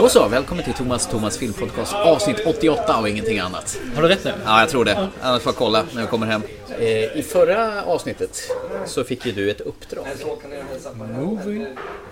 Då 0.00 0.08
så, 0.08 0.28
välkommen 0.28 0.64
till 0.64 0.74
Thomas 0.74 1.06
Thomas 1.06 1.38
filmpodcast 1.38 1.94
avsnitt 1.94 2.46
88 2.46 3.00
och 3.00 3.08
ingenting 3.08 3.38
annat. 3.38 3.78
Har 3.94 4.02
du 4.02 4.08
rätt 4.08 4.24
nu? 4.24 4.32
Ja, 4.44 4.60
jag 4.60 4.68
tror 4.68 4.84
det. 4.84 5.08
Annars 5.22 5.42
får 5.42 5.50
jag 5.50 5.56
kolla 5.58 5.84
när 5.94 6.00
jag 6.00 6.10
kommer 6.10 6.26
hem. 6.26 6.42
Eh, 6.78 7.16
I 7.16 7.24
förra 7.32 7.84
avsnittet 7.84 8.50
så 8.86 9.04
fick 9.04 9.26
ju 9.26 9.32
du 9.32 9.50
ett 9.50 9.60
uppdrag. 9.60 10.06
Movie 10.94 11.66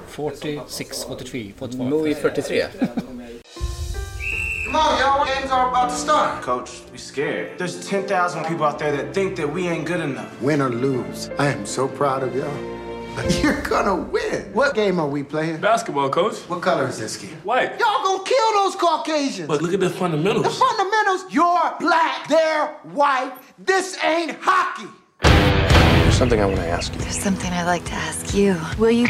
46, 0.08 1.04
43, 1.04 1.52
42. 1.58 1.84
Movie 1.84 2.14
43. 2.14 2.64
Come 2.72 4.78
on, 4.78 5.00
y'all. 5.00 5.26
Games 5.26 5.52
are 5.52 5.68
about 5.68 5.90
to 5.90 5.96
start. 5.96 6.42
Coach, 6.42 6.70
we 6.92 6.98
scared. 6.98 7.46
There's 7.58 7.88
10,000 7.88 8.44
people 8.44 8.66
out 8.66 8.78
there 8.78 8.96
that 8.96 9.14
think 9.14 9.36
that 9.36 9.54
we 9.54 9.68
ain't 9.68 9.86
good 9.86 10.00
enough. 10.00 10.42
Win 10.42 10.62
or 10.62 10.70
lose, 10.70 11.30
I 11.38 11.46
am 11.52 11.66
so 11.66 11.88
proud 11.88 12.22
of 12.22 12.36
y'all. 12.36 12.77
You're 13.42 13.60
gonna 13.62 13.96
win. 13.96 14.52
What 14.52 14.74
game 14.74 15.00
are 15.00 15.08
we 15.08 15.22
playing? 15.22 15.60
Basketball, 15.60 16.08
coach. 16.10 16.36
What 16.48 16.62
color 16.62 16.86
is 16.88 16.98
this 16.98 17.16
kid? 17.16 17.30
White. 17.44 17.78
Y'all 17.78 18.02
gonna 18.04 18.24
kill 18.24 18.52
those 18.54 18.76
Caucasians. 18.76 19.48
But 19.48 19.62
look 19.62 19.72
at 19.74 19.80
the 19.80 19.90
fundamentals. 19.90 20.44
the 20.44 20.50
fundamentals. 20.50 21.22
fundamentals, 21.22 21.34
you're 21.34 21.76
black, 21.80 22.28
they're 22.28 22.68
white. 22.94 23.32
This 23.58 23.96
ain't 24.04 24.36
hockey. 24.40 24.88
There's 25.22 26.16
something 26.16 26.40
I 26.40 26.46
want 26.46 26.58
to 26.58 26.66
ask 26.66 26.92
you. 26.94 27.00
There's 27.00 27.18
something 27.18 27.52
I'd 27.52 27.64
like 27.66 27.84
to 27.86 27.92
ask 27.94 28.34
you. 28.34 28.56
Will 28.78 28.90
you 28.90 29.08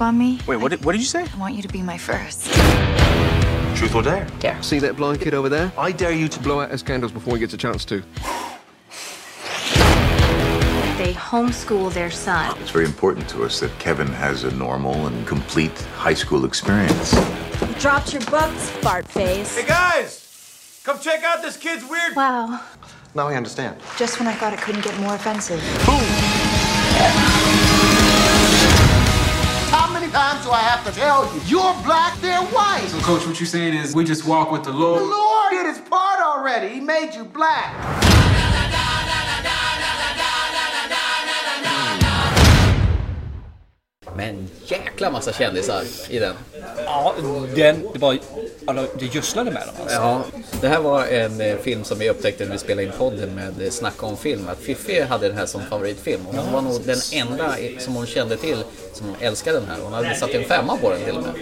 on 0.00 0.18
me? 0.18 0.40
Wait, 0.46 0.56
what 0.56 0.70
did, 0.70 0.84
what 0.84 0.92
did 0.92 1.00
you 1.00 1.06
say? 1.06 1.26
I 1.34 1.38
want 1.38 1.54
you 1.54 1.62
to 1.62 1.68
be 1.68 1.82
my 1.82 1.98
first. 1.98 2.52
Truth 3.76 3.94
or 3.94 4.02
dare? 4.02 4.26
Yeah. 4.42 4.60
See 4.60 4.78
that 4.80 4.96
blind 4.96 5.20
kid 5.20 5.34
over 5.34 5.48
there? 5.48 5.72
I 5.76 5.92
dare 5.92 6.12
you 6.12 6.28
to 6.28 6.40
Blow 6.40 6.60
out 6.60 6.70
his 6.70 6.82
candles 6.82 7.12
before 7.12 7.34
he 7.34 7.40
gets 7.40 7.54
a 7.54 7.58
chance 7.58 7.84
to. 7.86 8.02
They 11.06 11.14
homeschool 11.14 11.94
their 11.94 12.10
son. 12.10 12.58
It's 12.58 12.72
very 12.72 12.84
important 12.84 13.28
to 13.28 13.44
us 13.44 13.60
that 13.60 13.70
Kevin 13.78 14.08
has 14.08 14.42
a 14.42 14.50
normal 14.56 15.06
and 15.06 15.24
complete 15.24 15.70
high 15.94 16.14
school 16.14 16.44
experience. 16.44 17.12
You 17.60 17.74
Dropped 17.78 18.12
your 18.12 18.22
books, 18.22 18.70
fart 18.82 19.06
face. 19.06 19.56
Hey 19.56 19.68
guys, 19.68 20.80
come 20.82 20.98
check 20.98 21.22
out 21.22 21.42
this 21.42 21.56
kid's 21.56 21.88
weird. 21.88 22.16
Wow. 22.16 22.60
Now 23.14 23.28
I 23.28 23.36
understand. 23.36 23.80
Just 23.96 24.18
when 24.18 24.26
I 24.26 24.34
thought 24.34 24.52
it 24.52 24.58
couldn't 24.58 24.82
get 24.82 24.98
more 24.98 25.14
offensive. 25.14 25.60
How 29.70 29.92
many 29.92 30.10
times 30.10 30.44
do 30.44 30.50
I 30.50 30.58
have 30.58 30.84
to 30.86 30.90
tell 30.90 31.32
you? 31.32 31.40
You're 31.46 31.72
black, 31.84 32.20
they're 32.20 32.42
white. 32.46 32.88
So, 32.88 32.98
coach, 32.98 33.24
what 33.24 33.38
you're 33.38 33.46
saying 33.46 33.74
is 33.74 33.94
we 33.94 34.02
just 34.02 34.26
walk 34.26 34.50
with 34.50 34.64
the 34.64 34.72
Lord. 34.72 35.02
The 35.02 35.04
Lord. 35.04 35.36
Lord 35.52 35.52
did 35.52 35.66
his 35.66 35.78
part 35.88 36.18
already. 36.18 36.68
He 36.74 36.80
made 36.80 37.14
you 37.14 37.24
black. 37.24 38.35
Men 44.16 44.48
jäkla 44.66 45.10
massa 45.10 45.32
kändisar 45.32 45.82
i 46.08 46.18
den. 46.18 46.34
Ja, 46.84 47.14
den, 47.56 47.86
det 47.92 47.98
var... 47.98 48.18
Alltså, 48.66 48.86
det 48.98 49.14
gödslade 49.14 49.50
med 49.50 49.62
dem 49.66 49.74
alltså. 49.82 49.96
Ja, 49.96 50.22
det 50.60 50.68
här 50.68 50.80
var 50.80 51.04
en 51.06 51.40
eh, 51.40 51.56
film 51.56 51.84
som 51.84 51.98
vi 51.98 52.10
upptäckte 52.10 52.44
när 52.44 52.52
vi 52.52 52.58
spelade 52.58 52.86
in 52.86 52.92
podden 52.98 53.34
med 53.34 53.62
eh, 53.66 53.70
Snacka 53.70 54.06
om 54.06 54.16
film. 54.16 54.48
Att 54.48 54.58
Fiffi 54.58 55.00
hade 55.00 55.28
den 55.28 55.36
här 55.36 55.46
som 55.46 55.60
favoritfilm. 55.70 56.26
Och 56.26 56.34
hon 56.34 56.52
var 56.52 56.60
nog 56.62 56.80
den 56.84 56.98
enda 57.12 57.58
i- 57.58 57.76
som 57.80 57.94
hon 57.94 58.06
kände 58.06 58.36
till 58.36 58.64
som 58.92 59.06
älskade 59.20 59.60
den 59.60 59.68
här. 59.68 59.76
Hon 59.82 59.92
hade 59.92 60.14
satt 60.14 60.30
en 60.30 60.44
femma 60.44 60.76
på 60.76 60.90
den 60.90 61.00
till 61.04 61.16
och 61.16 61.22
med. 61.22 61.32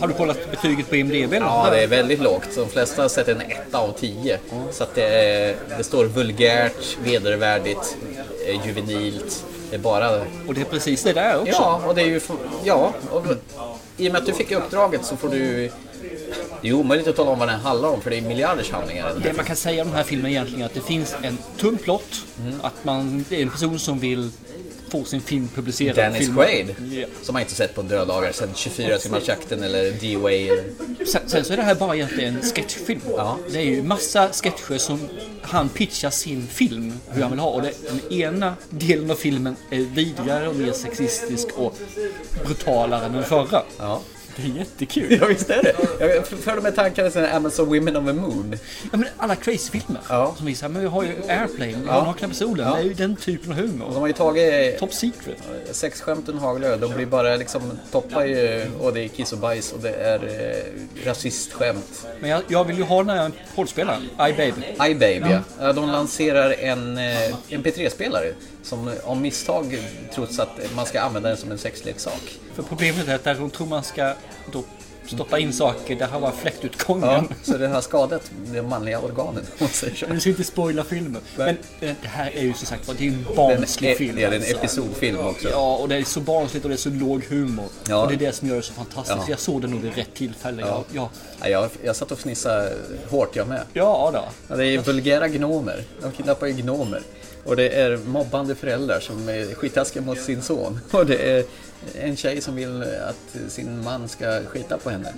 Har 0.00 0.08
du 0.08 0.14
kollat 0.14 0.50
betyget 0.50 0.88
på 0.88 0.96
IMDB? 0.96 1.34
Ja, 1.34 1.68
det 1.70 1.82
är 1.82 1.86
väldigt 1.86 2.20
lågt. 2.22 2.48
De 2.56 2.68
flesta 2.68 3.08
sätter 3.08 3.32
en 3.34 3.40
etta 3.40 3.78
av 3.78 3.92
tio. 4.00 4.38
Så 4.72 4.82
att 4.84 4.94
det, 4.94 5.04
är- 5.06 5.56
det 5.78 5.84
står 5.84 6.04
vulgärt, 6.04 6.96
vedervärdigt, 7.04 7.96
eh, 8.46 8.66
juvenilt. 8.66 9.44
Det 9.70 9.76
är 9.76 9.80
bara... 9.80 10.20
Och 10.46 10.54
det 10.54 10.60
är 10.60 10.64
precis 10.64 11.02
det 11.02 11.12
där 11.12 11.40
också. 11.40 11.52
Ja, 11.52 11.82
och 11.86 11.94
det 11.94 12.02
är 12.02 12.06
ju... 12.06 12.20
Ja, 12.64 12.92
och 13.10 13.26
i 13.96 14.08
och 14.08 14.12
med 14.12 14.20
att 14.20 14.26
du 14.26 14.32
fick 14.32 14.52
uppdraget 14.52 15.04
så 15.04 15.16
får 15.16 15.28
du... 15.28 15.70
Det 16.62 16.68
är 16.68 16.72
omöjligt 16.72 17.08
att 17.08 17.16
tala 17.16 17.30
om 17.30 17.38
vad 17.38 17.48
den 17.48 17.60
handlar 17.60 17.88
om 17.88 18.00
för 18.00 18.10
det 18.10 18.18
är 18.18 18.22
miljarders 18.22 18.70
handlingar. 18.70 19.12
Det 19.22 19.32
man 19.32 19.44
kan 19.44 19.56
säga 19.56 19.82
om 19.82 19.88
den 19.88 19.96
här 19.96 20.04
filmen 20.04 20.30
egentligen 20.30 20.62
är 20.62 20.66
att 20.66 20.74
det 20.74 20.80
finns 20.80 21.16
en 21.22 21.38
tunn 21.58 21.78
plott. 21.78 22.26
Att 22.62 22.84
man, 22.84 23.24
det 23.28 23.36
är 23.36 23.42
en 23.42 23.50
person 23.50 23.78
som 23.78 23.98
vill 23.98 24.30
få 24.90 25.04
sin 25.04 25.20
film 25.20 25.48
publicerad. 25.54 25.96
Dennis 25.96 26.18
Film- 26.20 26.34
Quaid, 26.34 26.74
Ja. 26.92 27.06
som 27.22 27.32
man 27.32 27.42
inte 27.42 27.54
sett 27.54 27.74
på 27.74 27.82
döddagar 27.82 28.32
sedan 28.32 28.48
24 28.54 28.98
timmars 28.98 29.28
jakten 29.28 29.62
eller 29.62 29.90
D-Way. 29.90 30.48
eller- 30.48 30.64
Sen, 31.06 31.20
sen 31.26 31.44
så 31.44 31.52
är 31.52 31.56
det 31.56 31.62
här 31.62 31.74
bara 31.74 31.96
egentligen 31.96 32.36
en 32.36 32.42
sketchfilm. 32.42 33.00
Ja. 33.16 33.38
Det 33.52 33.58
är 33.58 33.62
ju 33.64 33.82
massa 33.82 34.28
sketcher 34.32 34.78
som 34.78 35.08
han 35.42 35.68
pitchar 35.68 36.10
sin 36.10 36.46
film 36.46 36.92
hur 37.10 37.22
han 37.22 37.30
vill 37.30 37.40
ha. 37.40 37.50
Och 37.50 37.62
det, 37.62 37.72
den 37.88 38.12
ena 38.12 38.54
delen 38.70 39.10
av 39.10 39.14
filmen 39.14 39.56
är 39.70 39.78
vidrigare 39.78 40.48
och 40.48 40.56
mer 40.56 40.72
sexistisk 40.72 41.48
och 41.56 41.76
brutalare 42.46 43.06
än 43.06 43.12
den 43.12 43.24
förra. 43.24 43.62
Ja. 43.78 44.00
Det 44.42 44.48
är 44.54 44.58
jättekul. 44.58 45.18
ja, 45.20 45.26
visst 45.26 45.50
är 45.50 45.62
det. 45.62 45.74
Jag 46.16 46.26
förde 46.26 46.60
med 46.60 46.76
tankarna 46.76 47.10
till 47.10 47.24
Amazon 47.24 47.66
Women 47.68 47.96
of 47.96 48.06
the 48.06 48.12
Moon. 48.12 48.54
Ja, 48.82 48.98
men 48.98 49.04
alla 49.16 49.36
crazy-filmer 49.36 50.00
Ja. 50.08 50.34
som 50.36 50.46
visar 50.46 50.68
men 50.68 50.82
vi 50.82 50.88
har 50.88 51.02
ju 51.02 51.08
Airplane, 51.28 51.66
vi 51.66 51.76
Ja. 51.86 51.92
har 51.92 52.06
Nakna 52.06 52.28
Pistolen. 52.28 52.66
Ja. 52.68 52.74
Det 52.74 52.80
är 52.80 52.84
ju 52.84 52.94
den 52.94 53.16
typen 53.16 53.50
av 53.52 53.56
De 53.56 53.62
humor. 53.62 53.86
har 54.00 54.06
ju 54.06 54.12
tagit 54.12 54.78
Top 54.78 54.94
Secret. 54.94 55.36
sexskämten 55.72 56.38
haglar. 56.38 56.76
De 56.76 56.94
blir 56.94 57.06
bara 57.06 57.36
liksom 57.36 57.62
toppar 57.92 58.24
ju 58.24 58.66
och 58.80 58.92
det 58.94 59.00
är 59.04 59.08
kiss 59.08 59.32
och 59.32 59.38
bajs 59.38 59.72
och 59.72 59.80
det 59.80 59.90
är 59.94 60.24
eh, 60.24 61.06
rasistskämt. 61.06 62.06
Men 62.20 62.30
jag, 62.30 62.42
jag 62.48 62.64
vill 62.64 62.76
ju 62.78 62.82
ha 62.84 63.02
den 63.04 63.16
här 63.18 63.30
poddspelaren, 63.54 64.02
iBaby. 64.20 64.52
iBaby, 64.90 65.32
ja. 65.32 65.38
Ja, 65.60 65.72
De 65.72 65.90
lanserar 65.90 66.54
en 66.58 66.98
eh, 66.98 67.34
MP3-spelare 67.48 68.32
som 68.62 68.92
om 69.04 69.22
misstag 69.22 69.78
trots 70.14 70.38
att 70.38 70.48
man 70.76 70.86
ska 70.86 71.00
använda 71.00 71.28
den 71.28 71.38
som 71.38 71.50
en 71.52 71.58
sexleksak. 71.58 72.38
För 72.54 72.62
problemet 72.62 73.08
är 73.08 73.14
att 73.14 73.24
där 73.24 73.34
de 73.34 73.50
tror 73.50 73.66
man 73.66 73.84
ska 73.84 74.14
då 74.52 74.64
stoppa 75.06 75.38
in 75.38 75.52
saker, 75.52 75.96
där 75.96 76.06
har 76.06 76.20
man 76.20 76.32
fläktutgången. 76.32 77.08
Ja, 77.08 77.24
så 77.42 77.58
det 77.58 77.68
har 77.68 77.80
skadat 77.80 78.30
de 78.52 78.62
manliga 78.62 79.00
organen 79.00 79.42
om 79.42 79.56
man 79.58 79.68
säger 79.68 79.94
så. 79.94 80.06
Men 80.06 80.14
du 80.14 80.20
ska 80.20 80.30
inte 80.30 80.44
spoila 80.44 80.84
filmen. 80.84 81.20
Men 81.36 81.48
eh, 81.48 81.56
det 82.02 82.08
här 82.08 82.30
är 82.36 82.42
ju 82.42 82.52
som 82.54 82.66
sagt 82.66 82.88
var, 82.88 82.94
det 82.94 83.04
är 83.04 83.08
en 83.08 83.24
Den 83.24 83.34
barnslig 83.36 83.96
film. 83.96 84.16
det 84.16 84.22
är 84.24 84.28
en 84.28 84.34
alltså. 84.34 84.56
episodfilm 84.56 85.18
också. 85.18 85.48
Ja, 85.48 85.76
och 85.76 85.88
det 85.88 85.96
är 85.96 86.04
så 86.04 86.20
barnsligt 86.20 86.64
och 86.64 86.68
det 86.68 86.74
är 86.74 86.76
så 86.76 86.90
låg 86.90 87.24
humor. 87.24 87.68
Ja. 87.88 88.02
Och 88.02 88.08
det 88.08 88.14
är 88.14 88.18
det 88.18 88.32
som 88.32 88.48
gör 88.48 88.56
det 88.56 88.62
så 88.62 88.72
fantastiskt. 88.72 89.18
Ja. 89.18 89.24
Jag 89.28 89.38
såg 89.38 89.62
det 89.62 89.68
nog 89.68 89.80
vid 89.80 89.94
rätt 89.94 90.14
tillfälle. 90.14 90.62
Ja, 90.62 90.84
ja. 90.92 91.10
Ja, 91.40 91.48
jag, 91.48 91.70
jag 91.82 91.96
satt 91.96 92.12
och 92.12 92.18
fnissade 92.18 92.72
hårt 93.08 93.36
jag 93.36 93.48
med. 93.48 93.62
ja 93.72 94.10
då. 94.14 94.24
Ja, 94.48 94.56
det 94.56 94.66
är 94.66 94.78
vulgära 94.78 95.28
gnomer. 95.28 95.84
De 96.02 96.12
kidnappar 96.12 96.46
ju 96.46 96.52
gnomer. 96.52 97.02
Och 97.44 97.56
det 97.56 97.68
är 97.68 97.96
mobbande 97.96 98.54
föräldrar 98.54 99.00
som 99.00 99.28
är 99.28 99.54
skittaskiga 99.54 100.02
mot 100.02 100.20
sin 100.20 100.42
son. 100.42 100.80
Och 100.90 101.06
det 101.06 101.30
är 101.30 101.44
en 101.94 102.16
tjej 102.16 102.40
som 102.40 102.56
vill 102.56 102.82
att 102.82 103.52
sin 103.52 103.84
man 103.84 104.08
ska 104.08 104.44
skita 104.44 104.78
på 104.78 104.90
henne. 104.90 105.14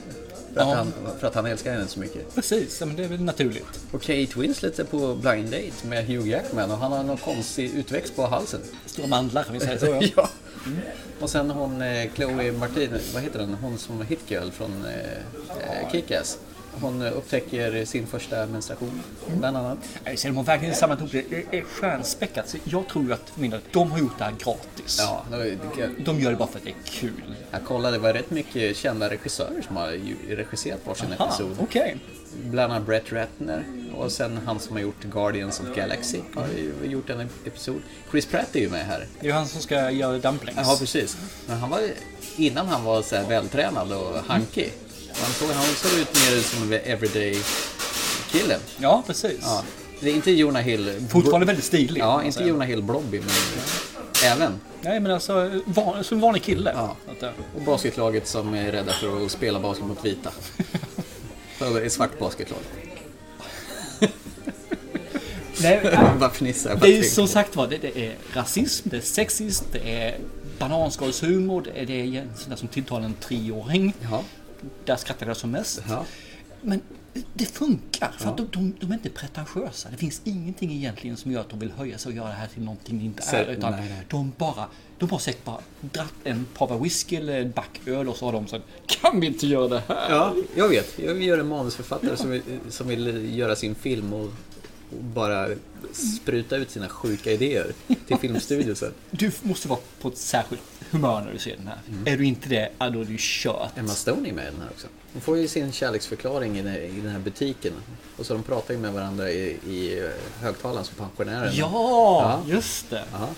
För 0.55 0.61
att, 0.61 0.69
Ja. 0.69 0.75
han, 0.75 0.93
för 1.21 1.27
att 1.27 1.34
han 1.34 1.47
älskar 1.47 1.72
henne 1.72 1.87
så 1.87 2.00
mycket. 2.00 2.34
Precis, 2.34 2.81
men 2.81 2.97
det 2.97 3.05
är 3.05 3.09
väl 3.09 3.21
naturligt. 3.25 3.81
Och 3.93 4.03
Kate 4.03 4.41
Winslet 4.41 4.78
är 4.78 4.84
på 4.84 5.15
blind 5.15 5.50
date 5.50 5.87
med 5.88 6.06
Hugh 6.06 6.28
Jackman 6.28 6.71
och 6.71 6.77
han 6.78 6.93
har 6.93 7.03
någon 7.03 7.16
konstig 7.16 7.71
utväxt 7.75 8.16
på 8.16 8.27
halsen. 8.27 8.61
Stora 8.87 9.06
mandlar, 9.06 9.43
kan 9.43 9.53
vi 9.55 9.61
säga 9.61 9.78
så. 9.78 9.87
Ja. 9.87 10.00
ja. 10.16 10.28
Och 11.21 11.31
sen 11.31 11.50
hon 11.50 11.82
eh, 11.82 12.11
Chloe 12.15 12.53
Martin, 12.53 12.91
vad 13.15 13.22
heter 13.22 13.41
hon? 13.41 13.55
Hon 13.55 13.78
som 13.78 13.99
var 13.99 14.05
hitgirl 14.05 14.50
från 14.50 14.84
eh, 14.84 15.91
Kick-Ass. 15.93 16.38
Hon 16.81 17.03
upptäcker 17.03 17.84
sin 17.84 18.06
första 18.06 18.47
menstruation, 18.47 19.03
bland 19.38 19.56
annat. 19.56 19.78
Så 20.16 20.28
de 20.28 20.37
har 20.37 20.44
verkligen 20.44 20.75
samlat 20.75 20.99
ihop 20.99 21.12
det. 21.12 21.25
Det 21.50 21.59
är 21.59 21.62
stjärnspäckat. 21.65 22.49
Så 22.49 22.56
jag 22.65 22.88
tror 22.88 23.05
ju 23.05 23.12
att 23.12 23.33
de 23.72 23.91
har 23.91 23.99
gjort 23.99 24.19
det 24.19 24.25
här 24.25 24.34
gratis. 24.38 24.97
Ja, 25.00 25.25
det 25.31 25.59
De 26.05 26.21
gör 26.21 26.31
det 26.31 26.37
bara 26.37 26.49
för 26.49 26.59
att 26.59 26.65
det 26.65 26.71
är 26.71 26.75
kul. 26.85 27.35
Jag 27.50 27.64
kollade, 27.64 27.96
det 27.96 28.00
var 28.02 28.12
rätt 28.12 28.31
mycket 28.31 28.76
kända 28.76 29.11
regissörer 29.11 29.62
som 29.67 29.76
har 29.76 29.88
regisserat 30.37 30.81
varsin 30.87 31.12
Aha, 31.19 31.26
episod. 31.29 31.56
okej. 31.61 31.96
Bland 32.44 32.73
annat 32.73 32.87
Brett 32.87 33.12
Ratner 33.12 33.64
och 33.96 34.12
sen 34.12 34.38
han 34.46 34.61
som 34.61 34.76
har 34.76 34.82
gjort 34.82 35.02
Guardians 35.05 35.61
of 35.61 35.76
Galaxy 35.76 36.20
har 36.35 36.46
ju 36.56 36.91
gjort 36.91 37.11
en 37.11 37.20
episod. 37.20 37.82
Chris 38.11 38.26
Pratt 38.26 38.56
är 38.56 38.61
ju 38.61 38.69
med 38.70 38.87
här. 38.87 38.99
Det 39.20 39.26
är 39.26 39.31
ju 39.31 39.32
han 39.32 39.49
som 39.49 39.61
ska 39.61 39.91
göra 39.91 40.19
dumplings. 40.19 40.58
Ja, 40.62 40.76
precis. 40.79 41.17
Men 41.46 41.58
han 41.58 41.70
var, 41.70 41.81
innan 42.37 42.67
han 42.69 42.85
var 42.85 43.02
så 43.02 43.23
vältränad 43.29 43.93
och 43.93 44.17
hankig. 44.26 44.73
Han 45.20 45.32
såg, 45.32 45.49
han 45.49 45.64
såg 45.64 45.99
ut 46.00 46.14
mer 46.14 46.41
som 46.43 46.73
en 46.73 46.81
everyday 46.85 47.38
kille. 48.31 48.59
Ja, 48.79 49.03
precis. 49.06 49.38
Ja. 49.43 49.64
Det 50.00 50.11
är 50.11 50.14
inte 50.14 50.31
Jonah 50.31 50.62
Hill. 50.62 51.06
Fortfarande 51.11 51.47
väldigt 51.47 51.64
stilig. 51.64 52.00
Ja, 52.00 52.23
inte. 52.23 52.44
Jonah 52.44 52.69
Hill 52.69 52.82
Blobby, 52.82 53.20
men 53.20 53.29
även. 54.25 54.61
Nej, 54.81 55.00
men 55.00 55.12
alltså 55.12 55.61
van, 55.64 56.05
som 56.05 56.17
en 56.17 56.20
vanlig 56.23 56.43
kille. 56.43 56.73
Ja. 56.75 56.97
Eh, 57.20 57.29
Och 57.56 57.62
basketlaget 57.62 58.29
som 58.29 58.55
är 58.55 58.73
rädda 58.73 58.93
för 58.93 59.25
att 59.25 59.31
spela 59.31 59.61
basket 59.61 59.87
mot 59.87 60.05
vita. 60.05 60.31
Det 61.58 61.65
är 61.85 61.88
svart 61.88 62.19
basketlag. 62.19 62.58
Nej, 65.62 65.81
Bara 66.20 66.31
fnissar. 66.31 66.79
det 66.82 66.99
är 66.99 67.03
som 67.03 67.29
sagt 67.29 67.56
var, 67.56 67.67
det, 67.67 67.79
det 67.79 68.06
är 68.06 68.15
rasism, 68.35 68.88
det 68.88 68.97
är 68.97 69.00
sexism, 69.00 69.65
det 69.73 69.79
är 70.05 70.19
bananskalshumor, 70.58 71.62
det 71.62 71.81
är, 71.81 71.87
det 71.87 72.17
är 72.17 72.23
sånt 72.37 72.49
där 72.49 72.56
som 72.56 72.69
tilltalar 72.69 73.05
en 73.06 73.15
treåring. 73.15 73.94
Ja. 74.11 74.23
Där 74.85 74.97
skrattar 74.97 75.26
jag 75.26 75.37
som 75.37 75.50
mest. 75.50 75.82
Ja. 75.88 76.05
Men 76.62 76.81
det 77.35 77.47
funkar, 77.47 78.12
för 78.19 78.31
att 78.31 78.37
de, 78.37 78.49
de, 78.53 78.75
de 78.81 78.91
är 78.91 78.94
inte 78.94 79.11
pretentiösa. 79.11 79.88
Det 79.91 79.97
finns 79.97 80.20
ingenting 80.25 80.73
egentligen 80.73 81.17
som 81.17 81.32
gör 81.32 81.41
att 81.41 81.49
de 81.49 81.59
vill 81.59 81.70
höja 81.70 81.99
sig 81.99 82.11
och 82.11 82.17
göra 82.17 82.29
det 82.29 82.35
här 82.35 82.47
till 82.47 82.62
någonting 82.62 82.99
det 82.99 83.05
inte 83.05 83.37
är. 83.37 83.44
Utan 83.44 83.73
nej, 83.73 83.88
nej. 83.88 84.06
de 84.09 84.32
bara, 84.38 84.67
de 84.99 85.11
har 85.11 85.19
säkert 85.19 85.44
bara 85.44 85.61
dratt 85.81 86.14
en 86.25 86.47
pava 86.55 86.79
whisky 86.79 87.17
eller 87.17 87.41
en 87.41 87.50
back 87.50 87.81
öl 87.87 88.09
och 88.09 88.17
så 88.17 88.25
har 88.25 88.32
de 88.32 88.47
sagt 88.47 88.64
Kan 88.87 89.20
vi 89.20 89.26
inte 89.26 89.47
göra 89.47 89.69
det 89.69 89.82
här? 89.88 90.11
Ja, 90.11 90.35
jag 90.55 90.69
vet. 90.69 90.99
Jag 90.99 91.23
gör 91.23 91.38
en 91.38 91.49
manusförfattare 91.49 92.17
som 92.17 92.31
vill, 92.31 92.43
som 92.69 92.88
vill 92.88 93.38
göra 93.38 93.56
sin 93.56 93.75
film 93.75 94.12
och, 94.12 94.31
bara 95.00 95.49
spruta 95.93 96.56
ut 96.56 96.70
sina 96.70 96.88
sjuka 96.88 97.32
idéer 97.32 97.73
till 98.06 98.17
filmstudio 98.20 98.75
sen. 98.75 98.93
Du 99.11 99.32
måste 99.43 99.69
vara 99.69 99.81
på 100.00 100.08
ett 100.08 100.19
särskilt 100.19 100.62
humör 100.93 101.21
när 101.21 101.33
du 101.33 101.39
ser 101.39 101.56
den 101.56 101.67
här. 101.67 102.12
Är 102.12 102.17
du 102.17 102.25
inte 102.25 102.49
det, 102.49 102.69
ja, 102.79 102.91
då 102.91 103.00
är 103.00 103.05
du 103.05 103.17
kört. 103.19 103.79
Emma 103.79 103.89
Stone 103.89 104.29
är 104.29 104.33
med 104.33 104.44
i 104.44 104.50
den 104.50 104.61
här 104.61 104.71
också. 104.71 104.87
Hon 105.12 105.23
får 105.23 105.39
ju 105.39 105.49
sin 105.49 105.73
kärleksförklaring 105.73 106.59
i 106.59 106.62
den, 107.03 107.11
här 107.11 107.19
butiken. 107.19 107.73
Och 108.17 108.27
så 108.27 108.35
de 108.35 108.43
pratar 108.43 108.75
ju 108.75 108.81
med 108.81 108.93
varandra 108.93 109.31
i, 109.31 109.50
i 109.50 110.11
högtalaren 110.41 110.85
som 110.85 110.97
pensionären. 110.97 111.53
Ja, 111.55 112.43
just 112.47 112.91
det. 112.91 113.05
Ja. 113.12 113.29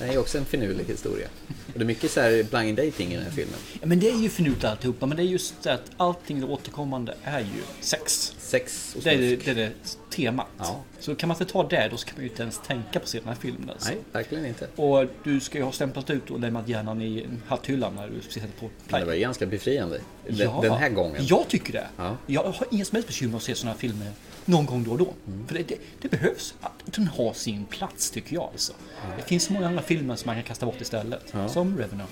Det 0.00 0.14
är 0.14 0.18
också 0.18 0.38
en 0.38 0.44
finurlig 0.44 0.84
historia. 0.84 1.28
Och 1.72 1.78
det 1.78 1.80
är 1.80 1.86
mycket 1.86 2.10
så 2.10 2.20
här 2.20 2.42
blind 2.50 2.76
dating 2.78 3.12
i 3.12 3.14
den 3.16 3.24
här 3.24 3.30
filmen. 3.30 3.58
Ja, 3.80 3.86
men 3.86 4.00
det 4.00 4.10
är 4.10 4.16
ju 4.18 4.28
finurligt 4.28 4.64
alltihopa, 4.64 5.06
men 5.06 5.16
det 5.16 5.22
är 5.22 5.26
just 5.26 5.62
det 5.62 5.72
att 5.74 5.90
allting 5.96 6.40
det 6.40 6.46
återkommande 6.46 7.14
är 7.24 7.40
ju 7.40 7.62
sex. 7.80 8.34
Sex 8.38 8.94
och 8.96 9.02
Det 9.02 9.10
är 9.10 9.18
det, 9.18 9.48
är 9.48 9.54
det 9.54 9.70
temat. 10.10 10.46
Ja. 10.58 10.80
Så 11.00 11.14
kan 11.14 11.28
man 11.28 11.34
inte 11.40 11.52
ta 11.52 11.68
det, 11.68 11.88
då 11.90 11.96
ska 11.96 12.12
man 12.14 12.22
ju 12.24 12.30
inte 12.30 12.42
ens 12.42 12.60
tänka 12.66 13.00
på 13.00 13.06
se 13.06 13.18
den 13.18 13.28
här 13.28 13.34
filmen. 13.34 13.70
Alltså. 13.70 13.88
Nej, 13.88 13.98
verkligen 14.12 14.46
inte. 14.46 14.66
Och 14.76 15.06
du 15.24 15.40
ska 15.40 15.58
ju 15.58 15.64
ha 15.64 15.72
stämplat 15.72 16.10
ut 16.10 16.30
och 16.30 16.40
lämnat 16.40 16.68
hjärnan 16.68 17.02
i 17.02 17.26
hatthyllan 17.46 17.94
när 17.96 18.08
du 18.08 18.20
sitter 18.28 18.48
på 18.60 18.64
Men 18.64 18.70
play. 18.88 19.00
det 19.00 19.06
var 19.06 19.14
ju 19.14 19.20
ganska 19.20 19.46
befriande. 19.46 20.00
Den, 20.28 20.36
Ja. 20.38 20.58
den 20.62 20.72
här 20.72 20.88
gången. 20.88 21.22
Jag 21.26 21.48
tycker 21.48 21.72
det. 21.72 21.86
Ja. 21.96 22.16
Jag 22.26 22.42
har 22.42 22.66
inga 22.70 22.84
som 22.84 22.96
helst 22.96 23.08
bekymmer 23.08 23.36
att 23.36 23.42
se 23.42 23.54
sådana 23.54 23.76
filmer 23.78 24.12
någon 24.44 24.66
gång 24.66 24.84
då 24.84 24.90
och 24.90 24.98
då. 24.98 25.08
Mm. 25.26 25.46
För 25.46 25.54
det, 25.54 25.62
det, 25.62 25.78
det 26.00 26.08
behövs. 26.08 26.54
Att 26.60 26.72
Den 26.84 27.06
har 27.06 27.32
sin 27.32 27.64
plats 27.64 28.10
tycker 28.10 28.34
jag 28.34 28.42
alltså. 28.52 28.72
Det 29.16 29.22
finns 29.22 29.44
så 29.44 29.52
många 29.52 29.66
andra 29.66 29.82
filmer 29.82 30.16
som 30.16 30.26
man 30.28 30.36
kan 30.36 30.44
kasta 30.44 30.66
bort 30.66 30.80
istället. 30.80 31.34
Som 31.48 31.78
Revenant. 31.78 32.10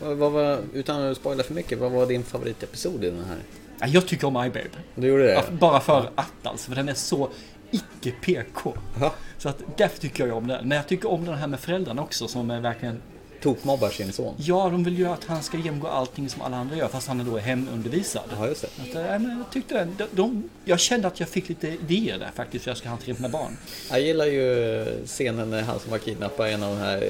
Ja. 0.00 0.14
Vad, 0.14 0.32
var, 0.32 0.58
utan 0.72 1.02
att 1.02 1.16
spoila 1.16 1.42
för 1.42 1.54
mycket, 1.54 1.78
vad 1.78 1.92
var 1.92 2.06
din 2.06 2.22
favoritepisod 2.22 3.04
i 3.04 3.10
den 3.10 3.24
här? 3.24 3.38
Ja, 3.80 3.86
Jag 3.86 4.06
tycker 4.06 4.26
om 4.26 4.36
I, 4.36 4.48
Babe. 4.48 4.60
Du 4.94 5.06
gjorde 5.06 5.22
det? 5.26 5.32
Ja, 5.32 5.44
Bara 5.60 5.80
för 5.80 6.10
att 6.14 6.46
alltså, 6.46 6.68
för 6.68 6.76
den 6.76 6.88
är 6.88 6.94
så 6.94 7.28
icke 7.70 8.10
PK. 8.10 8.74
Ja. 9.00 9.14
Så 9.38 9.48
att 9.48 9.62
därför 9.76 9.98
tycker 9.98 10.26
jag 10.26 10.36
om 10.36 10.46
den. 10.46 10.68
Men 10.68 10.76
jag 10.76 10.88
tycker 10.88 11.10
om 11.10 11.24
den 11.24 11.34
här 11.34 11.46
med 11.46 11.60
föräldrarna 11.60 12.02
också 12.02 12.28
som 12.28 12.50
är 12.50 12.60
verkligen 12.60 13.02
Tokmobbar 13.42 13.90
sin 13.90 14.12
son. 14.12 14.34
Ja, 14.38 14.68
de 14.70 14.84
vill 14.84 14.98
ju 14.98 15.06
att 15.06 15.24
han 15.24 15.42
ska 15.42 15.58
genomgå 15.58 15.88
allting 15.88 16.28
som 16.28 16.42
alla 16.42 16.56
andra 16.56 16.76
gör 16.76 16.88
fast 16.88 17.08
han 17.08 17.20
är 17.20 17.24
då 17.24 17.38
hemundervisad. 17.38 18.22
Ja, 18.38 18.48
just 18.48 18.62
det. 18.62 18.68
Att, 18.82 18.94
äh, 18.94 19.28
jag 19.28 19.44
tyckte 19.52 19.88
de, 19.98 20.06
de, 20.10 20.50
jag 20.64 20.80
kände 20.80 21.08
att 21.08 21.20
jag 21.20 21.28
fick 21.28 21.48
lite 21.48 21.68
idéer 21.68 22.18
där 22.18 22.30
faktiskt 22.34 22.66
hur 22.66 22.70
jag 22.70 22.78
ska 22.78 22.88
hantera 22.88 23.14
mina 23.14 23.28
barn. 23.28 23.56
Jag 23.90 24.00
gillar 24.00 24.26
ju 24.26 24.84
scenen 25.06 25.50
när 25.50 25.62
han 25.62 25.80
som 25.80 25.90
var 25.90 25.98
kidnappad 25.98 26.48
en 26.50 26.62
av 26.62 26.76
de 26.76 26.80
här 26.80 27.08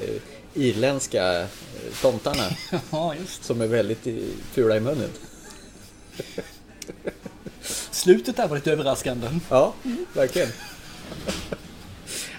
irländska 0.53 1.41
eh, 1.41 1.47
tomtarna 2.01 2.43
Ja, 2.91 3.15
just 3.15 3.43
som 3.43 3.61
är 3.61 3.67
väldigt 3.67 4.07
fula 4.51 4.77
i 4.77 4.79
munnen. 4.79 5.09
Slutet 7.91 8.35
där 8.35 8.47
var 8.47 8.55
lite 8.55 8.71
överraskande. 8.71 9.27
Ja, 9.49 9.73
verkligen. 10.13 10.49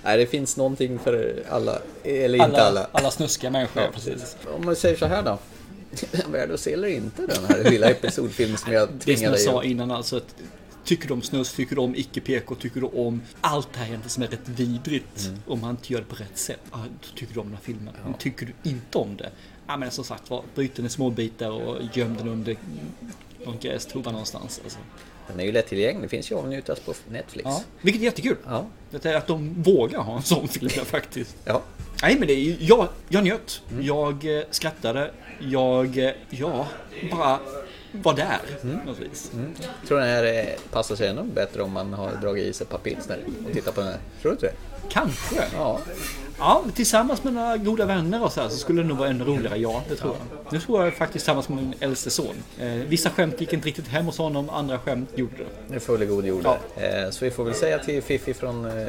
Nej, 0.08 0.19
det 0.19 0.26
finns 0.26 0.56
någonting 0.56 0.99
för 0.99 1.43
alla, 1.50 1.78
eller 2.05 2.44
inte 2.46 2.62
alla. 2.62 2.87
alla 2.93 3.10
snuskiga 3.10 3.50
människor, 3.50 3.82
Ja, 3.82 3.88
precis. 3.94 4.37
Om 4.56 4.64
man 4.64 4.76
säger 4.76 4.96
så 4.96 5.06
här 5.06 5.22
då. 5.22 5.38
Värd 6.32 6.50
att 6.50 6.60
se 6.60 6.72
eller 6.72 6.88
inte 6.88 7.26
den 7.26 7.44
här 7.49 7.70
lilla 7.70 7.90
episodfilmen 7.90 8.58
som 8.58 8.72
jag 8.72 8.88
Det 8.88 8.93
som 8.93 8.99
tvingade 9.00 9.37
jag 9.37 9.40
sa 9.55 9.64
in. 9.64 9.70
innan 9.70 9.90
alltså 9.90 10.16
att 10.16 10.34
Tycker 10.84 11.08
du 11.08 11.14
om 11.14 11.22
snus, 11.22 11.52
tycker 11.52 11.75
du 11.76 11.81
om 11.81 11.94
icke-PK, 11.96 12.55
tycker 12.55 12.81
du 12.81 12.87
om 12.87 13.22
allt 13.40 13.69
det 13.72 13.78
här 13.78 13.87
egentligen 13.87 14.10
som 14.10 14.22
är 14.22 14.26
rätt 14.26 14.49
vidrigt 14.49 15.26
Mm. 15.26 15.38
om 15.46 15.60
man 15.60 15.70
inte 15.70 15.93
gör 15.93 16.00
det 16.00 16.06
på 16.06 16.14
rätt 16.14 16.38
sätt, 16.38 16.60
ja, 16.72 16.78
då 17.00 17.08
tycker 17.19 17.34
du 17.34 17.40
om 17.40 17.46
den 17.46 17.55
här 17.55 17.62
filmen. 17.62 17.94
Men 18.05 18.14
tycker 18.14 18.46
du 18.46 18.70
inte 18.70 18.99
om 18.99 19.16
det, 19.16 19.31
ja 19.66 19.76
men 19.76 19.90
som 19.90 20.05
sagt 20.05 20.31
var, 20.31 20.43
bryt 20.55 20.75
den 20.75 20.87
i 20.87 20.88
små 20.88 21.10
bitar 21.10 21.50
och 21.50 21.76
göm 21.94 22.16
den 22.16 22.28
under 22.28 22.56
någon 23.44 23.58
grästuva 23.60 24.10
någonstans. 24.10 24.60
Alltså. 24.64 24.78
Den 25.28 25.40
är 25.40 25.44
ju 25.44 25.52
lättillgänglig, 25.52 26.02
det 26.02 26.08
finns 26.08 26.30
ju 26.30 26.34
att 26.34 26.44
avnjutas 26.44 26.80
på 26.80 26.94
Netflix. 27.10 27.44
Ja, 27.44 27.62
vilket 27.80 28.02
är 28.02 28.04
jättekul. 28.04 28.36
Ja. 28.46 28.66
Det 28.90 29.06
är 29.06 29.14
att 29.14 29.26
de 29.26 29.62
vågar 29.62 29.98
ha 29.98 30.16
en 30.16 30.22
sån 30.22 30.48
film 30.48 30.70
faktiskt. 30.84 31.36
Ja. 31.44 31.62
Nej 32.02 32.16
men 32.19 32.28
det 32.28 32.34
är 32.34 32.40
ju, 32.40 32.56
jag, 32.60 32.88
jag 33.08 33.25
njöt. 33.25 33.62
Mm. 33.70 33.84
Jag 33.84 34.38
eh, 34.38 34.44
skrattade. 34.50 35.10
Jag, 35.38 35.98
eh, 35.98 36.12
ja, 36.30 36.66
bara 37.10 37.38
var 37.92 38.14
där. 38.14 38.40
vis. 39.00 39.32
Jag 39.80 39.88
tror 39.88 39.98
den 39.98 40.08
här 40.08 40.25
eh, 40.25 40.46
passar 40.70 40.96
sig 40.96 41.08
ännu 41.08 41.22
bättre 41.22 41.62
om 41.62 41.72
man 41.72 41.92
har 41.92 42.10
dragit 42.22 42.46
i 42.46 42.52
sig 42.52 42.64
ett 42.64 42.70
par 42.70 42.78
pilsner 42.78 43.19
och 43.46 43.52
tittar 43.52 43.72
på 43.72 43.81
den 43.81 43.88
här. 43.90 43.98
Tror 44.22 44.31
du 44.31 44.34
inte 44.34 44.46
det? 44.46 44.52
Kanske. 44.88 45.44
Ja. 45.54 45.81
Ja, 46.38 46.64
tillsammans 46.75 47.25
med 47.25 47.32
några 47.32 47.56
goda 47.56 47.87
vänner 47.87 48.23
och 48.25 48.32
så 48.32 48.40
här 48.40 48.49
så 48.49 48.56
skulle 48.56 48.82
det 48.82 48.88
nog 48.88 48.99
vara 48.99 49.08
ännu 49.08 49.25
roligare, 49.25 49.56
ja, 49.58 49.82
det 49.88 49.96
tror 49.96 50.17
jag. 50.19 50.52
Nu 50.52 50.61
tror 50.61 50.85
jag 50.85 50.94
faktiskt 50.96 51.25
tillsammans 51.25 51.49
med 51.49 51.58
min 51.58 51.75
äldste 51.81 52.11
son. 52.11 52.35
Eh, 52.58 52.67
vissa 52.69 53.11
skämt 53.11 53.40
gick 53.40 53.52
inte 53.52 53.67
riktigt 53.69 53.88
hem 53.88 54.06
hos 54.06 54.19
honom, 54.19 54.50
andra 54.50 54.79
skämt 54.79 55.08
gjorde 55.14 55.37
det. 55.37 55.46
Det 55.69 55.75
är 55.75 55.79
full 55.79 56.05
god 56.05 56.26
jord 56.26 56.43
där. 56.76 57.05
Eh, 57.05 57.11
Så 57.11 57.25
vi 57.25 57.31
får 57.31 57.44
väl 57.44 57.55
säga 57.55 57.79
till 57.79 58.02
Fifi 58.02 58.35
från 58.35 58.64
eh, 58.64 58.87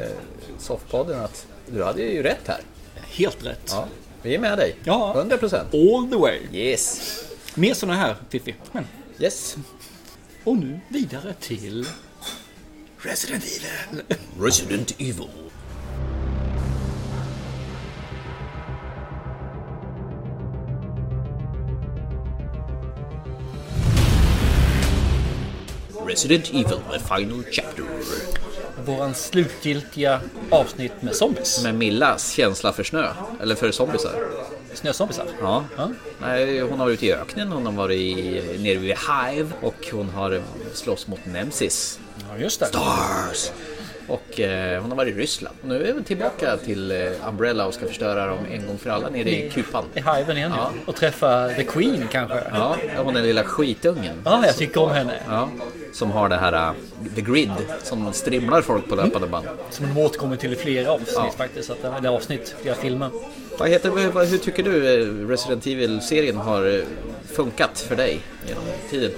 Soffpodden 0.58 1.20
att 1.20 1.46
du 1.66 1.84
hade 1.84 2.02
ju 2.02 2.22
rätt 2.22 2.40
här. 2.46 2.60
Helt 2.94 3.46
rätt. 3.46 3.70
Ja. 3.70 3.84
Vi 4.22 4.34
är 4.34 4.38
med 4.38 4.58
dig. 4.58 4.76
Ja. 4.84 5.12
100 5.16 5.36
procent. 5.36 5.74
All 5.74 6.08
the 6.10 6.16
way. 6.16 6.38
Yes. 6.52 7.00
Mer 7.54 7.74
sådana 7.74 7.98
här, 7.98 8.16
Fiffi. 8.28 8.54
Men, 8.72 8.86
Yes. 9.18 9.56
och 10.44 10.56
nu 10.56 10.80
vidare 10.88 11.34
till 11.40 11.86
Resident 12.98 13.44
Evil. 13.44 14.02
Resident 14.40 14.90
Evil. 14.98 15.28
Resident 26.10 26.48
Evil, 26.50 26.80
The 26.92 26.98
Final 26.98 27.44
Chapter. 27.50 27.84
Våran 28.84 29.14
slutgiltiga 29.14 30.20
avsnitt 30.50 30.92
med 31.02 31.14
zombies. 31.14 31.62
Med 31.62 31.74
Millas 31.74 32.32
känsla 32.32 32.72
för 32.72 32.82
snö, 32.82 33.08
eller 33.40 33.54
för 33.54 33.70
zombisar. 33.70 34.14
Snözombisar. 34.74 35.26
Ja. 35.40 35.64
Nej, 36.20 36.60
hon 36.60 36.78
har 36.78 36.86
varit 36.86 36.94
ute 36.94 37.06
i 37.06 37.12
öknen, 37.12 37.52
hon 37.52 37.66
har 37.66 37.72
varit 37.72 37.98
i, 37.98 38.42
nere 38.58 38.78
vid 38.78 38.96
Hive 38.96 39.48
och 39.62 39.88
hon 39.92 40.10
har 40.10 40.42
slåss 40.74 41.06
mot 41.06 41.26
Nemesis. 41.26 41.98
Ja, 42.30 42.38
just 42.38 42.60
det. 42.60 42.66
Stars! 42.66 43.50
Och 44.10 44.40
eh, 44.40 44.80
hon 44.82 44.90
har 44.90 44.96
varit 44.96 45.14
i 45.14 45.18
Ryssland. 45.18 45.56
Och 45.62 45.68
nu 45.68 45.86
är 45.88 45.92
hon 45.92 46.04
tillbaka 46.04 46.56
till 46.56 46.90
eh, 46.90 47.28
Umbrella 47.28 47.66
och 47.66 47.74
ska 47.74 47.86
förstöra 47.86 48.26
dem 48.26 48.38
en 48.52 48.66
gång 48.66 48.78
för 48.78 48.90
alla 48.90 49.08
nere 49.08 49.30
i 49.30 49.50
kupan. 49.50 49.84
I 49.94 50.00
hiven 50.00 50.36
igen 50.36 50.52
Ja. 50.56 50.70
Och 50.86 50.96
träffa 50.96 51.48
The 51.48 51.64
Queen 51.64 52.08
kanske. 52.12 52.42
Ja, 52.52 52.76
hon 53.04 53.14
den 53.14 53.22
lilla 53.22 53.44
skitungen. 53.44 54.22
Ja, 54.24 54.42
jag 54.46 54.56
tycker 54.56 54.82
om 54.82 54.90
henne. 54.90 55.12
Ja, 55.28 55.48
som 55.92 56.10
har 56.10 56.28
det 56.28 56.36
här 56.36 56.52
uh, 56.70 56.74
The 57.14 57.20
Grid 57.20 57.50
som 57.82 58.12
strimlar 58.12 58.62
folk 58.62 58.88
på 58.88 58.94
löpande 58.96 59.28
band. 59.28 59.46
Som 59.70 59.94
de 59.94 60.00
återkommer 60.00 60.36
till 60.36 60.52
i 60.52 60.56
flera 60.56 60.92
avsnitt 60.92 61.10
Ja. 61.14 61.30
faktiskt. 61.36 61.66
Så 61.66 61.72
att, 61.72 61.82
det- 61.82 61.88
eller 61.98 62.08
avsnitt, 62.08 62.54
flera 62.62 62.74
filmer. 62.74 63.10
Vad 63.60 63.68
heter, 63.68 63.90
hur 64.26 64.38
tycker 64.38 64.62
du 64.62 65.02
eh, 65.02 65.28
Resident 65.28 65.66
Evil-serien 65.66 66.36
har 66.36 66.78
eh, 66.78 66.84
funkat 67.32 67.80
för 67.80 67.96
dig 67.96 68.20
genom 68.48 68.64
tiden? 68.90 69.10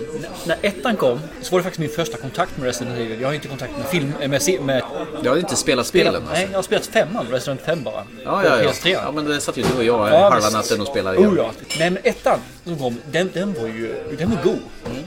När 0.47 0.57
ettan 0.63 0.97
kom 0.97 1.21
så 1.41 1.53
var 1.53 1.59
det 1.59 1.63
faktiskt 1.63 1.81
min 1.81 1.89
första 1.89 2.17
kontakt 2.17 2.57
med 2.57 2.67
Resident 2.67 2.99
Evil. 2.99 3.21
Jag 3.21 3.29
har 3.29 3.35
inte 3.35 3.49
kontakt 3.49 3.73
med 3.79 3.87
film, 3.87 4.13
eh, 4.21 4.29
med, 4.29 4.43
med 4.63 4.83
Jag 5.25 5.31
har 5.31 5.39
inte 5.39 5.57
spelat 5.57 5.87
spelen 5.87 6.15
alltså. 6.15 6.33
Nej, 6.33 6.49
jag 6.51 6.59
har 6.59 6.63
spelat 6.63 6.87
femman, 6.87 7.27
Resident 7.31 7.61
5 7.61 7.83
bara. 7.83 8.05
Ja, 8.25 8.45
ja, 8.45 8.63
ja. 8.63 8.71
PS3. 8.71 8.89
ja, 8.89 9.13
men 9.13 9.25
det 9.25 9.41
satt 9.41 9.57
ju 9.57 9.63
du 9.63 9.79
och 9.79 9.85
jag 9.85 10.09
Ja, 10.09 10.31
halva 10.31 10.51
natten 10.51 10.81
och 10.81 10.87
spelade 10.87 11.19
igen. 11.19 11.31
Oh, 11.31 11.37
ja. 11.37 11.51
Nej 11.79 11.91
men 11.91 12.03
ettan 12.05 12.39
som 12.65 12.79
kom, 12.79 12.97
den, 13.11 13.31
den 13.35 13.55
var 13.55 13.67
ju 13.67 13.95
den 14.19 14.31
var 14.31 14.43
god. 14.45 14.61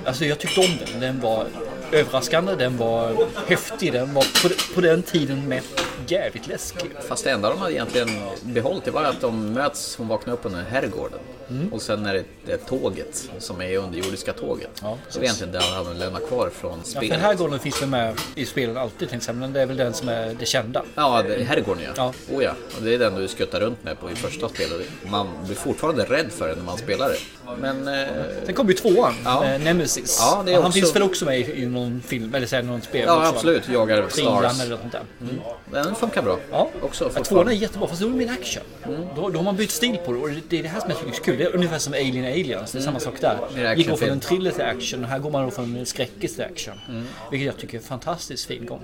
Alltså 0.05 0.25
jag 0.25 0.39
tyckte 0.39 0.59
om 0.59 0.77
den. 0.91 1.01
Den 1.01 1.21
var 1.21 1.45
överraskande, 1.91 2.55
den 2.55 2.77
var 2.77 3.27
häftig, 3.47 3.93
den 3.93 4.13
var 4.13 4.25
på, 4.43 4.73
på 4.75 4.81
den 4.81 5.03
tiden 5.03 5.47
med 5.47 5.61
jävligt 6.07 6.47
läskig. 6.47 6.91
Fast 7.07 7.23
det 7.23 7.31
enda 7.31 7.49
de 7.49 7.59
hade 7.59 7.73
egentligen 7.73 8.09
behållit 8.41 8.85
det 8.85 8.91
var 8.91 9.03
att 9.03 9.21
de 9.21 9.53
möts, 9.53 9.95
hon 9.97 10.07
vaknar 10.07 10.33
upp 10.33 10.45
under 10.45 10.63
herrgården 10.63 11.19
här 11.49 11.55
herrgården. 11.55 11.73
Och 11.73 11.81
sen 11.81 12.05
är 12.05 12.13
det, 12.13 12.23
det 12.45 12.57
tåget 12.57 13.29
som 13.39 13.61
är 13.61 13.77
underjordiska 13.77 14.33
tåget. 14.33 14.69
Ja, 14.81 14.97
så 15.09 15.19
det 15.19 15.23
är 15.23 15.23
egentligen 15.25 15.53
det 15.53 15.59
han 15.59 15.85
hade 15.85 15.99
lämnat 15.99 16.27
kvar 16.27 16.49
från 16.49 16.71
Ja, 16.77 16.83
spelet. 16.83 17.09
den 17.09 17.19
här 17.19 17.33
gången 17.35 17.59
finns 17.59 17.81
väl 17.81 17.89
med 17.89 18.15
i 18.35 18.45
spelen 18.45 18.77
alltid 18.77 19.09
tänkte 19.09 19.33
men 19.33 19.53
det 19.53 19.61
är 19.61 19.65
väl 19.65 19.77
den 19.77 19.93
som 19.93 20.09
är 20.09 20.35
det 20.39 20.45
kända. 20.45 20.83
Ja, 20.95 21.23
det- 21.27 21.43
herrgården 21.43 21.83
ja. 21.83 21.91
Ja. 22.29 22.35
Oh, 22.35 22.43
ja. 22.43 22.51
Och 22.77 22.83
det 22.83 22.93
är 22.93 22.99
den 22.99 23.15
du 23.15 23.27
skuttar 23.27 23.59
runt 23.59 23.83
med 23.83 23.99
på 23.99 24.11
i 24.11 24.15
första 24.15 24.49
spelet. 24.49 24.81
Man 25.09 25.27
blir 25.45 25.55
fortfarande 25.55 26.03
rädd 26.03 26.31
för 26.31 26.47
den 26.47 26.57
när 26.57 26.65
man 26.65 26.77
spelar 26.77 27.09
det. 27.09 27.17
Men 27.61 27.87
eh, 27.87 28.07
Sen 28.45 28.53
kom 28.55 28.67
ju 28.67 28.73
tvåan, 28.73 29.13
Ja. 29.23 29.39
med 29.41 29.61
Nemesis. 29.61 30.17
Ja, 30.21 30.43
det 30.45 30.51
är 30.51 30.55
Han 30.55 30.65
också- 30.65 30.79
finns 30.79 30.95
väl 30.95 31.03
också 31.03 31.25
med 31.25 31.39
i, 31.39 31.61
i 31.61 31.65
någon 31.65 32.01
film, 32.07 32.35
eller 32.35 32.47
så 32.47 32.55
är 32.55 32.61
det 32.61 32.67
någon 32.67 32.81
spel 32.81 33.03
ja, 33.07 33.17
också, 33.19 33.29
absolut, 33.35 33.69
jagar 33.69 34.09
Stars. 34.09 34.19
eller 34.61 34.69
något 34.71 34.79
sånt 34.81 34.91
där. 34.91 35.01
Mm. 35.21 35.35
Den 35.71 35.95
funkar 35.95 36.21
bra. 36.21 36.37
Ja, 36.51 36.69
Också 36.81 37.11
ja, 37.15 37.23
tvåan 37.23 37.47
är 37.47 37.51
jättebra 37.51 37.87
fast 37.87 38.01
då 38.01 38.07
är 38.07 38.11
det 38.11 38.17
mer 38.17 38.31
action. 38.31 38.63
Då, 39.15 39.29
då 39.29 39.37
har 39.39 39.43
man 39.43 39.55
bytt 39.55 39.71
stil 39.71 39.97
på 40.05 40.11
det 40.11 40.19
och 40.19 40.29
det 40.49 40.59
är 40.59 40.63
det 40.63 40.69
här 40.69 40.79
som 40.79 40.89
jag 40.89 40.99
tycker 40.99 41.11
är 41.11 41.15
så 41.15 41.21
kul. 41.37 41.45
Det 41.45 41.51
är 41.51 41.55
ungefär 41.55 41.79
som 41.79 41.93
Alien 41.93 42.25
Aliens, 42.25 42.71
det 42.71 42.77
är 42.77 42.81
samma 42.81 42.99
sak 42.99 43.21
där. 43.21 43.39
Mer 43.55 43.75
Gick 43.75 43.87
man 43.87 43.97
från 43.97 44.09
en 44.09 44.19
thriller 44.19 44.51
till 44.51 44.63
action 44.63 45.03
och 45.03 45.09
här 45.09 45.19
går 45.19 45.29
man 45.29 45.45
då 45.45 45.51
från 45.51 45.75
en 45.75 45.85
skräckis 45.85 46.35
till 46.35 46.43
action. 46.43 46.73
Vilket 47.31 47.45
jag 47.45 47.57
tycker 47.57 47.77
är 47.77 47.81
en 47.81 47.87
fantastiskt 47.87 48.45
fin 48.45 48.65
gång. 48.65 48.81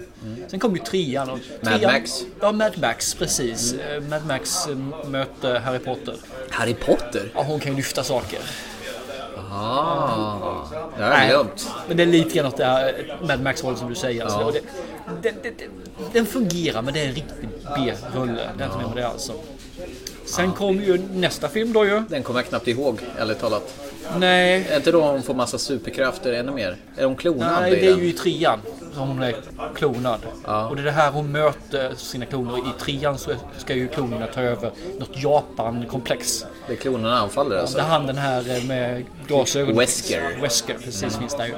Sen 0.47 0.59
kom 0.59 0.75
ju 0.75 0.81
trean. 0.81 1.29
Och 1.29 1.39
Mad 1.61 1.79
trean, 1.79 1.93
Max. 1.93 2.21
Ja, 2.41 2.51
Mad 2.51 2.77
Max, 2.81 3.15
precis. 3.15 3.73
Eh, 3.73 4.01
Mad 4.01 4.25
Max 4.25 4.67
eh, 4.67 4.75
möter 5.07 5.59
Harry 5.59 5.79
Potter. 5.79 6.15
Harry 6.49 6.73
Potter? 6.73 7.31
Ja, 7.35 7.43
hon 7.43 7.59
kan 7.59 7.71
ju 7.71 7.77
lyfta 7.77 8.03
saker. 8.03 8.39
Ah, 9.53 10.67
det 10.97 11.03
har 11.03 11.17
jag 11.17 11.29
glömt. 11.29 11.69
Men 11.87 11.97
det 11.97 12.03
är 12.03 12.07
lite 12.07 12.37
grann 12.37 12.45
åt 12.45 12.57
det 12.57 12.65
här 12.65 13.17
Mad 13.27 13.41
Max-hållet 13.41 13.79
som 13.79 13.89
du 13.89 13.95
säger. 13.95 14.23
Alltså. 14.23 14.39
Och 14.39 14.53
det, 14.53 14.61
den, 15.21 15.35
den, 15.43 15.53
den, 16.13 16.25
fungerar 16.25 16.81
men 16.81 16.93
det 16.93 16.99
är 16.99 17.07
en 17.07 17.15
riktig 17.15 17.49
B-rulle. 17.75 18.49
Med 18.57 18.69
det 18.95 19.07
alltså. 19.07 19.33
Sen 20.25 20.51
kom 20.51 20.75
ju 20.75 21.01
nästa 21.13 21.47
film 21.47 21.73
då 21.73 21.85
ju. 21.85 22.03
Den 22.09 22.23
kommer 22.23 22.39
jag 22.39 22.47
knappt 22.47 22.67
ihåg, 22.67 22.99
ärligt 23.17 23.39
talat. 23.39 23.91
Nej, 24.17 24.67
Är 24.69 24.77
inte 24.77 24.91
då 24.91 25.01
hon 25.01 25.23
får 25.23 25.33
massa 25.33 25.57
superkrafter 25.57 26.33
ännu 26.33 26.51
mer? 26.51 26.77
Är 26.97 27.05
hon 27.05 27.15
klonad 27.15 27.61
nej 27.61 27.71
det 27.71 27.87
är 27.87 27.97
ju 27.97 28.09
i 28.09 28.13
trean 28.13 28.59
som 28.93 29.07
hon 29.07 29.23
är 29.23 29.35
klonad. 29.75 30.19
Ja. 30.45 30.69
Och 30.69 30.75
det 30.75 30.81
är 30.81 30.85
det 30.85 30.91
här 30.91 31.11
hon 31.11 31.31
möter 31.31 31.95
sina 31.95 32.25
kloner. 32.25 32.57
I 32.57 32.79
trean 32.79 33.17
så 33.17 33.31
ska 33.57 33.73
ju 33.75 33.87
klonerna 33.87 34.27
ta 34.27 34.41
över 34.41 34.71
något 34.99 35.23
Japan-komplex. 35.23 36.45
Det 36.67 36.73
är 36.73 36.77
klonerna 36.77 37.19
anfaller 37.19 37.57
alltså? 37.57 37.77
Där 37.77 37.83
han 37.83 38.07
den 38.07 38.17
här 38.17 38.67
med 38.67 39.05
glasögon. 39.27 39.77
Wesker. 39.77 40.37
Wesker, 40.41 40.77
precis 40.83 41.17
finns 41.17 41.35
där 41.35 41.45
ju. 41.45 41.53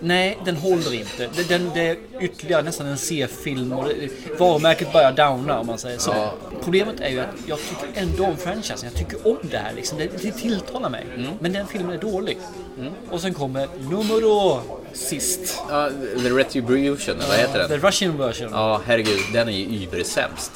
Nej, 0.00 0.38
den 0.44 0.56
håller 0.56 0.94
inte. 0.94 1.28
Den, 1.36 1.46
den, 1.48 1.70
det 1.74 1.80
är 1.88 1.96
ytterligare 2.20 2.62
nästan 2.62 2.86
en 2.86 2.98
C-film 2.98 3.72
och 3.72 3.84
det, 3.88 4.08
varumärket 4.38 4.92
börjar 4.92 5.12
downa 5.12 5.58
om 5.60 5.66
man 5.66 5.78
säger 5.78 5.98
så. 5.98 6.10
Ja. 6.10 6.32
Problemet 6.64 7.00
är 7.00 7.08
ju 7.08 7.20
att 7.20 7.26
jag 7.46 7.58
tycker 7.58 8.00
ändå 8.02 8.24
om 8.24 8.36
franchisen. 8.36 8.88
Jag 8.92 8.94
tycker 8.94 9.28
om 9.28 9.38
det 9.50 9.58
här 9.58 9.72
liksom. 9.76 9.98
Det, 9.98 10.22
det 10.22 10.32
tilltalar 10.32 10.90
mig. 10.90 11.06
Mm. 11.16 11.30
Men 11.40 11.52
den 11.52 11.66
filmen 11.66 11.92
är 11.96 11.98
dålig. 12.00 12.38
Och 13.10 13.20
sen 13.20 13.34
kommer 13.34 13.68
nummer 13.90 14.60
sist. 14.92 15.62
Ja, 15.70 15.90
The 16.22 16.28
Retribution, 16.30 17.14
eller 17.16 17.28
vad 17.28 17.36
heter 17.36 17.58
den? 17.58 17.68
The 17.80 17.86
Russian 17.86 18.18
version. 18.18 18.48
Ja, 18.52 18.80
herregud, 18.86 19.20
den 19.32 19.48
är 19.48 19.52
ju 19.52 19.82
übersämst. 19.82 20.52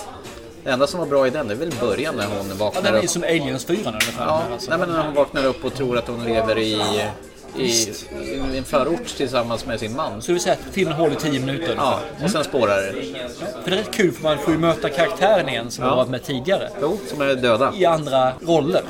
Det 0.64 0.70
enda 0.70 0.86
som 0.86 1.00
var 1.00 1.06
bra 1.06 1.26
i 1.26 1.30
den 1.30 1.50
är 1.50 1.54
väl 1.54 1.72
början 1.80 2.14
när 2.16 2.26
hon 2.26 2.46
Ja, 2.48 2.54
vaknar 2.64 2.82
den 2.82 2.94
är 2.94 2.98
ju 2.98 3.04
upp. 3.04 3.10
som 3.10 3.22
Aliens 3.22 3.64
4 3.64 3.76
ungefär. 3.90 4.24
Ja, 4.26 4.42
alltså. 4.52 4.70
nej, 4.70 4.78
men 4.78 4.88
när 4.88 5.02
hon 5.02 5.14
vaknar 5.14 5.44
upp 5.44 5.64
och 5.64 5.74
tror 5.74 5.98
att 5.98 6.08
hon 6.08 6.24
lever 6.24 6.58
i, 6.58 6.82
i, 7.56 7.92
i 8.54 8.58
en 8.58 8.64
förort 8.64 9.06
tillsammans 9.16 9.66
med 9.66 9.80
sin 9.80 9.96
man. 9.96 10.22
Så 10.22 10.32
vill 10.32 10.40
säga 10.40 10.52
att 10.54 10.74
filmen 10.74 10.94
håller 10.94 11.14
10 11.14 11.40
minuter. 11.40 11.74
Ja, 11.76 12.00
och 12.24 12.30
sen 12.30 12.44
spårar 12.44 12.76
det. 12.82 12.92
För 13.64 13.70
det 13.70 13.76
är 13.76 13.78
rätt 13.80 13.90
kul 13.90 14.12
för 14.12 14.22
man 14.22 14.38
får 14.38 14.52
ju 14.54 14.58
möta 14.60 14.88
karaktären 14.88 15.48
igen 15.48 15.70
som 15.70 15.84
Ja. 15.84 15.90
har 15.90 15.96
varit 15.96 16.08
med 16.10 16.22
tidigare. 16.22 16.68
Jo, 16.80 16.98
som 17.08 17.20
är 17.20 17.34
döda. 17.34 17.72
I 17.76 17.84
andra 17.84 18.32
roller. 18.46 18.82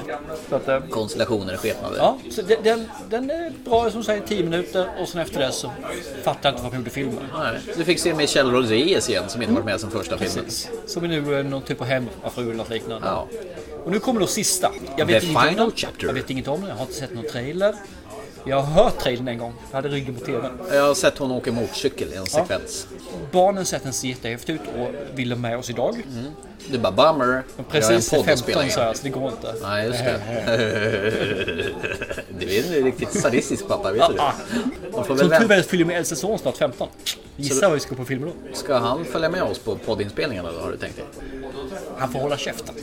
Så 0.49 0.57
att, 0.57 0.69
eh, 0.69 0.81
Konstellationer, 0.91 1.57
skepnader. 1.57 1.97
Ja, 1.99 2.19
så 2.31 2.43
den, 2.43 2.59
den, 2.63 2.91
den 3.11 3.31
är 3.31 3.53
bra 3.65 3.91
som 3.91 4.05
säger 4.05 4.21
10 4.27 4.43
minuter 4.43 4.89
och 5.01 5.09
sen 5.09 5.21
efter 5.21 5.41
det 5.41 5.53
så 5.53 5.71
fattar 6.23 6.39
jag 6.49 6.53
inte 6.53 6.63
vad 6.63 6.73
de 6.73 6.77
gjorde 6.79 6.91
filmen. 6.91 7.19
Nej, 7.39 7.61
Du 7.77 7.85
fick 7.85 7.99
se 7.99 8.15
Michelle 8.15 8.53
Rodriguez 8.53 9.09
igen 9.09 9.25
som 9.29 9.43
inte 9.43 9.55
varit 9.55 9.65
med 9.65 9.81
som 9.81 9.91
första 9.91 10.19
filmen. 10.19 10.45
Precis. 10.45 10.71
Som 10.87 11.05
är 11.05 11.09
nu 11.09 11.39
eh, 11.39 11.45
någon 11.45 11.63
typ 11.63 11.81
av 11.81 11.87
hemmafru 11.87 12.43
eller 12.43 12.55
något 12.55 12.71
liknande. 12.71 13.07
Ja. 13.07 13.27
Och 13.85 13.91
nu 13.91 13.99
kommer 13.99 14.21
då 14.21 14.27
sista. 14.27 14.71
Jag 14.97 15.09
The 15.09 15.15
vet 15.15 15.23
inget 15.25 15.37
om 15.37 15.43
final 15.49 15.73
chapter. 15.77 16.07
Jag 16.07 16.15
vet 16.15 16.31
inget 16.31 16.49
om 16.49 16.61
den. 16.61 16.69
Jag 16.69 16.77
har 16.77 16.83
inte 16.83 16.95
sett 16.95 17.15
någon 17.15 17.25
trailer. 17.25 17.75
Jag 18.45 18.63
har 18.63 18.85
hört 18.85 18.99
trailern 18.99 19.29
en 19.29 19.39
gång. 19.39 19.55
Jag 19.71 19.77
hade 19.77 19.89
ryggen 19.89 20.15
på 20.15 20.25
TVn. 20.25 20.51
Jag 20.73 20.83
har 20.83 20.95
sett 20.95 21.19
hon 21.19 21.31
åka 21.31 21.53
motorcykel 21.53 22.13
i 22.13 22.17
en 22.17 22.27
sekvens. 22.27 22.87
Barnen 23.33 23.67
sett 23.67 23.83
den 23.83 23.93
ser 23.93 24.09
jättehäftig 24.09 24.55
ut 24.55 24.61
och 24.79 25.19
ville 25.19 25.37
med 25.37 25.59
oss 25.59 25.71
idag. 25.71 26.03
Du 26.71 26.79
bara 26.79 26.93
bummer. 26.93 27.43
Precis 27.71 27.91
jag 27.91 27.97
en 27.97 28.03
15 28.03 28.19
poddinspelning. 28.25 28.71
sa 28.71 28.85
jag, 28.85 28.97
så 28.97 29.03
det 29.03 29.09
går 29.11 29.29
inte. 29.31 29.55
Nej, 29.63 29.87
just 29.87 29.99
det. 29.99 30.21
Du 32.39 32.57
är 32.57 32.79
en 32.79 32.85
riktigt 32.85 33.21
sadistisk 33.21 33.69
pappa, 33.69 33.93
vet 33.93 34.03
du 34.09 34.15
det? 34.15 35.05
Som 35.05 35.17
tur 35.19 35.53
är 35.53 35.63
fyller 35.63 35.85
med 35.85 35.99
Elsa 35.99 36.17
son 36.17 36.39
snart 36.39 36.57
15. 36.57 36.89
Gissa 37.37 37.69
vad 37.69 37.75
vi 37.75 37.81
ska 37.81 37.95
på 37.95 38.05
film 38.05 38.23
då. 38.23 38.57
Ska 38.57 38.79
han 38.79 39.05
följa 39.05 39.29
med 39.29 39.43
oss 39.43 39.59
på 39.59 39.77
poddinspelningarna 39.77 40.53
då, 40.53 40.59
har 40.61 40.71
du 40.71 40.77
tänkt 40.77 40.97
dig? 40.97 41.05
Han 41.99 42.13
får 42.13 42.19
hålla 42.21 42.37
käften. 42.37 42.75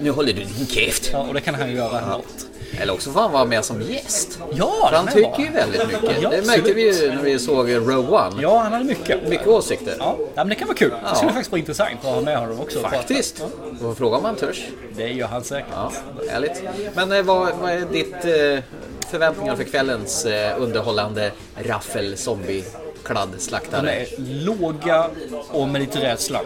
Nu 0.00 0.10
håller 0.10 0.32
du 0.32 0.44
din 0.44 0.66
käft. 0.66 1.10
Ja, 1.12 1.18
och 1.28 1.34
det 1.34 1.40
kan 1.40 1.54
han 1.54 1.70
ju 1.70 1.76
göra 1.76 2.06
något. 2.06 2.46
Eller 2.80 2.92
också 2.92 3.10
får 3.10 3.20
han 3.20 3.32
vara 3.32 3.44
med 3.44 3.64
som 3.64 3.82
gäst. 3.82 4.38
Ja, 4.52 4.86
För 4.90 4.96
han 4.96 5.06
tycker 5.06 5.38
ju 5.38 5.50
väldigt 5.50 5.86
mycket. 5.86 6.22
Ja, 6.22 6.30
det 6.30 6.46
märkte 6.46 6.72
vi 6.72 7.00
ju 7.00 7.08
när 7.08 7.22
vi 7.22 7.38
såg 7.38 7.74
Rogue 7.74 8.18
One. 8.18 8.42
Ja, 8.42 8.58
han 8.58 8.72
hade 8.72 8.84
mycket. 8.84 9.28
Mycket 9.28 9.46
åsikter. 9.46 9.96
Ja, 9.98 10.16
ja, 10.18 10.30
men 10.34 10.48
det 10.48 10.54
kan 10.54 10.68
vara 10.68 10.76
kul. 10.76 10.90
Det 11.10 11.16
skulle 11.16 11.32
faktiskt 11.32 11.50
vara 11.52 11.58
intressant 11.58 11.90
att 12.02 12.14
ha 12.14 12.20
med 12.20 12.38
honom 12.38 12.60
också. 12.60 12.80
Faktiskt. 12.80 13.44
Du 13.72 13.78
får 13.78 13.94
fråga 13.94 14.16
om 14.16 14.24
han 14.24 14.36
törs. 14.36 14.66
Det 14.96 15.08
gör 15.08 15.26
han 15.26 15.44
säkert. 15.44 15.68
Ja, 15.72 15.92
härligt. 16.30 16.62
Men 16.94 17.12
eh, 17.12 17.22
vad, 17.22 17.56
vad 17.60 17.70
är 17.70 17.80
ditt 17.80 18.14
eh, 18.14 18.64
förväntningar 19.10 19.56
för 19.56 19.64
kvällens 19.64 20.24
eh, 20.24 20.62
underhållande 20.62 21.32
raffel 21.56 22.16
zombie 22.16 22.64
kladd 23.04 23.28
De 23.70 23.88
är 23.88 24.06
låga 24.18 25.10
och 25.50 25.68
med 25.68 25.80
lite 25.80 26.00
rädsla. 26.00 26.40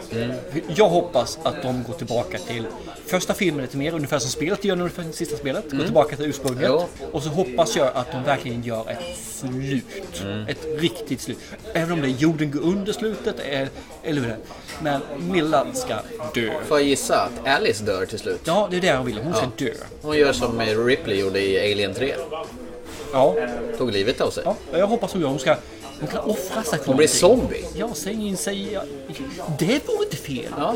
Jag 0.69 0.89
hoppas 0.89 1.39
att 1.43 1.63
de 1.63 1.85
går 1.85 1.95
tillbaka 1.95 2.39
till 2.39 2.67
första 3.09 3.35
filmen 3.35 3.63
lite 3.63 3.77
mer, 3.77 3.95
ungefär 3.95 4.19
som 4.19 4.31
spelet 4.31 4.65
gör 4.65 4.77
nu 4.77 4.89
för 4.89 5.03
sista 5.13 5.37
spelet. 5.37 5.71
Går 5.71 5.85
tillbaka 5.85 6.17
till 6.17 6.25
ursprunget. 6.27 6.65
Jo. 6.67 6.85
Och 7.13 7.23
så 7.23 7.29
hoppas 7.29 7.77
jag 7.77 7.91
att 7.95 8.13
de 8.13 8.25
verkligen 8.25 8.63
gör 8.63 8.91
ett 8.91 9.19
slut. 9.19 10.23
Ett 10.49 10.67
riktigt 10.79 11.21
slut. 11.21 11.39
Även 11.73 11.93
om 11.93 12.01
det 12.01 12.09
är 12.09 12.11
jorden 12.11 12.51
går 12.51 12.61
under 12.61 12.93
slutet, 12.93 13.37
eh, 13.51 13.69
eller 14.03 14.21
hur 14.21 14.29
det. 14.29 14.37
Men 14.83 15.01
Milla 15.19 15.67
ska 15.73 15.95
dö. 16.35 16.51
Får 16.67 16.79
jag 16.79 16.89
gissa 16.89 17.21
att 17.21 17.49
Alice 17.49 17.85
dör 17.85 18.07
till 18.07 18.19
slut? 18.19 18.41
Ja, 18.45 18.69
det 18.71 18.77
är 18.77 18.81
det 18.81 18.87
jag 18.87 19.05
vill. 19.05 19.19
Hon 19.19 19.35
ska 19.35 19.47
dö. 19.57 19.73
Hon 20.03 20.17
gör 20.17 20.33
som 20.33 20.61
Ripley 20.61 21.21
gjorde 21.21 21.41
i 21.41 21.73
Alien 21.73 21.95
3. 21.95 22.15
Ja, 23.13 23.35
Tog 23.79 23.93
livet 23.93 24.21
av 24.21 24.31
sig. 24.31 24.43
ja 24.47 24.57
jag 24.73 24.87
hoppas 24.87 25.13
hon 25.13 25.23
gör. 25.23 25.29
Hon 25.29 25.39
ska 25.39 25.57
hon 26.01 26.09
kan 26.09 26.21
offra 26.21 26.63
sig 26.63 26.79
Hon 26.87 26.97
blir 26.97 27.09
zombie. 27.09 27.65
Ja, 27.75 27.89
säg 27.95 28.27
in 28.27 28.37
sig. 28.37 28.79
Det 29.59 29.89
vore 29.89 30.05
inte 30.05 30.17
fel. 30.17 30.53
Ja. 30.57 30.75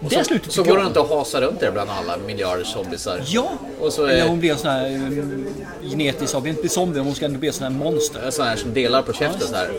Det 0.00 0.24
slutet 0.24 0.52
Så 0.52 0.62
går 0.62 0.76
hon 0.76 0.86
inte 0.86 1.00
och 1.00 1.08
hasar 1.08 1.42
runt 1.42 1.60
där 1.60 1.70
bland 1.70 1.90
alla 1.90 2.16
miljarder 2.16 2.64
zombisar. 2.64 3.22
Ja, 3.26 3.52
Och 3.80 3.92
så 3.92 4.06
eller 4.06 4.24
är 4.24 4.28
hon 4.28 4.40
blir 4.40 4.52
en 4.52 4.58
sån 4.58 4.70
här 4.70 4.94
um, 4.94 5.46
genetisk 5.82 6.32
zombie. 6.32 6.50
Inte 6.50 6.68
zombie, 6.68 7.00
hon 7.00 7.14
ska 7.14 7.24
ändå 7.24 7.38
bli 7.38 7.48
en 7.48 7.54
sån 7.54 7.72
här 7.72 7.84
monster. 7.84 8.30
sån 8.30 8.46
här 8.46 8.56
som 8.56 8.74
delar 8.74 9.02
på 9.02 9.12
käften 9.12 9.48
så 9.48 9.54
här. 9.54 9.70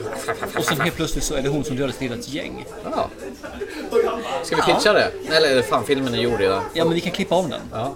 Och 0.58 0.65
sen 0.65 0.82
helt 0.82 0.96
plötsligt 0.96 1.24
så 1.24 1.36
är 1.36 1.41
det 1.41 1.50
hon 1.50 1.63
som 1.63 1.75
dödar 1.75 1.89
ett 1.89 2.01
litet 2.01 2.29
gäng. 2.29 2.65
Ja. 2.84 3.10
Ska 4.44 4.55
vi 4.55 4.62
pitcha 4.62 4.94
det? 4.94 5.12
Eller 5.36 5.62
fan, 5.62 5.84
filmen 5.86 6.13
är 6.13 6.17
gjord 6.17 6.39
redan. 6.39 6.63
Ja, 6.74 6.86
men 6.86 6.94
vi 6.94 7.01
kan 7.01 7.12
klippa 7.12 7.36
av 7.36 7.50
den. 7.50 7.62
Ja. 7.72 7.96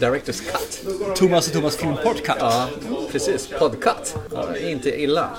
Director's 0.00 0.40
cut. 0.52 0.80
Thomas 1.16 1.46
och 1.46 1.52
Thomas 1.52 1.76
film 1.76 1.96
podcast. 2.04 2.40
Ja, 2.40 2.68
precis. 3.12 3.48
Podcut. 3.58 4.14
Ja, 4.32 4.56
inte 4.56 5.00
illa. 5.02 5.30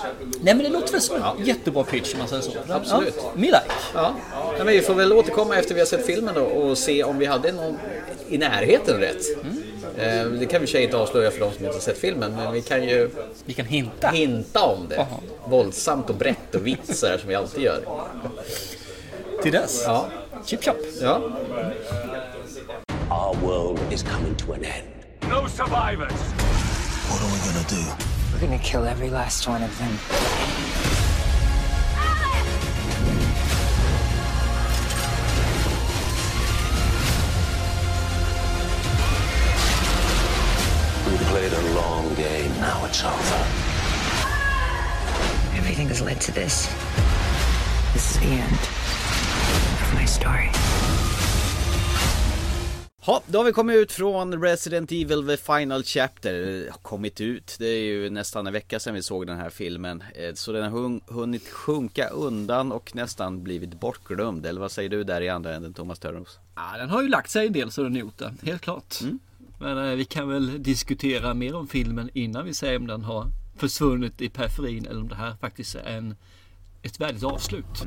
Nej, 0.41 0.55
men 0.55 0.63
det 0.63 0.69
låter 0.69 0.91
väl 0.91 1.01
som 1.01 1.15
en 1.15 1.45
jättebra 1.45 1.83
pitch 1.83 2.13
om 2.13 2.19
man 2.19 2.27
säger 2.27 2.41
så. 2.41 2.51
Absolut. 2.69 3.13
Ja, 3.17 3.31
me 3.35 3.45
like. 3.45 3.61
Ja. 3.93 4.15
Men 4.57 4.67
vi 4.67 4.81
får 4.81 4.93
väl 4.93 5.13
återkomma 5.13 5.57
efter 5.57 5.73
vi 5.75 5.81
har 5.81 5.85
sett 5.87 6.05
filmen 6.05 6.35
då 6.35 6.41
och 6.43 6.77
se 6.77 7.03
om 7.03 7.17
vi 7.19 7.25
hade 7.25 7.51
någon 7.51 7.77
i 8.29 8.37
närheten 8.37 8.99
rätt. 8.99 9.25
Eh, 9.97 10.25
Det 10.25 10.45
kan 10.45 10.61
vi 10.65 10.79
i 10.79 10.83
inte 10.83 10.97
avslöja 10.97 11.31
för 11.31 11.39
de 11.39 11.53
som 11.53 11.65
inte 11.65 11.75
har 11.77 11.81
sett 11.81 11.97
filmen, 11.97 12.35
men 12.35 12.53
vi 12.53 12.61
kan 12.61 12.83
ju 12.83 13.09
Vi 13.45 13.53
kan 13.53 13.65
hinta. 13.65 14.07
hinta 14.07 14.61
om 14.61 14.87
det. 14.89 14.97
Aha. 14.97 15.19
Våldsamt 15.45 16.09
och 16.09 16.15
brett 16.15 16.55
och 16.55 16.67
vitt 16.67 16.97
så 16.97 17.07
här 17.07 17.17
som 17.17 17.29
vi 17.29 17.35
alltid 17.35 17.63
gör. 17.63 17.79
Till 19.43 19.51
dess. 19.51 19.83
Ja. 19.85 20.05
Chip 20.45 20.63
chop. 20.63 20.77
ja. 21.01 21.21
Our 23.11 23.35
world 23.43 23.77
is 23.91 24.03
coming 24.03 24.37
to 24.37 24.53
an 24.53 24.63
end. 24.63 24.87
No 25.23 25.45
survivors. 25.45 26.13
What 26.13 27.21
are 27.21 27.29
we 27.33 27.39
gonna 27.43 27.67
do? 27.67 27.83
We're 28.31 28.39
gonna 28.39 28.63
kill 28.63 28.85
every 28.85 29.09
last 29.09 29.49
one 29.49 29.61
of 29.61 29.77
them. 29.79 29.91
We 41.11 41.17
played 41.25 41.51
a 41.51 41.75
long 41.75 42.15
game. 42.15 42.53
Now 42.61 42.85
it's 42.85 43.03
over. 43.03 43.45
Everything 45.57 45.89
has 45.89 46.01
led 46.01 46.21
to 46.21 46.31
this. 46.31 46.67
This 47.91 48.11
is 48.11 48.19
the 48.21 48.27
end 48.27 48.53
of 49.81 49.91
my 49.95 50.05
story. 50.05 50.49
Ja, 53.05 53.23
då 53.27 53.37
har 53.39 53.45
vi 53.45 53.51
kommit 53.51 53.75
ut 53.75 53.91
från 53.91 54.41
Resident 54.43 54.91
Evil 54.91 55.27
The 55.27 55.37
Final 55.37 55.83
Chapter. 55.83 56.65
Kommit 56.81 57.21
ut, 57.21 57.55
det 57.59 57.65
är 57.67 57.83
ju 57.83 58.09
nästan 58.09 58.47
en 58.47 58.53
vecka 58.53 58.79
sedan 58.79 58.93
vi 58.93 59.03
såg 59.03 59.27
den 59.27 59.37
här 59.37 59.49
filmen. 59.49 60.03
Eh, 60.15 60.33
Så 60.33 60.51
den 60.51 60.63
har 60.63 60.69
hun- 60.81 61.01
hunnit 61.07 61.47
sjunka 61.49 62.07
undan 62.09 62.71
och 62.71 62.95
nästan 62.95 63.43
blivit 63.43 63.79
bortglömd. 63.79 64.45
Eller 64.45 64.61
vad 64.61 64.71
säger 64.71 64.89
du 64.89 65.03
där 65.03 65.21
i 65.21 65.29
andra 65.29 65.55
änden, 65.55 65.73
Thomas 65.73 65.99
Törnros? 65.99 66.39
Ja, 66.55 66.77
den 66.77 66.89
har 66.89 67.01
ju 67.01 67.07
lagt 67.07 67.29
sig 67.29 67.47
en 67.47 67.53
del 67.53 67.71
så 67.71 67.83
den 67.83 67.95
gjort 67.95 68.17
det. 68.17 68.33
Helt 68.43 68.61
klart. 68.61 68.95
Men 69.59 69.77
eh, 69.89 69.95
vi 69.95 70.05
kan 70.05 70.29
väl 70.29 70.63
diskutera 70.63 71.33
mer 71.33 71.55
om 71.55 71.67
filmen 71.67 72.09
innan 72.13 72.45
vi 72.45 72.53
säger 72.53 72.79
om 72.79 72.87
den 72.87 73.03
har 73.03 73.27
försvunnit 73.57 74.21
i 74.21 74.29
periferin 74.29 74.85
eller 74.85 75.01
om 75.01 75.07
det 75.07 75.15
här 75.15 75.35
faktiskt 75.41 75.75
är 75.75 75.83
en 75.97 76.15
ett 76.83 76.99
värdigt 77.01 77.23
avslut. 77.23 77.83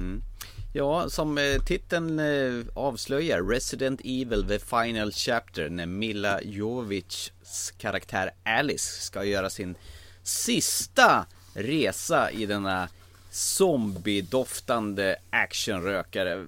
Ja, 0.76 1.08
som 1.08 1.38
eh, 1.38 1.62
titeln 1.66 2.18
eh, 2.18 2.66
avslöjar, 2.74 3.42
Resident 3.42 4.00
Evil 4.04 4.44
The 4.48 4.58
Final 4.58 5.12
Chapter, 5.12 5.70
när 5.70 5.86
Mila 5.86 6.42
Jovovics 6.42 7.32
karaktär 7.78 8.30
Alice 8.44 9.02
ska 9.02 9.24
göra 9.24 9.50
sin 9.50 9.74
sista 10.22 11.26
resa 11.54 12.30
i 12.30 12.46
denna 12.46 12.88
zombie-doftande 13.30 15.16
actionrökare. 15.30 16.46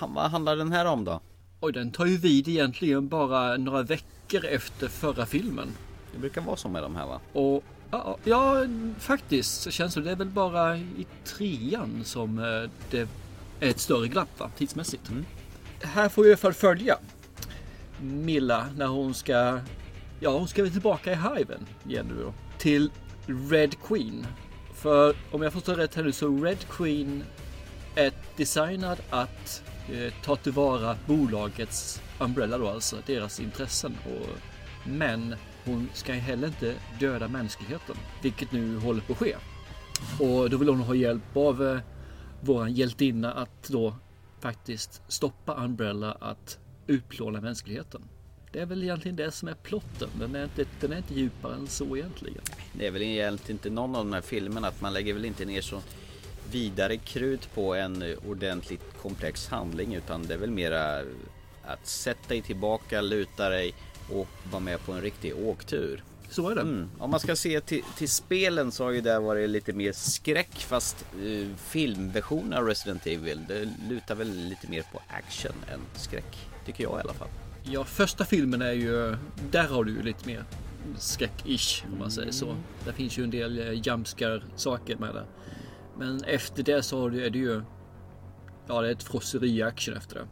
Vad 0.00 0.30
handlar 0.30 0.56
den 0.56 0.72
här 0.72 0.84
om 0.84 1.04
då? 1.04 1.20
Och 1.60 1.72
den 1.72 1.90
tar 1.90 2.06
ju 2.06 2.16
vid 2.16 2.48
egentligen 2.48 3.08
bara 3.08 3.56
några 3.56 3.82
veckor 3.82 4.44
efter 4.44 4.88
förra 4.88 5.26
filmen. 5.26 5.68
Det 6.12 6.18
brukar 6.18 6.40
vara 6.40 6.56
så 6.56 6.68
med 6.68 6.82
de 6.82 6.96
här 6.96 7.06
va? 7.06 7.20
Och 7.32 7.64
ja, 7.90 8.18
ja 8.24 8.66
faktiskt 8.98 9.62
så 9.62 9.70
känns 9.70 9.94
det. 9.94 10.00
Det 10.00 10.10
är 10.10 10.16
väl 10.16 10.30
bara 10.30 10.76
i 10.76 11.06
trean 11.24 12.04
som 12.04 12.38
eh, 12.38 12.70
det 12.90 13.08
ett 13.60 13.78
större 13.78 14.08
glapp 14.08 14.38
va, 14.38 14.50
tidsmässigt. 14.56 15.10
Här 15.82 16.08
får 16.08 16.22
vi 16.22 16.28
i 16.28 16.32
alla 16.32 16.36
fall 16.36 16.52
följa 16.52 16.98
Milla 18.00 18.66
när 18.76 18.86
hon 18.86 19.14
ska, 19.14 19.60
ja 20.20 20.38
hon 20.38 20.48
ska 20.48 20.62
väl 20.62 20.72
tillbaka 20.72 21.12
i 21.12 21.14
Hiven 21.14 21.66
igen 21.88 22.06
nu 22.16 22.22
då. 22.22 22.34
Till 22.58 22.90
Red 23.26 23.74
Queen. 23.86 24.26
För 24.74 25.16
om 25.30 25.42
jag 25.42 25.52
förstår 25.52 25.74
rätt 25.74 25.94
här 25.94 26.02
nu 26.02 26.12
så 26.12 26.44
Red 26.44 26.68
Queen 26.70 27.24
är 27.94 28.12
designad 28.36 28.98
att 29.10 29.62
eh, 29.92 30.12
ta 30.24 30.36
tillvara 30.36 30.96
bolagets 31.06 32.02
Umbrella 32.18 32.58
då, 32.58 32.68
alltså 32.68 32.96
deras 33.06 33.40
intressen. 33.40 33.96
Och, 34.04 34.38
men 34.84 35.34
hon 35.64 35.88
ska 35.92 36.14
ju 36.14 36.20
heller 36.20 36.48
inte 36.48 36.74
döda 37.00 37.28
mänskligheten, 37.28 37.96
vilket 38.22 38.52
nu 38.52 38.78
håller 38.78 39.00
på 39.00 39.12
att 39.12 39.18
ske. 39.18 39.36
Och 40.18 40.50
då 40.50 40.56
vill 40.56 40.68
hon 40.68 40.80
ha 40.80 40.94
hjälp 40.94 41.36
av 41.36 41.66
eh, 41.66 41.80
våran 42.40 42.74
hjältinna 42.74 43.32
att 43.32 43.68
då 43.68 43.94
faktiskt 44.40 45.02
stoppa 45.08 45.64
Umbrella 45.64 46.12
att 46.12 46.58
utplåna 46.86 47.40
mänskligheten. 47.40 48.02
Det 48.52 48.60
är 48.60 48.66
väl 48.66 48.82
egentligen 48.82 49.16
det 49.16 49.30
som 49.30 49.48
är 49.48 49.54
plotten. 49.54 50.08
Den 50.18 50.34
är 50.34 50.44
inte, 50.44 50.64
den 50.80 50.92
är 50.92 50.96
inte 50.96 51.14
djupare 51.14 51.54
än 51.54 51.66
så 51.66 51.96
egentligen. 51.96 52.42
Det 52.72 52.86
är 52.86 52.90
väl 52.90 53.02
egentligen 53.02 53.56
inte 53.56 53.70
någon 53.70 53.96
av 53.96 54.04
de 54.04 54.12
här 54.12 54.20
filmerna 54.20 54.68
att 54.68 54.80
man 54.80 54.92
lägger 54.92 55.14
väl 55.14 55.24
inte 55.24 55.44
ner 55.44 55.60
så 55.60 55.82
vidare 56.50 56.96
krut 56.96 57.54
på 57.54 57.74
en 57.74 58.04
ordentligt 58.28 58.98
komplex 59.02 59.48
handling 59.48 59.94
utan 59.94 60.22
det 60.22 60.34
är 60.34 60.38
väl 60.38 60.50
mera 60.50 60.98
att 61.64 61.86
sätta 61.86 62.28
dig 62.28 62.42
tillbaka, 62.42 63.00
luta 63.00 63.48
dig 63.48 63.74
och 64.12 64.28
vara 64.50 64.60
med 64.60 64.80
på 64.86 64.92
en 64.92 65.00
riktig 65.00 65.36
åktur. 65.36 66.02
Så 66.30 66.48
är 66.48 66.54
det. 66.54 66.60
Mm. 66.60 66.90
Om 66.98 67.10
man 67.10 67.20
ska 67.20 67.36
se 67.36 67.60
till, 67.60 67.82
till 67.96 68.08
spelen 68.08 68.72
så 68.72 68.84
har 68.84 68.90
ju 68.90 69.00
det 69.00 69.18
varit 69.18 69.50
lite 69.50 69.72
mer 69.72 69.92
skräck 69.92 70.54
fast 70.54 71.06
eh, 71.22 71.48
filmversionen 71.56 72.52
av 72.52 72.66
Resident 72.66 73.06
Evil 73.06 73.44
det 73.48 73.68
lutar 73.88 74.14
väl 74.14 74.30
lite 74.30 74.70
mer 74.70 74.82
på 74.92 75.02
action 75.08 75.52
än 75.72 75.80
skräck. 75.94 76.48
Tycker 76.66 76.84
jag 76.84 76.98
i 76.98 77.00
alla 77.00 77.14
fall. 77.14 77.28
Ja, 77.62 77.84
första 77.84 78.24
filmen 78.24 78.62
är 78.62 78.72
ju, 78.72 79.16
där 79.50 79.68
har 79.68 79.84
du 79.84 79.92
ju 79.92 80.02
lite 80.02 80.26
mer 80.26 80.44
skräck-ish 80.98 81.84
om 81.92 81.98
man 81.98 82.10
säger 82.10 82.32
så. 82.32 82.56
Där 82.84 82.92
finns 82.92 83.18
ju 83.18 83.24
en 83.24 83.30
del 83.30 83.58
eh, 83.58 83.72
jumpscare 83.72 84.42
saker 84.56 84.96
med 84.96 85.14
det. 85.14 85.24
Men 85.98 86.24
efter 86.24 86.62
det 86.62 86.82
så 86.82 87.06
är 87.06 87.30
det 87.30 87.38
ju, 87.38 87.62
ja 88.66 88.80
det 88.80 88.88
är 88.88 88.92
ett 88.92 89.02
frosseri 89.02 89.62
action 89.62 89.96
efter 89.96 90.14
det. 90.14 90.26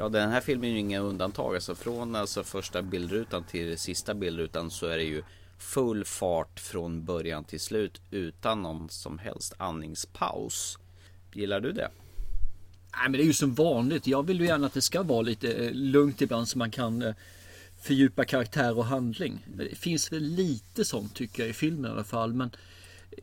Ja 0.00 0.08
den 0.08 0.30
här 0.30 0.40
filmen 0.40 0.70
är 0.70 0.72
ju 0.72 0.78
inga 0.78 1.00
undantag. 1.00 1.54
Alltså 1.54 1.74
från 1.74 2.16
alltså 2.16 2.44
första 2.44 2.82
bildrutan 2.82 3.44
till 3.44 3.78
sista 3.78 4.14
bildrutan 4.14 4.70
så 4.70 4.86
är 4.86 4.96
det 4.96 5.04
ju 5.04 5.22
full 5.58 6.04
fart 6.04 6.60
från 6.60 7.04
början 7.04 7.44
till 7.44 7.60
slut 7.60 8.00
utan 8.10 8.62
någon 8.62 8.88
som 8.88 9.18
helst 9.18 9.54
andningspaus. 9.58 10.78
Gillar 11.32 11.60
du 11.60 11.72
det? 11.72 11.90
Nej 12.92 13.02
men 13.02 13.12
det 13.12 13.22
är 13.22 13.26
ju 13.26 13.32
som 13.32 13.54
vanligt. 13.54 14.06
Jag 14.06 14.26
vill 14.26 14.40
ju 14.40 14.46
gärna 14.46 14.66
att 14.66 14.74
det 14.74 14.82
ska 14.82 15.02
vara 15.02 15.22
lite 15.22 15.52
eh, 15.52 15.72
lugnt 15.72 16.22
ibland 16.22 16.48
så 16.48 16.58
man 16.58 16.70
kan 16.70 17.02
eh, 17.02 17.14
fördjupa 17.82 18.24
karaktär 18.24 18.78
och 18.78 18.84
handling. 18.84 19.46
Det 19.46 19.78
finns 19.78 20.12
väl 20.12 20.22
lite 20.22 20.84
sånt 20.84 21.14
tycker 21.14 21.42
jag 21.42 21.50
i 21.50 21.52
filmen 21.52 21.90
i 21.90 21.94
alla 21.94 22.04
fall. 22.04 22.32
Men 22.32 22.50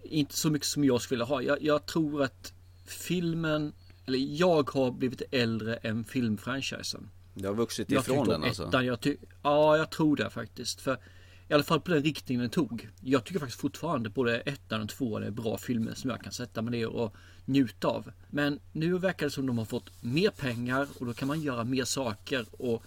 inte 0.03 0.37
så 0.37 0.49
mycket 0.49 0.67
som 0.67 0.83
jag 0.83 1.01
skulle 1.01 1.17
vilja 1.17 1.35
ha. 1.35 1.41
Jag, 1.41 1.63
jag 1.63 1.85
tror 1.85 2.23
att 2.23 2.53
filmen, 2.85 3.73
eller 4.07 4.19
jag 4.19 4.69
har 4.69 4.91
blivit 4.91 5.21
äldre 5.31 5.75
än 5.75 6.03
filmfranchisen. 6.03 7.09
Du 7.33 7.47
har 7.47 7.55
vuxit 7.55 7.91
Jag 7.91 8.01
ifrån 8.01 8.27
den 8.27 8.43
alltså? 8.43 8.67
ettan, 8.67 8.85
jag 8.85 9.01
ty- 9.01 9.17
ja, 9.43 9.77
jag 9.77 9.89
tror 9.89 10.15
det 10.15 10.29
faktiskt. 10.29 10.81
För 10.81 10.97
I 11.49 11.53
alla 11.53 11.63
fall 11.63 11.81
på 11.81 11.91
den 11.91 12.03
riktningen 12.03 12.41
den 12.41 12.49
tog. 12.49 12.89
Jag 13.01 13.23
tycker 13.23 13.39
faktiskt 13.39 13.61
fortfarande 13.61 14.09
både 14.09 14.39
ettan 14.39 14.81
och 14.81 14.89
tvåan 14.89 15.23
är 15.23 15.31
bra 15.31 15.57
filmer 15.57 15.93
som 15.93 16.09
jag 16.09 16.21
kan 16.21 16.31
sätta 16.31 16.61
mig 16.61 16.71
ner 16.71 16.87
och 16.87 17.15
njuta 17.45 17.87
av. 17.87 18.11
Men 18.29 18.59
nu 18.71 18.97
verkar 18.97 19.25
det 19.25 19.29
som 19.31 19.45
de 19.45 19.57
har 19.57 19.65
fått 19.65 20.03
mer 20.03 20.29
pengar 20.29 20.87
och 20.99 21.05
då 21.05 21.13
kan 21.13 21.27
man 21.27 21.41
göra 21.41 21.63
mer 21.63 21.83
saker 21.85 22.45
och 22.51 22.83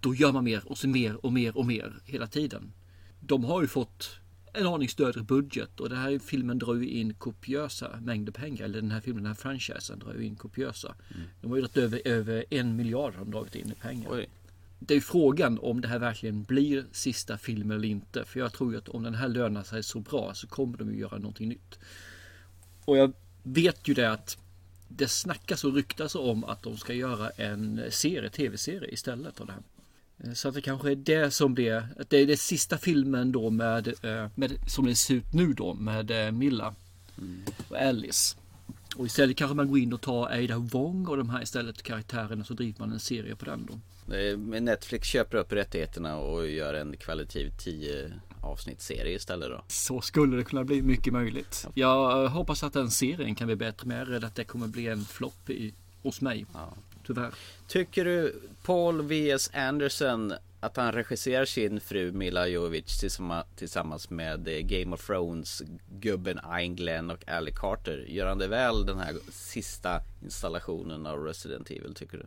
då 0.00 0.14
gör 0.14 0.32
man 0.32 0.44
mer 0.44 0.62
och 0.66 0.78
så 0.78 0.88
mer 0.88 1.26
och 1.26 1.32
mer 1.32 1.56
och 1.56 1.66
mer 1.66 1.94
hela 2.04 2.26
tiden. 2.26 2.72
De 3.20 3.44
har 3.44 3.62
ju 3.62 3.68
fått 3.68 4.10
en 4.52 4.66
aning 4.66 4.88
större 4.88 5.22
budget 5.22 5.80
och 5.80 5.88
den 5.88 5.98
här 5.98 6.18
filmen 6.18 6.58
drar 6.58 6.74
ju 6.74 6.88
in 6.88 7.14
kopiösa 7.14 8.00
mängder 8.02 8.32
pengar. 8.32 8.64
Eller 8.64 8.80
den 8.80 8.90
här 8.90 9.00
filmen, 9.00 9.22
den 9.22 9.30
här 9.32 9.36
franchisen 9.36 9.98
drar 9.98 10.14
ju 10.14 10.24
in 10.24 10.36
kopiösa. 10.36 10.94
De 11.40 11.50
har 11.50 11.56
ju 11.56 11.62
dragit 11.62 11.76
över, 11.76 12.02
över 12.04 12.44
en 12.50 12.76
miljard 12.76 13.14
har 13.14 13.24
de 13.24 13.30
dragit 13.30 13.54
in 13.54 13.72
i 13.72 13.74
pengar. 13.74 14.10
Det 14.78 14.94
är 14.94 14.96
ju 14.96 15.02
frågan 15.02 15.58
om 15.58 15.80
det 15.80 15.88
här 15.88 15.98
verkligen 15.98 16.42
blir 16.42 16.84
sista 16.92 17.38
filmen 17.38 17.76
eller 17.76 17.88
inte. 17.88 18.24
För 18.24 18.40
jag 18.40 18.52
tror 18.52 18.72
ju 18.72 18.78
att 18.78 18.88
om 18.88 19.02
den 19.02 19.14
här 19.14 19.28
lönar 19.28 19.62
sig 19.62 19.82
så 19.82 20.00
bra 20.00 20.34
så 20.34 20.46
kommer 20.46 20.78
de 20.78 20.92
ju 20.92 20.98
göra 20.98 21.18
någonting 21.18 21.48
nytt. 21.48 21.78
Och 22.84 22.96
jag 22.96 23.12
vet 23.42 23.88
ju 23.88 23.94
det 23.94 24.12
att 24.12 24.38
det 24.88 25.08
snackas 25.08 25.64
och 25.64 25.74
ryktas 25.74 26.14
om 26.14 26.44
att 26.44 26.62
de 26.62 26.76
ska 26.76 26.94
göra 26.94 27.30
en 27.30 27.82
serie, 27.90 28.30
tv-serie 28.30 28.90
istället 28.90 29.40
av 29.40 29.46
det 29.46 29.52
här. 29.52 29.62
Så 30.34 30.48
att 30.48 30.54
det 30.54 30.60
kanske 30.60 30.90
är 30.90 30.96
det 30.96 31.30
som 31.30 31.54
blir, 31.54 31.88
att 31.98 32.10
det 32.10 32.16
är 32.16 32.26
den 32.26 32.36
sista 32.36 32.78
filmen 32.78 33.32
då 33.32 33.50
med, 33.50 33.88
eh, 33.88 34.28
med 34.34 34.52
som 34.66 34.86
det 34.86 34.94
ser 34.94 35.14
ut 35.14 35.32
nu 35.32 35.52
då 35.52 35.74
med 35.74 36.26
eh, 36.26 36.32
Milla 36.32 36.74
och 37.68 37.76
Alice. 37.76 38.36
Och 38.96 39.06
istället 39.06 39.36
kanske 39.36 39.54
man 39.54 39.68
går 39.68 39.78
in 39.78 39.92
och 39.92 40.00
tar 40.00 40.26
Ada 40.26 40.58
Wong 40.58 41.06
och 41.06 41.16
de 41.16 41.30
här 41.30 41.42
istället 41.42 41.82
karaktärerna 41.82 42.44
så 42.44 42.54
driver 42.54 42.80
man 42.80 42.92
en 42.92 43.00
serie 43.00 43.36
på 43.36 43.44
den 43.44 43.66
då. 43.66 43.80
Eh, 44.14 44.38
Netflix 44.38 45.08
köper 45.08 45.38
upp 45.38 45.52
rättigheterna 45.52 46.16
och 46.16 46.48
gör 46.48 46.74
en 46.74 46.96
kvalitativ 46.96 47.50
10 47.58 48.12
avsnittsserie 48.40 49.16
istället 49.16 49.48
då. 49.48 49.64
Så 49.68 50.00
skulle 50.00 50.36
det 50.36 50.44
kunna 50.44 50.64
bli 50.64 50.82
mycket 50.82 51.12
möjligt. 51.12 51.66
Jag 51.74 52.28
hoppas 52.28 52.62
att 52.62 52.72
den 52.72 52.90
serien 52.90 53.34
kan 53.34 53.46
bli 53.46 53.56
bättre 53.56 54.04
rädd 54.04 54.24
att 54.24 54.34
det 54.34 54.44
kommer 54.44 54.68
bli 54.68 54.86
en 54.86 55.04
flopp 55.04 55.50
hos 56.02 56.20
mig. 56.20 56.46
Tyvärr. 57.06 57.34
Tycker 57.66 58.04
du 58.04 58.40
Paul 58.62 59.02
V.S. 59.02 59.50
Anderson 59.54 60.34
att 60.60 60.76
han 60.76 60.92
regisserar 60.92 61.44
sin 61.44 61.80
fru 61.80 62.12
Mila 62.12 62.48
Jovovich 62.48 63.00
tillsamma- 63.00 63.44
tillsammans 63.56 64.10
med 64.10 64.48
eh, 64.48 64.58
Game 64.60 64.94
of 64.94 65.06
Thrones 65.06 65.62
gubben 66.00 66.40
Ian 66.44 66.76
Glenn 66.76 67.10
och 67.10 67.28
Ali 67.28 67.52
Carter. 67.56 68.04
Gör 68.08 68.26
han 68.26 68.38
det 68.38 68.48
väl 68.48 68.86
den 68.86 68.98
här 68.98 69.14
sista 69.32 70.00
installationen 70.24 71.06
av 71.06 71.24
Resident 71.24 71.70
Evil 71.70 71.94
tycker 71.94 72.18
du? 72.18 72.26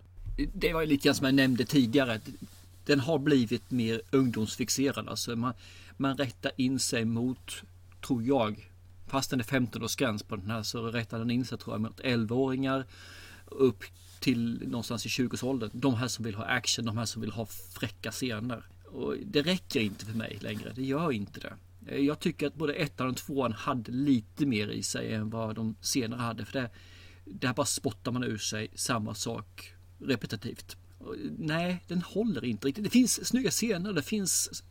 Det 0.54 0.74
var 0.74 0.82
ju 0.82 0.88
lite 0.88 1.04
grann 1.06 1.16
som 1.16 1.26
jag 1.26 1.36
nämnde 1.36 1.66
tidigare. 1.66 2.20
Den 2.86 3.00
har 3.00 3.20
blivit 3.20 3.72
mer 3.72 4.02
ungdomsfixerad. 4.12 5.08
Alltså 5.10 5.36
man, 5.36 5.54
man 5.98 6.18
rättar 6.18 6.52
in 6.56 6.80
sig 6.80 7.06
mot, 7.06 7.64
tror 8.08 8.24
jag, 8.24 8.70
fast 9.08 9.30
den 9.30 9.40
är 9.40 9.44
15-årsgräns 9.44 10.26
på 10.28 10.36
den 10.36 10.50
här 10.50 10.64
så 10.64 10.88
rättar 10.88 11.20
den 11.20 11.32
in 11.32 11.46
sig 11.46 11.58
tror 11.58 11.74
jag 11.74 11.82
mot 11.82 12.00
11-åringar 12.02 12.86
upp 13.46 13.84
till 14.24 14.68
någonstans 14.68 15.06
i 15.06 15.10
20-årsåldern. 15.10 15.70
De 15.74 15.96
här 15.96 16.08
som 16.08 16.26
vill 16.26 16.36
ha 16.36 16.46
action, 16.46 16.86
de 16.86 16.98
här 16.98 17.06
som 17.06 17.22
vill 17.22 17.32
ha 17.32 17.46
fräcka 17.46 18.12
scener. 18.12 18.64
Och 18.86 19.16
det 19.26 19.42
räcker 19.42 19.80
inte 19.80 20.06
för 20.06 20.18
mig 20.18 20.38
längre. 20.42 20.72
Det 20.76 20.84
gör 20.84 21.12
inte 21.12 21.40
det. 21.40 21.54
Eh, 21.88 22.00
jag 22.00 22.20
tycker 22.20 22.48
att 22.48 22.56
både 22.56 22.74
ettan 22.74 23.08
och 23.08 23.18
tvåan 23.18 23.54
hade 23.54 23.92
lite 23.92 24.46
mer 24.46 24.68
i 24.68 24.84
sig 24.84 25.14
än 25.14 25.30
vad 25.30 25.56
de 25.56 25.76
senare 25.82 26.20
hade. 26.20 26.46
För 26.46 26.62
det, 26.62 26.70
där 27.26 27.54
bara 27.54 27.66
spottar 27.66 28.12
man 28.12 28.24
ur 28.24 28.38
sig 28.38 28.68
samma 28.76 29.16
sak 29.16 29.74
repetitivt. 30.00 30.78
Och, 30.98 31.16
Nej, 31.38 31.84
den 31.88 32.02
håller 32.02 32.46
inte 32.46 32.68
riktigt. 32.68 32.84
Det 32.84 32.90
finns 32.90 33.28
snygga 33.28 33.52
scener, 33.52 33.94
det 33.94 34.04
finns 34.04 34.64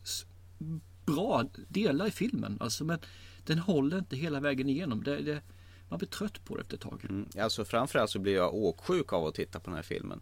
bra 1.05 1.45
delar 1.67 2.07
i 2.07 2.11
filmen. 2.11 2.57
Alltså, 2.59 2.83
men 2.83 2.99
den 3.45 3.59
håller 3.59 3.97
inte 3.97 4.15
hela 4.15 4.39
vägen 4.39 4.69
igenom. 4.69 5.03
Det, 5.03 5.21
det, 5.21 5.41
man 5.93 5.97
blir 5.97 6.09
trött 6.09 6.45
på 6.45 6.55
det 6.55 6.61
efter 6.61 6.75
ett 6.75 6.81
tag. 6.81 7.05
Mm. 7.09 7.27
Alltså 7.39 7.65
framförallt 7.65 8.11
så 8.11 8.19
blir 8.19 8.35
jag 8.35 8.53
åksjuk 8.53 9.13
av 9.13 9.25
att 9.25 9.35
titta 9.35 9.59
på 9.59 9.69
den 9.69 9.75
här 9.75 9.83
filmen. 9.83 10.21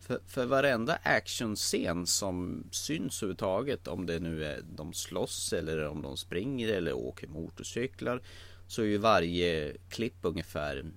För, 0.00 0.20
för 0.26 0.46
varenda 0.46 0.98
actionscen 1.02 2.06
som 2.06 2.64
syns 2.70 3.22
överhuvudtaget, 3.22 3.88
om 3.88 4.06
det 4.06 4.20
nu 4.20 4.44
är 4.44 4.60
de 4.76 4.92
slåss 4.92 5.52
eller 5.52 5.86
om 5.86 6.02
de 6.02 6.16
springer 6.16 6.68
eller 6.68 6.92
åker 6.92 7.28
motorcyklar, 7.28 8.22
så 8.66 8.82
är 8.82 8.86
ju 8.86 8.98
varje 8.98 9.76
klipp 9.88 10.16
ungefär 10.22 10.76
en 10.76 10.92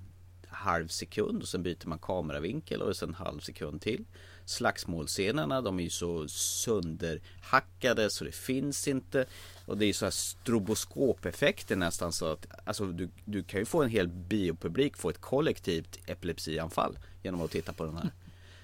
halv 0.48 0.88
sekund 0.88 1.42
och 1.42 1.48
sen 1.48 1.64
byter 1.64 1.88
man 1.88 2.00
kameravinkel 2.00 2.82
och 2.82 2.96
sen 2.96 3.10
en 3.10 3.16
halv 3.16 3.40
sekund 3.40 3.82
till 3.82 4.06
slagsmålscenerna, 4.46 5.62
de 5.62 5.80
är 5.80 5.84
ju 5.84 5.90
så 5.90 6.28
sönderhackade 6.28 8.10
så 8.10 8.24
det 8.24 8.36
finns 8.36 8.88
inte. 8.88 9.26
Och 9.66 9.78
det 9.78 9.86
är 9.86 9.88
ju 9.88 9.94
så 9.94 10.06
här 10.06 10.12
stroboskopeffekter 10.12 11.76
nästan 11.76 12.12
så 12.12 12.26
att 12.26 12.48
alltså 12.66 12.86
du, 12.86 13.10
du 13.26 13.44
kan 13.44 13.60
ju 13.60 13.66
få 13.66 13.84
en 13.84 13.90
hel 13.90 14.08
biopublik 14.08 14.98
få 14.98 15.10
ett 15.10 15.22
kollektivt 15.22 16.00
epilepsianfall 16.06 16.98
genom 17.24 17.42
att 17.42 17.52
titta 17.52 17.74
på 17.74 17.86
den 17.86 17.98
här. 17.98 18.12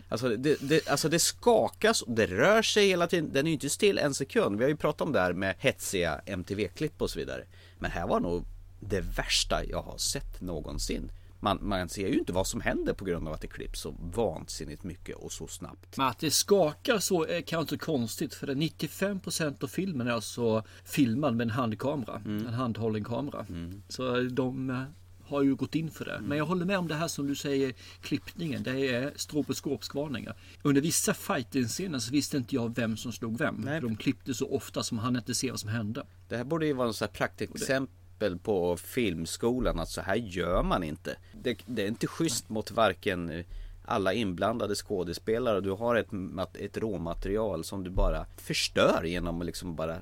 Alltså 0.09 0.29
det, 0.29 0.57
det, 0.61 0.87
alltså 0.87 1.09
det 1.09 1.19
skakas 1.19 2.01
och 2.01 2.11
det 2.11 2.27
rör 2.27 2.61
sig 2.61 2.87
hela 2.87 3.07
tiden. 3.07 3.29
Den 3.33 3.45
är 3.45 3.49
ju 3.49 3.53
inte 3.53 3.69
still 3.69 3.97
en 3.97 4.13
sekund. 4.13 4.57
Vi 4.57 4.63
har 4.63 4.69
ju 4.69 4.75
pratat 4.75 5.01
om 5.01 5.11
det 5.11 5.19
här 5.19 5.33
med 5.33 5.55
hetsiga 5.59 6.21
MTV-klipp 6.25 7.01
och 7.01 7.09
så 7.09 7.19
vidare. 7.19 7.43
Men 7.79 7.91
här 7.91 8.07
var 8.07 8.19
nog 8.19 8.45
det 8.79 9.01
värsta 9.01 9.65
jag 9.65 9.81
har 9.81 9.97
sett 9.97 10.41
någonsin. 10.41 11.11
Man, 11.39 11.59
man 11.61 11.89
ser 11.89 12.07
ju 12.07 12.19
inte 12.19 12.33
vad 12.33 12.47
som 12.47 12.61
händer 12.61 12.93
på 12.93 13.05
grund 13.05 13.27
av 13.27 13.33
att 13.33 13.41
det 13.41 13.47
klipps 13.47 13.81
så 13.81 13.95
vansinnigt 14.13 14.83
mycket 14.83 15.15
och 15.15 15.31
så 15.31 15.47
snabbt. 15.47 15.97
Men 15.97 16.07
att 16.07 16.19
det 16.19 16.31
skakar 16.31 16.99
så 16.99 17.25
är 17.25 17.41
kanske 17.41 17.75
inte 17.75 17.85
konstigt 17.85 18.33
för 18.33 18.47
det 18.47 18.53
95% 18.53 19.63
av 19.63 19.67
filmen 19.67 20.07
är 20.07 20.11
alltså 20.11 20.63
filmad 20.83 21.35
med 21.35 21.45
en 21.45 21.51
handkamera. 21.51 22.21
Mm. 22.25 22.47
En 22.47 22.53
handhållen 22.53 23.03
kamera. 23.03 23.45
Så 23.89 24.21
de 24.21 24.69
eh, 24.69 24.83
har 25.29 25.43
ju 25.43 25.55
gått 25.55 25.75
in 25.75 25.91
för 25.91 26.05
det. 26.05 26.21
Men 26.23 26.37
jag 26.37 26.45
håller 26.45 26.65
med 26.65 26.77
om 26.77 26.87
det 26.87 26.95
här 26.95 27.07
som 27.07 27.27
du 27.27 27.35
säger, 27.35 27.73
klippningen. 28.01 28.63
Det 28.63 28.87
är 28.87 29.13
stroboskopskvalningar. 29.15 30.37
Under 30.61 30.81
vissa 30.81 31.13
fighting-scener 31.13 31.99
så 31.99 32.11
visste 32.11 32.37
inte 32.37 32.55
jag 32.55 32.75
vem 32.75 32.97
som 32.97 33.11
slog 33.11 33.37
vem. 33.37 33.55
Nej. 33.55 33.81
De 33.81 33.95
klippte 33.95 34.33
så 34.33 34.49
ofta 34.51 34.83
som 34.83 34.99
han 34.99 35.15
inte 35.15 35.35
ser 35.35 35.49
vad 35.49 35.59
som 35.59 35.69
hände. 35.69 36.05
Det 36.29 36.37
här 36.37 36.43
borde 36.43 36.65
ju 36.65 36.73
vara 36.73 36.87
en 36.87 36.93
sån 36.93 37.05
här 37.05 37.13
praktexempel 37.13 37.95
på 38.43 38.77
filmskolan 38.77 39.79
att 39.79 39.89
så 39.89 40.01
här 40.01 40.15
gör 40.15 40.63
man 40.63 40.83
inte. 40.83 41.17
Det, 41.33 41.57
det 41.65 41.83
är 41.83 41.87
inte 41.87 42.07
schysst 42.07 42.49
mot 42.49 42.71
varken 42.71 43.43
alla 43.85 44.13
inblandade 44.13 44.75
skådespelare. 44.75 45.61
Du 45.61 45.71
har 45.71 45.95
ett, 45.95 46.07
ett 46.53 46.77
råmaterial 46.77 47.63
som 47.63 47.83
du 47.83 47.89
bara 47.89 48.25
förstör 48.37 49.03
genom 49.03 49.39
att 49.39 49.45
liksom 49.45 49.75
bara 49.75 49.97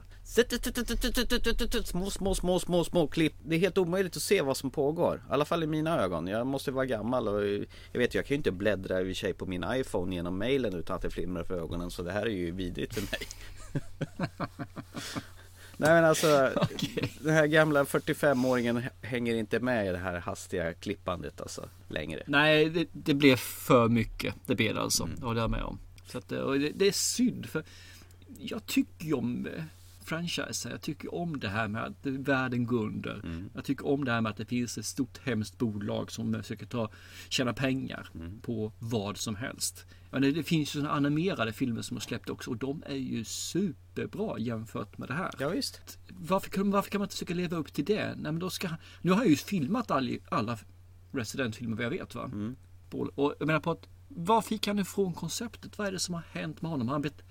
Små, 1.83 2.09
små, 2.09 2.35
små, 2.35 2.59
små, 2.59 2.83
små 2.83 3.07
klipp. 3.07 3.33
Det 3.45 3.55
är 3.55 3.59
helt 3.59 3.77
omöjligt 3.77 4.15
att 4.15 4.21
se 4.21 4.41
vad 4.41 4.57
som 4.57 4.71
pågår. 4.71 5.15
I 5.29 5.33
alla 5.33 5.45
fall 5.45 5.63
i 5.63 5.67
mina 5.67 6.01
ögon. 6.01 6.27
Jag 6.27 6.47
måste 6.47 6.71
vara 6.71 6.85
gammal 6.85 7.27
och 7.27 7.43
jag 7.91 7.99
vet 7.99 8.15
jag 8.15 8.25
kan 8.25 8.35
ju 8.35 8.37
inte 8.37 8.51
bläddra 8.51 9.01
i 9.01 9.03
och 9.03 9.07
för 9.07 9.13
sig 9.13 9.33
på 9.33 9.45
min 9.45 9.65
iPhone 9.69 10.15
genom 10.15 10.37
mailen 10.37 10.73
utan 10.73 10.95
att 10.95 11.01
det 11.01 11.09
flimrar 11.09 11.43
för 11.43 11.59
ögonen. 11.59 11.91
Så 11.91 12.03
det 12.03 12.11
här 12.11 12.25
är 12.25 12.29
ju 12.29 12.51
vidrigt 12.51 12.93
för 12.93 13.01
mig. 13.01 13.27
Nej 15.77 15.89
men 15.89 16.05
alltså 16.05 16.51
Den 17.19 17.33
här 17.33 17.47
gamla 17.47 17.83
45-åringen 17.83 18.83
hänger 19.01 19.35
inte 19.35 19.59
med 19.59 19.87
i 19.87 19.91
det 19.91 19.97
här 19.97 20.19
hastiga 20.19 20.73
klippandet 20.73 21.41
alltså 21.41 21.69
längre. 21.87 22.23
Nej, 22.27 22.69
det, 22.69 22.87
det 22.91 23.13
blev 23.13 23.35
för 23.35 23.89
mycket. 23.89 24.35
Det 24.45 24.55
blev 24.55 24.75
det 24.75 24.81
alltså. 24.81 25.03
Mm. 25.03 25.15
Det 25.15 25.25
håller 25.25 25.41
jag 25.41 25.51
med 25.51 25.63
om. 25.63 25.79
Så 26.07 26.17
att, 26.17 26.31
och 26.31 26.59
det, 26.59 26.69
det 26.69 26.87
är 26.87 26.91
synd 26.91 27.45
för 27.45 27.63
jag 28.39 28.65
tycker 28.65 29.05
ju 29.05 29.13
om 29.13 29.45
eh, 29.45 29.63
franchise. 30.07 30.69
Jag 30.69 30.81
tycker 30.81 31.13
om 31.15 31.39
det 31.39 31.47
här 31.49 31.67
med 31.67 31.83
att 31.83 32.05
världen 32.05 32.65
går 32.65 32.85
under. 32.85 33.13
Mm. 33.23 33.49
Jag 33.53 33.65
tycker 33.65 33.87
om 33.87 34.05
det 34.05 34.11
här 34.11 34.21
med 34.21 34.29
att 34.29 34.37
det 34.37 34.45
finns 34.45 34.77
ett 34.77 34.85
stort 34.85 35.17
hemskt 35.17 35.57
bolag 35.57 36.11
som 36.11 36.33
försöker 36.33 36.65
ta, 36.65 36.89
tjäna 37.29 37.53
pengar 37.53 38.09
Mm. 38.15 38.39
på 38.41 38.71
vad 38.79 39.17
som 39.17 39.35
helst. 39.35 39.85
Men 40.11 40.21
det, 40.21 40.31
det 40.31 40.43
finns 40.43 40.75
ju 40.75 40.79
såna 40.79 40.91
animerade 40.91 41.53
filmer 41.53 41.81
som 41.81 41.97
har 41.97 42.01
släppt 42.01 42.29
också 42.29 42.49
och 42.49 42.57
de 42.57 42.83
är 42.85 42.95
ju 42.95 43.23
superbra 43.23 44.39
jämfört 44.39 44.97
med 44.97 45.07
det 45.09 45.13
här. 45.13 45.31
Ja, 45.39 45.49
visst. 45.49 45.97
Varför, 46.09 46.49
kan- 46.49 46.71
varför 46.71 46.89
kan 46.89 46.99
man 46.99 47.05
inte 47.05 47.15
försöka 47.15 47.33
leva 47.33 47.57
upp 47.57 47.73
till 47.73 47.85
det? 47.85 48.05
Nej, 48.05 48.31
men 48.31 48.39
då 48.39 48.49
ska, 48.49 48.69
nu 49.01 49.11
har 49.11 49.17
jag 49.19 49.29
ju 49.29 49.35
filmat 49.35 49.91
all, 49.91 50.17
alla 50.29 50.57
Resident-filmer 51.11 51.75
vad 51.75 51.85
jag 51.85 51.89
vet 51.89 52.15
va? 52.15 52.23
Mm. 52.25 52.55
Och 52.91 53.35
jag 53.39 53.47
menar 53.47 53.59
på 53.59 53.71
att 53.71 53.87
var 54.09 54.41
fick 54.41 54.67
han 54.67 54.79
ifrån 54.79 55.13
konceptet? 55.13 55.77
Vad 55.77 55.87
är 55.87 55.91
det 55.91 55.99
som 55.99 56.13
har 56.13 56.23
hänt 56.31 56.61
med 56.61 56.71
honom? 56.71 56.87
Har 56.87 56.93
han 56.95 57.01
blivit 57.01 57.21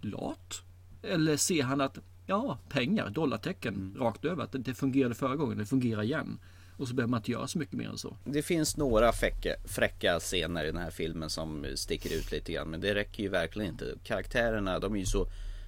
lat? 0.00 0.62
Eller 1.02 1.36
ser 1.36 1.62
han 1.62 1.80
att, 1.80 1.98
ja, 2.26 2.58
pengar, 2.68 3.10
dollartecken 3.10 3.74
Mm. 3.74 3.96
rakt 3.98 4.24
över. 4.24 4.44
Att 4.44 4.54
det, 4.58 4.74
fungerade 4.74 5.14
förra 5.14 5.36
gången, 5.36 5.58
det 5.58 5.66
fungerar 5.66 6.02
igen. 6.02 6.38
Och 6.78 6.88
så 6.88 6.94
behöver 6.94 7.10
man 7.10 7.20
inte 7.20 7.30
göra 7.30 7.46
så 7.46 7.58
mycket 7.58 7.74
mer 7.74 7.88
än 7.88 7.98
så. 7.98 8.16
Det 8.24 8.42
finns 8.42 8.76
några 8.76 9.12
fräcka, 9.12 9.54
fräcka 9.64 10.20
scener 10.20 10.64
i 10.64 10.66
den 10.66 10.82
här 10.82 10.90
filmen 10.90 11.30
som 11.30 11.66
sticker 11.74 12.16
ut 12.18 12.32
lite 12.32 12.52
grann 12.52 12.70
men 12.70 12.80
det 12.80 12.94
räcker 12.94 13.22
ju 13.22 13.28
verkligen 13.28 13.70
inte. 13.70 13.94
Karaktärerna 14.04 14.78
de 14.78 14.94
är 14.94 14.98
ju 14.98 15.06
så 15.06 15.26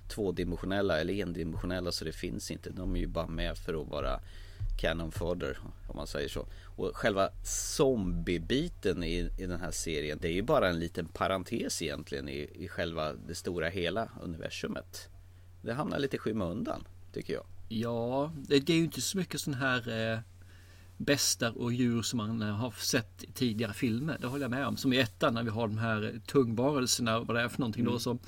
tvådimensionella 0.09 1.01
eller 1.01 1.23
endimensionella 1.23 1.93
så 1.93 2.05
det 2.05 2.13
finns 2.13 2.51
inte. 2.51 2.71
De 2.71 2.97
är 2.97 3.01
ju 3.01 3.07
bara 3.07 3.27
med 3.27 3.59
för 3.59 3.83
att 3.83 3.89
vara 3.89 4.21
canon 4.81 5.13
fodder 5.13 5.59
om 5.89 5.97
man 5.97 6.07
säger 6.07 6.29
så. 6.29 6.47
Och 6.77 6.97
själva 6.97 7.31
zombiebiten 7.45 9.05
i, 9.05 9.31
i 9.39 9.47
den 9.47 9.61
här 9.61 9.71
serien 9.71 10.19
det 10.21 10.29
är 10.29 10.33
ju 10.33 10.43
bara 10.43 10.69
en 10.69 10.79
liten 10.79 11.09
parentes 11.09 11.83
egentligen 11.83 12.29
i, 12.29 12.51
i 12.55 12.69
själva 12.69 13.13
det 13.13 13.35
stora 13.35 13.69
hela 13.69 14.09
universumet. 14.23 15.09
Det 15.69 15.75
hamnar 15.75 15.99
lite 15.99 16.17
i 16.17 16.19
skymundan 16.19 16.85
tycker 17.13 17.33
jag. 17.33 17.45
Ja, 17.69 18.33
det, 18.49 18.57
är 18.71 18.77
ju 18.77 18.85
inte 18.85 19.01
så 19.01 19.19
mycket 19.19 19.41
sån 19.41 19.55
här 19.55 20.13
eh, 20.13 20.19
bestar 20.97 21.59
och 21.59 21.73
djur 21.73 22.03
som 22.03 22.17
man 22.17 22.43
eh, 22.43 22.49
har 22.49 22.71
sett 22.71 23.25
i 23.25 23.33
tidigare 23.33 23.73
filmer. 23.73 24.19
Det 24.21 24.27
håller 24.27 24.45
jag 24.45 24.51
med 24.51 24.67
om. 24.67 24.77
Som 24.77 24.93
i 24.93 24.99
ettan 24.99 25.35
när 25.35 25.43
vi 25.43 25.51
har 25.51 25.69
de 25.69 25.79
här 25.79 26.03
eh, 26.03 26.21
tungvarelserna 26.21 27.19
och 27.19 27.27
vad 27.27 27.37
det 27.37 27.43
är 27.43 27.49
för 27.49 27.59
någonting 27.61 27.85
då 27.85 27.91
Mm. 27.91 28.01
som 28.01 28.19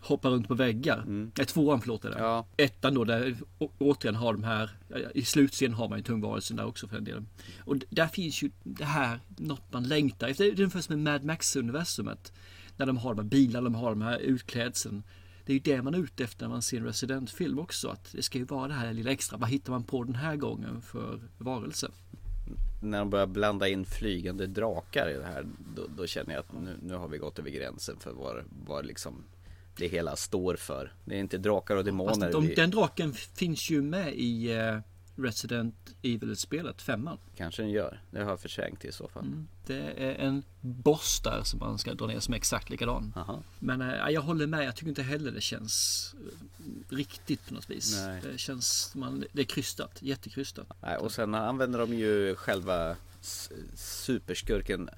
hoppar 0.00 0.30
runt 0.30 0.48
på 0.48 0.54
väggar. 0.54 1.04
Nej, 1.06 1.46
tvåan 1.46 1.80
förlåt 1.80 2.02
det. 2.02 2.14
Ja. 2.18 2.46
Ettan 2.56 2.94
då 2.94 3.04
där 3.04 3.36
återigen 3.78 4.14
har 4.14 4.32
de 4.32 4.44
här, 4.44 4.70
ja, 4.88 4.96
i 5.14 5.24
slutscenen 5.24 5.74
har 5.74 5.88
man 5.88 5.98
ju 5.98 6.04
tungvarelsen 6.04 6.56
där 6.56 6.66
också 6.66 6.88
för 6.88 6.94
den 6.94 7.04
delen. 7.04 7.28
Och 7.64 7.76
där 7.90 8.06
finns 8.06 8.42
ju 8.42 8.50
det 8.62 8.84
här, 8.84 9.20
något 9.36 9.72
man 9.72 9.88
längtar 9.88 10.28
efter. 10.28 10.44
Det 10.44 10.50
är 10.50 10.60
ungefär 10.60 10.80
som 10.80 11.02
med 11.02 11.12
Mad 11.12 11.24
Max-universumet. 11.24 12.32
När 12.76 12.86
de 12.86 12.96
har 12.96 13.14
de 13.14 13.22
här 13.22 13.28
bilarna, 13.30 13.64
de 13.64 13.74
har 13.74 13.90
de 13.90 14.02
här 14.02 14.18
utklädseln. 14.18 15.02
Det 15.50 15.54
är 15.54 15.72
ju 15.72 15.76
det 15.76 15.82
man 15.82 15.94
är 15.94 15.98
ute 15.98 16.24
efter 16.24 16.44
när 16.44 16.48
man 16.48 16.62
ser 16.62 16.76
en 16.76 16.84
Resident-film 16.84 17.58
också. 17.58 17.88
Att 17.88 18.12
det 18.12 18.22
ska 18.22 18.38
ju 18.38 18.44
vara 18.44 18.68
det 18.68 18.74
här 18.74 18.92
lilla 18.92 19.10
extra. 19.10 19.38
Vad 19.38 19.48
hittar 19.48 19.72
man 19.72 19.84
på 19.84 20.04
den 20.04 20.14
här 20.14 20.36
gången 20.36 20.82
för 20.82 21.20
varelse? 21.38 21.90
när 22.82 22.98
de 22.98 23.10
börjar 23.10 23.26
blanda 23.26 23.68
in 23.68 23.84
flygande 23.84 24.46
drakar 24.46 25.10
i 25.10 25.12
det 25.12 25.24
här 25.24 25.46
då, 25.76 25.86
då 25.96 26.06
känner 26.06 26.34
jag 26.34 26.40
att 26.40 26.52
nu, 26.52 26.76
nu 26.82 26.94
har 26.94 27.08
vi 27.08 27.18
gått 27.18 27.38
över 27.38 27.50
gränsen 27.50 27.96
för 28.00 28.12
vad, 28.12 28.44
vad 28.66 28.86
liksom 28.86 29.24
det 29.76 29.88
hela 29.88 30.16
står 30.16 30.56
för. 30.56 30.92
Det 31.04 31.14
är 31.14 31.18
inte 31.18 31.38
drakar 31.38 31.76
och 31.76 31.84
demoner. 31.84 32.14
Fast 32.14 32.32
de, 32.32 32.54
den 32.54 32.70
draken 32.70 33.12
finns 33.12 33.70
ju 33.70 33.82
med 33.82 34.14
i 34.14 34.52
eh, 34.52 34.78
Resident 35.22 35.74
Evil-spelet, 36.02 36.82
femman. 36.82 37.18
Kanske 37.36 37.62
den 37.62 37.70
gör. 37.70 38.02
Det 38.10 38.22
har 38.22 38.30
jag 38.30 38.40
förträngt 38.40 38.84
i 38.84 38.92
så 38.92 39.08
fall. 39.08 39.24
Mm. 39.24 39.48
Det 39.66 39.92
är 39.96 40.14
en 40.14 40.42
boss 40.60 41.20
där 41.24 41.42
som 41.44 41.58
man 41.58 41.78
ska 41.78 41.94
dra 41.94 42.06
ner 42.06 42.20
som 42.20 42.34
är 42.34 42.38
exakt 42.38 42.70
likadan. 42.70 43.12
Aha. 43.16 43.42
Men 43.58 43.80
eh, 43.80 44.10
jag 44.10 44.20
håller 44.20 44.46
med, 44.46 44.64
jag 44.64 44.76
tycker 44.76 44.88
inte 44.88 45.02
heller 45.02 45.30
det 45.30 45.40
känns 45.40 46.14
eh, 46.18 46.94
riktigt 46.94 47.48
på 47.48 47.54
något 47.54 47.70
vis. 47.70 47.96
Nej. 48.06 48.20
Det 48.22 48.38
känns, 48.38 48.94
man, 48.94 49.24
det 49.32 49.40
är 49.40 49.46
krystat, 49.46 50.02
jättekrystat. 50.02 50.66
Nej, 50.82 50.96
och 50.96 51.12
sen 51.12 51.34
använder 51.34 51.78
de 51.78 51.94
ju 51.94 52.34
själva 52.34 52.96
superskurken 53.74 54.90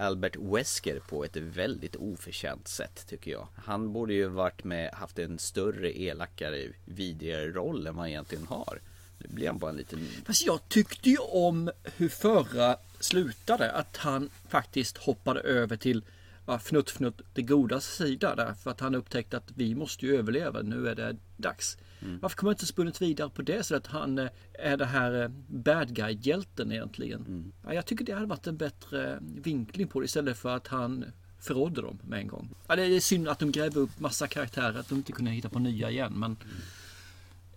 Albert 0.00 0.36
Wesker 0.36 1.00
på 1.00 1.24
ett 1.24 1.36
väldigt 1.36 1.96
oförtjänt 1.96 2.68
sätt 2.68 3.06
tycker 3.08 3.30
jag. 3.30 3.48
Han 3.54 3.92
borde 3.92 4.14
ju 4.14 4.26
varit 4.26 4.64
med, 4.64 4.94
haft 4.94 5.18
en 5.18 5.38
större 5.38 5.98
elakare, 6.00 6.72
vidrigare 6.84 7.52
roll 7.52 7.86
än 7.86 7.94
vad 7.94 8.02
han 8.02 8.08
egentligen 8.08 8.46
har. 8.46 8.80
Nu 9.20 9.34
blir 9.34 9.46
han 9.46 9.58
bara 9.58 9.70
en 9.70 9.76
liten... 9.76 10.08
Fast 10.26 10.46
jag 10.46 10.68
tyckte 10.68 11.10
ju 11.10 11.16
om 11.18 11.70
hur 11.96 12.08
förra 12.08 12.76
slutade. 13.00 13.72
Att 13.72 13.96
han 13.96 14.30
faktiskt 14.48 14.98
hoppade 14.98 15.40
över 15.40 15.76
till 15.76 16.04
ja, 16.46 16.58
fnutt 16.58 16.90
fnutt 16.90 17.20
det 17.34 17.42
goda 17.42 17.80
sida 17.80 18.34
där. 18.34 18.54
För 18.54 18.70
att 18.70 18.80
han 18.80 18.94
upptäckte 18.94 19.36
att 19.36 19.50
vi 19.54 19.74
måste 19.74 20.06
ju 20.06 20.16
överleva. 20.16 20.62
Nu 20.62 20.88
är 20.88 20.94
det 20.94 21.16
dags. 21.36 21.76
Varför 22.20 22.36
kommer 22.36 22.48
man 22.48 22.54
inte 22.54 22.66
spunnit 22.66 23.02
vidare 23.02 23.30
på 23.30 23.42
det 23.42 23.66
så 23.66 23.76
att 23.76 23.86
han 23.86 24.18
eh, 24.18 24.28
är 24.52 24.76
det 24.76 24.84
här 24.84 25.22
eh, 25.22 25.28
bad 25.48 25.94
guy-hjälten 25.94 26.72
egentligen? 26.72 27.52
Ja, 27.64 27.74
jag 27.74 27.86
tycker 27.86 28.04
det 28.04 28.12
hade 28.12 28.26
varit 28.26 28.46
en 28.46 28.56
bättre 28.56 29.18
vinkling 29.20 29.88
på 29.88 30.00
det 30.00 30.04
istället 30.04 30.38
för 30.38 30.56
att 30.56 30.66
han 30.66 31.04
förrådde 31.40 31.82
dem 31.82 31.98
med 32.04 32.20
en 32.20 32.28
gång. 32.28 32.48
Ja, 32.66 32.76
det 32.76 32.82
är 32.82 33.00
synd 33.00 33.28
att 33.28 33.38
de 33.38 33.52
gräver 33.52 33.80
upp 33.80 34.00
massa 34.00 34.26
karaktärer, 34.26 34.78
att 34.78 34.88
de 34.88 34.94
inte 34.94 35.12
kunde 35.12 35.30
hitta 35.30 35.48
på 35.48 35.58
nya 35.58 35.90
igen. 35.90 36.12
Men 36.16 36.36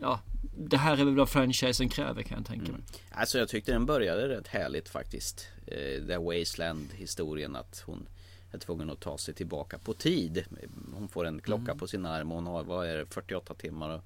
ja, 0.03 0.19
det 0.57 0.77
här 0.77 0.97
är 0.97 1.05
väl 1.05 1.15
vad 1.15 1.29
franchisen 1.29 1.89
kräver 1.89 2.23
kan 2.23 2.37
jag 2.37 2.45
tänka 2.47 2.71
mig. 2.71 2.81
Alltså 3.11 3.37
jag 3.37 3.49
tyckte 3.49 3.71
den 3.71 3.85
började 3.85 4.27
rätt 4.29 4.47
härligt 4.47 4.89
faktiskt. 4.89 5.47
Eh, 5.67 6.01
Den 6.01 6.23
Wasteland 6.23 6.89
historien 6.93 7.55
att 7.55 7.83
hon 7.85 8.07
är 8.51 8.57
tvungen 8.57 8.89
att 8.89 8.99
ta 8.99 9.17
sig 9.17 9.33
tillbaka 9.33 9.77
på 9.77 9.93
tid. 9.93 10.43
Hon 10.93 11.07
får 11.07 11.25
en 11.25 11.41
klocka 11.41 11.63
Mm. 11.71 11.77
på 11.77 11.87
sin 11.87 12.05
arm 12.05 12.31
och 12.31 12.35
hon 12.37 12.47
har, 12.47 12.63
vad 12.63 12.87
är 12.87 12.97
det, 12.97 13.05
48 13.05 13.53
timmar 13.53 13.89
att, 13.89 14.03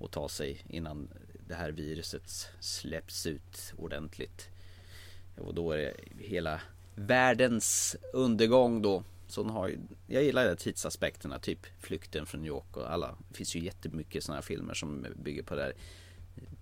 att 0.00 0.10
ta 0.10 0.28
sig 0.28 0.64
innan 0.68 1.08
det 1.48 1.54
här 1.54 1.70
viruset 1.70 2.48
släpps 2.60 3.26
ut 3.26 3.72
ordentligt. 3.76 4.48
Och 5.38 5.54
då 5.54 5.72
är 5.72 5.76
det 5.78 5.94
hela 6.18 6.60
världens 6.94 7.96
undergång 8.12 8.82
då. 8.82 9.04
Så 9.32 9.44
har, 9.44 9.68
ju- 9.68 9.78
jag 10.06 10.22
gillar 10.24 10.48
de 10.48 10.56
tidsaspekterna, 10.56 11.38
typ 11.38 11.66
Flykten 11.78 12.26
från 12.26 12.40
New 12.40 12.48
York 12.48 12.76
och 12.76 12.92
alla. 12.92 13.16
Det 13.28 13.36
finns 13.36 13.54
ju 13.56 13.60
jättemycket 13.60 14.24
sådana 14.24 14.42
filmer 14.42 14.74
som 14.74 15.06
bygger 15.16 15.42
på 15.42 15.54
det 15.54 15.62
här 15.62 15.72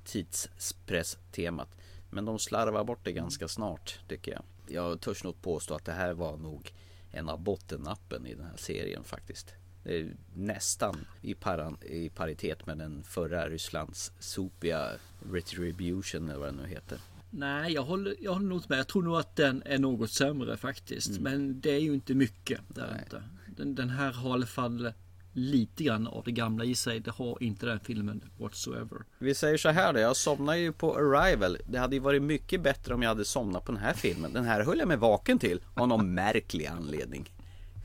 tidspress-temat. 0.05 1.69
Men 2.11 2.25
de 2.25 2.39
slarvar 2.39 2.85
bort 2.85 3.05
det 3.05 3.13
ganska 3.13 3.49
snart 3.49 4.01
tycker 4.09 4.33
jag. 4.33 4.43
Jag 4.69 5.01
törs 5.01 5.25
nog 5.25 5.43
påstå 5.43 5.75
att 5.75 5.85
det 5.85 5.93
här 5.93 6.13
var 6.13 6.37
nog 6.37 6.73
en 7.13 7.29
av 7.29 7.41
bottennappen 7.41 8.27
i 8.27 8.35
den 8.35 8.45
här 8.47 8.57
serien 8.57 9.05
faktiskt. 9.05 9.55
Det 9.85 9.99
är 10.01 10.17
nästan 10.35 11.07
i, 11.23 11.35
paran, 11.35 11.79
i 11.83 12.09
paritet 12.09 12.67
med 12.67 12.79
den 12.79 13.03
förra 13.03 13.49
Rysslands 13.49 14.13
sopiga 14.19 14.91
Retribution 15.33 16.29
eller 16.29 16.39
vad 16.39 16.49
den 16.49 16.57
nu 16.57 16.67
heter. 16.69 16.99
Nej, 17.31 17.73
jag 17.73 17.83
håller, 17.83 18.15
jag 18.21 18.33
håller 18.33 18.47
nog 18.47 18.63
med. 18.69 18.79
Jag 18.79 18.89
tror 18.89 19.03
nog 19.03 19.17
att 19.17 19.37
den 19.37 19.63
är 19.67 19.79
något 19.79 20.11
sämre 20.11 20.57
faktiskt. 20.57 21.11
Mm. 21.11 21.23
Men 21.23 21.61
det 21.61 21.71
är 21.71 21.81
ju 21.81 21.95
inte 21.95 22.15
mycket. 22.15 22.61
Det 22.69 22.81
är 22.81 22.99
inte. 22.99 23.23
Den, 23.57 23.75
den 23.75 23.91
här 23.91 24.13
har 24.13 24.31
i 24.31 24.33
alla 24.33 24.47
fall 24.47 24.93
lite 25.33 25.85
grann 25.85 26.07
av 26.07 26.25
det 26.25 26.33
gamla 26.33 26.65
i 26.65 26.75
sig. 26.75 27.01
Det 27.01 27.11
har 27.11 27.43
inte 27.43 27.67
den 27.67 27.81
filmen 27.81 28.25
whatsoever. 28.39 28.99
Vi 29.19 29.35
säger 29.35 29.57
så 29.57 29.69
här 29.69 29.93
då, 29.93 30.01
jag 30.01 30.17
somnar 30.17 30.55
ju 30.55 30.73
på 30.73 30.97
Arrival. 30.97 31.57
Det 31.67 31.79
hade 31.79 31.97
ju 31.97 32.01
varit 32.01 32.23
mycket 32.23 32.63
bättre 32.63 32.95
om 32.95 33.03
jag 33.03 33.09
hade 33.09 33.25
somnat 33.25 33.65
på 33.65 33.73
den 33.73 33.81
här 33.81 33.95
filmen. 33.95 34.33
Den 34.33 34.45
här 34.45 34.65
höll 34.65 34.79
jag 34.79 34.89
mig 34.89 34.97
vaken 34.97 35.39
till 35.39 35.61
av 35.75 35.89
någon 35.89 36.15
märklig 36.15 36.67
anledning. 36.67 37.31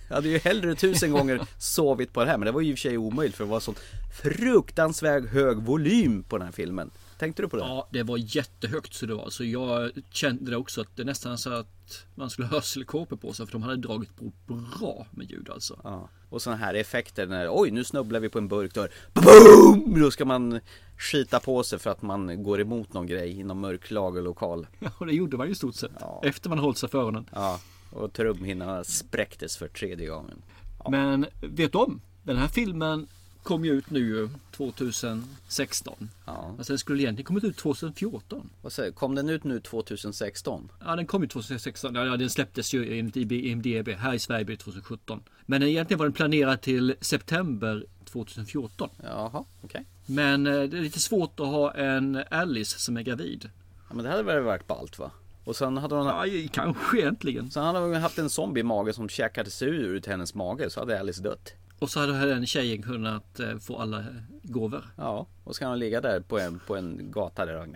Jag 0.08 0.16
hade 0.16 0.30
ju 0.30 0.38
hellre 0.38 0.76
tusen 0.76 1.12
gånger 1.12 1.42
sovit 1.58 2.14
på 2.14 2.24
det 2.24 2.30
här, 2.30 2.38
men 2.38 2.46
det 2.46 2.52
var 2.52 2.62
ju 2.62 2.72
i 2.72 2.74
och 2.74 2.78
för 2.78 2.82
sig 2.82 2.98
omöjligt 2.98 3.36
för 3.36 3.44
det 3.44 3.50
var 3.50 3.60
sån 3.60 3.76
fruktansvärt 4.24 5.30
hög 5.30 5.58
volym 5.58 6.24
på 6.24 6.38
den 6.38 6.46
här 6.46 6.52
filmen. 6.52 6.92
Tänkte 7.18 7.42
du 7.42 7.48
på 7.50 7.58
det? 7.58 7.64
Ja, 7.64 7.88
det 7.92 8.04
var 8.04 8.36
jättehögt 8.36 8.94
så 8.94 9.06
det 9.06 9.16
var. 9.16 9.30
Så 9.30 9.44
jag 9.44 9.92
kände 10.10 10.52
det 10.52 10.58
också 10.58 10.82
att 10.82 10.96
det 10.96 11.04
nästan 11.04 11.38
så 11.38 11.54
att 11.54 12.06
man 12.16 12.30
skulle 12.30 12.48
ha 12.48 12.56
hörselkåpor 12.56 13.18
på 13.18 13.34
sig 13.34 13.46
för 13.46 13.52
de 13.54 13.64
hade 13.64 13.76
dragit 13.76 14.10
på 14.16 14.32
bra 14.48 15.08
med 15.12 15.32
ljud 15.32 15.50
alltså. 15.50 15.80
Ja. 15.84 16.10
Och 16.30 16.42
sådana 16.42 16.66
här 16.66 16.74
effekter 16.74 17.28
när, 17.28 17.48
oj 17.52 17.72
nu 17.72 17.84
snubblar 17.84 18.20
vi 18.20 18.30
på 18.30 18.38
en 18.38 18.48
burkdörr. 18.48 18.92
Boom! 19.14 20.00
Då 20.00 20.12
ska 20.12 20.26
man 20.26 20.60
skita 20.98 21.40
på 21.40 21.64
sig 21.64 21.80
för 21.80 21.90
att 21.90 22.02
man 22.02 22.44
går 22.44 22.62
emot 22.62 22.94
någon 22.94 23.08
grej 23.08 23.40
i 23.40 23.44
någon 23.44 23.60
mörk 23.60 23.92
lagerlokal. 23.92 24.68
Ja, 24.80 24.92
och 24.98 25.06
det 25.06 25.14
gjorde 25.14 25.38
man 25.38 25.48
ju 25.48 25.52
i 25.52 25.56
stort 25.56 25.76
sett. 25.76 25.92
Efter 26.24 26.50
man 26.50 26.60
hållit 26.60 26.78
sig 26.78 26.90
för 26.90 27.00
öronen. 27.00 27.30
Ja, 27.34 27.60
och 27.92 28.14
trumhinnorna 28.14 28.84
spräcktes 28.84 29.58
för 29.58 29.68
tredje 29.68 30.08
gången. 30.08 30.42
Men 30.90 31.26
vet 31.42 31.72
du 31.72 31.78
om? 31.78 32.02
Den 32.24 32.38
här 32.38 32.48
filmen 32.48 33.08
kom 33.46 33.66
ju 33.66 33.72
ut 33.72 33.90
nu 33.90 34.30
2016. 34.52 36.10
Ja. 36.26 36.56
Alltså 36.58 36.74
den 36.74 36.80
skulle 36.80 37.04
egentligen 37.04 37.26
kommit 37.26 37.44
ut 37.44 37.58
2014. 37.58 38.50
Vad 38.62 38.72
säger 38.74 38.92
Kom 38.92 39.16
den 39.16 39.30
ut 39.30 39.44
nu 39.44 39.60
2016? 39.60 40.72
Ja 40.86 40.96
den 40.96 41.06
kom 41.06 41.22
ju 41.22 41.28
2016. 41.28 41.96
Ja 41.96 42.18
den 42.18 42.30
släpptes 42.30 42.74
ju 42.74 43.00
enligt 43.00 43.16
IMDB. 43.32 43.90
Här 43.90 44.14
i 44.14 44.20
Sverige 44.20 44.46
blir 44.46 44.58
det 44.58 44.64
2017. 44.64 45.24
Men 45.46 45.64
egentligen 45.64 45.98
var 45.98 46.06
den 46.06 46.14
planerad 46.14 46.62
till 46.62 46.96
september 47.02 47.86
2014. 48.06 48.90
Jaha, 49.04 49.30
okej. 49.34 49.46
Okay. 49.64 49.84
Men 50.06 50.48
eh, 50.48 50.54
det 50.54 50.78
är 50.78 50.82
lite 50.82 51.00
svårt 51.00 51.40
att 51.40 51.48
ha 51.48 51.74
en 51.74 52.24
Alice 52.32 52.80
som 52.80 52.98
är 52.98 53.02
gravid. 53.02 53.50
Ja, 53.90 53.96
men 53.96 54.06
det 54.06 54.12
hade 54.12 54.24
väl 54.24 54.44
varit 54.44 54.68
ballt 54.68 55.00
va? 55.00 55.12
Och 55.44 55.56
sen 55.56 55.78
hade 55.78 55.96
hon... 55.96 56.06
Ja, 56.06 56.48
kanske 56.52 56.98
egentligen. 56.98 57.52
Sen 57.52 57.64
hade 57.64 57.80
hon 57.80 57.94
haft 57.94 58.18
en 58.18 58.30
zombie 58.30 58.60
i 58.60 58.64
magen 58.64 58.94
som 58.94 59.10
käkade 59.10 59.52
sig 59.52 59.68
ur 59.68 60.02
hennes 60.08 60.34
mage 60.34 60.70
så 60.70 60.80
hade 60.80 61.00
Alice 61.00 61.22
dött. 61.22 61.54
Och 61.80 61.90
så 61.90 62.00
hade 62.00 62.26
den 62.26 62.46
tjejen 62.46 62.82
kunnat 62.82 63.40
eh, 63.40 63.58
få 63.58 63.78
alla 63.78 64.06
gåvor. 64.44 64.86
Ja, 64.98 65.28
och 65.44 65.56
så 65.56 65.60
kan 65.60 65.70
hon 65.70 65.80
ligga 65.80 66.02
där 66.02 66.20
på 66.20 66.40
en, 66.40 66.60
på 66.60 66.76
en 66.76 67.12
gata 67.12 67.46
där 67.46 67.58
och... 67.62 67.68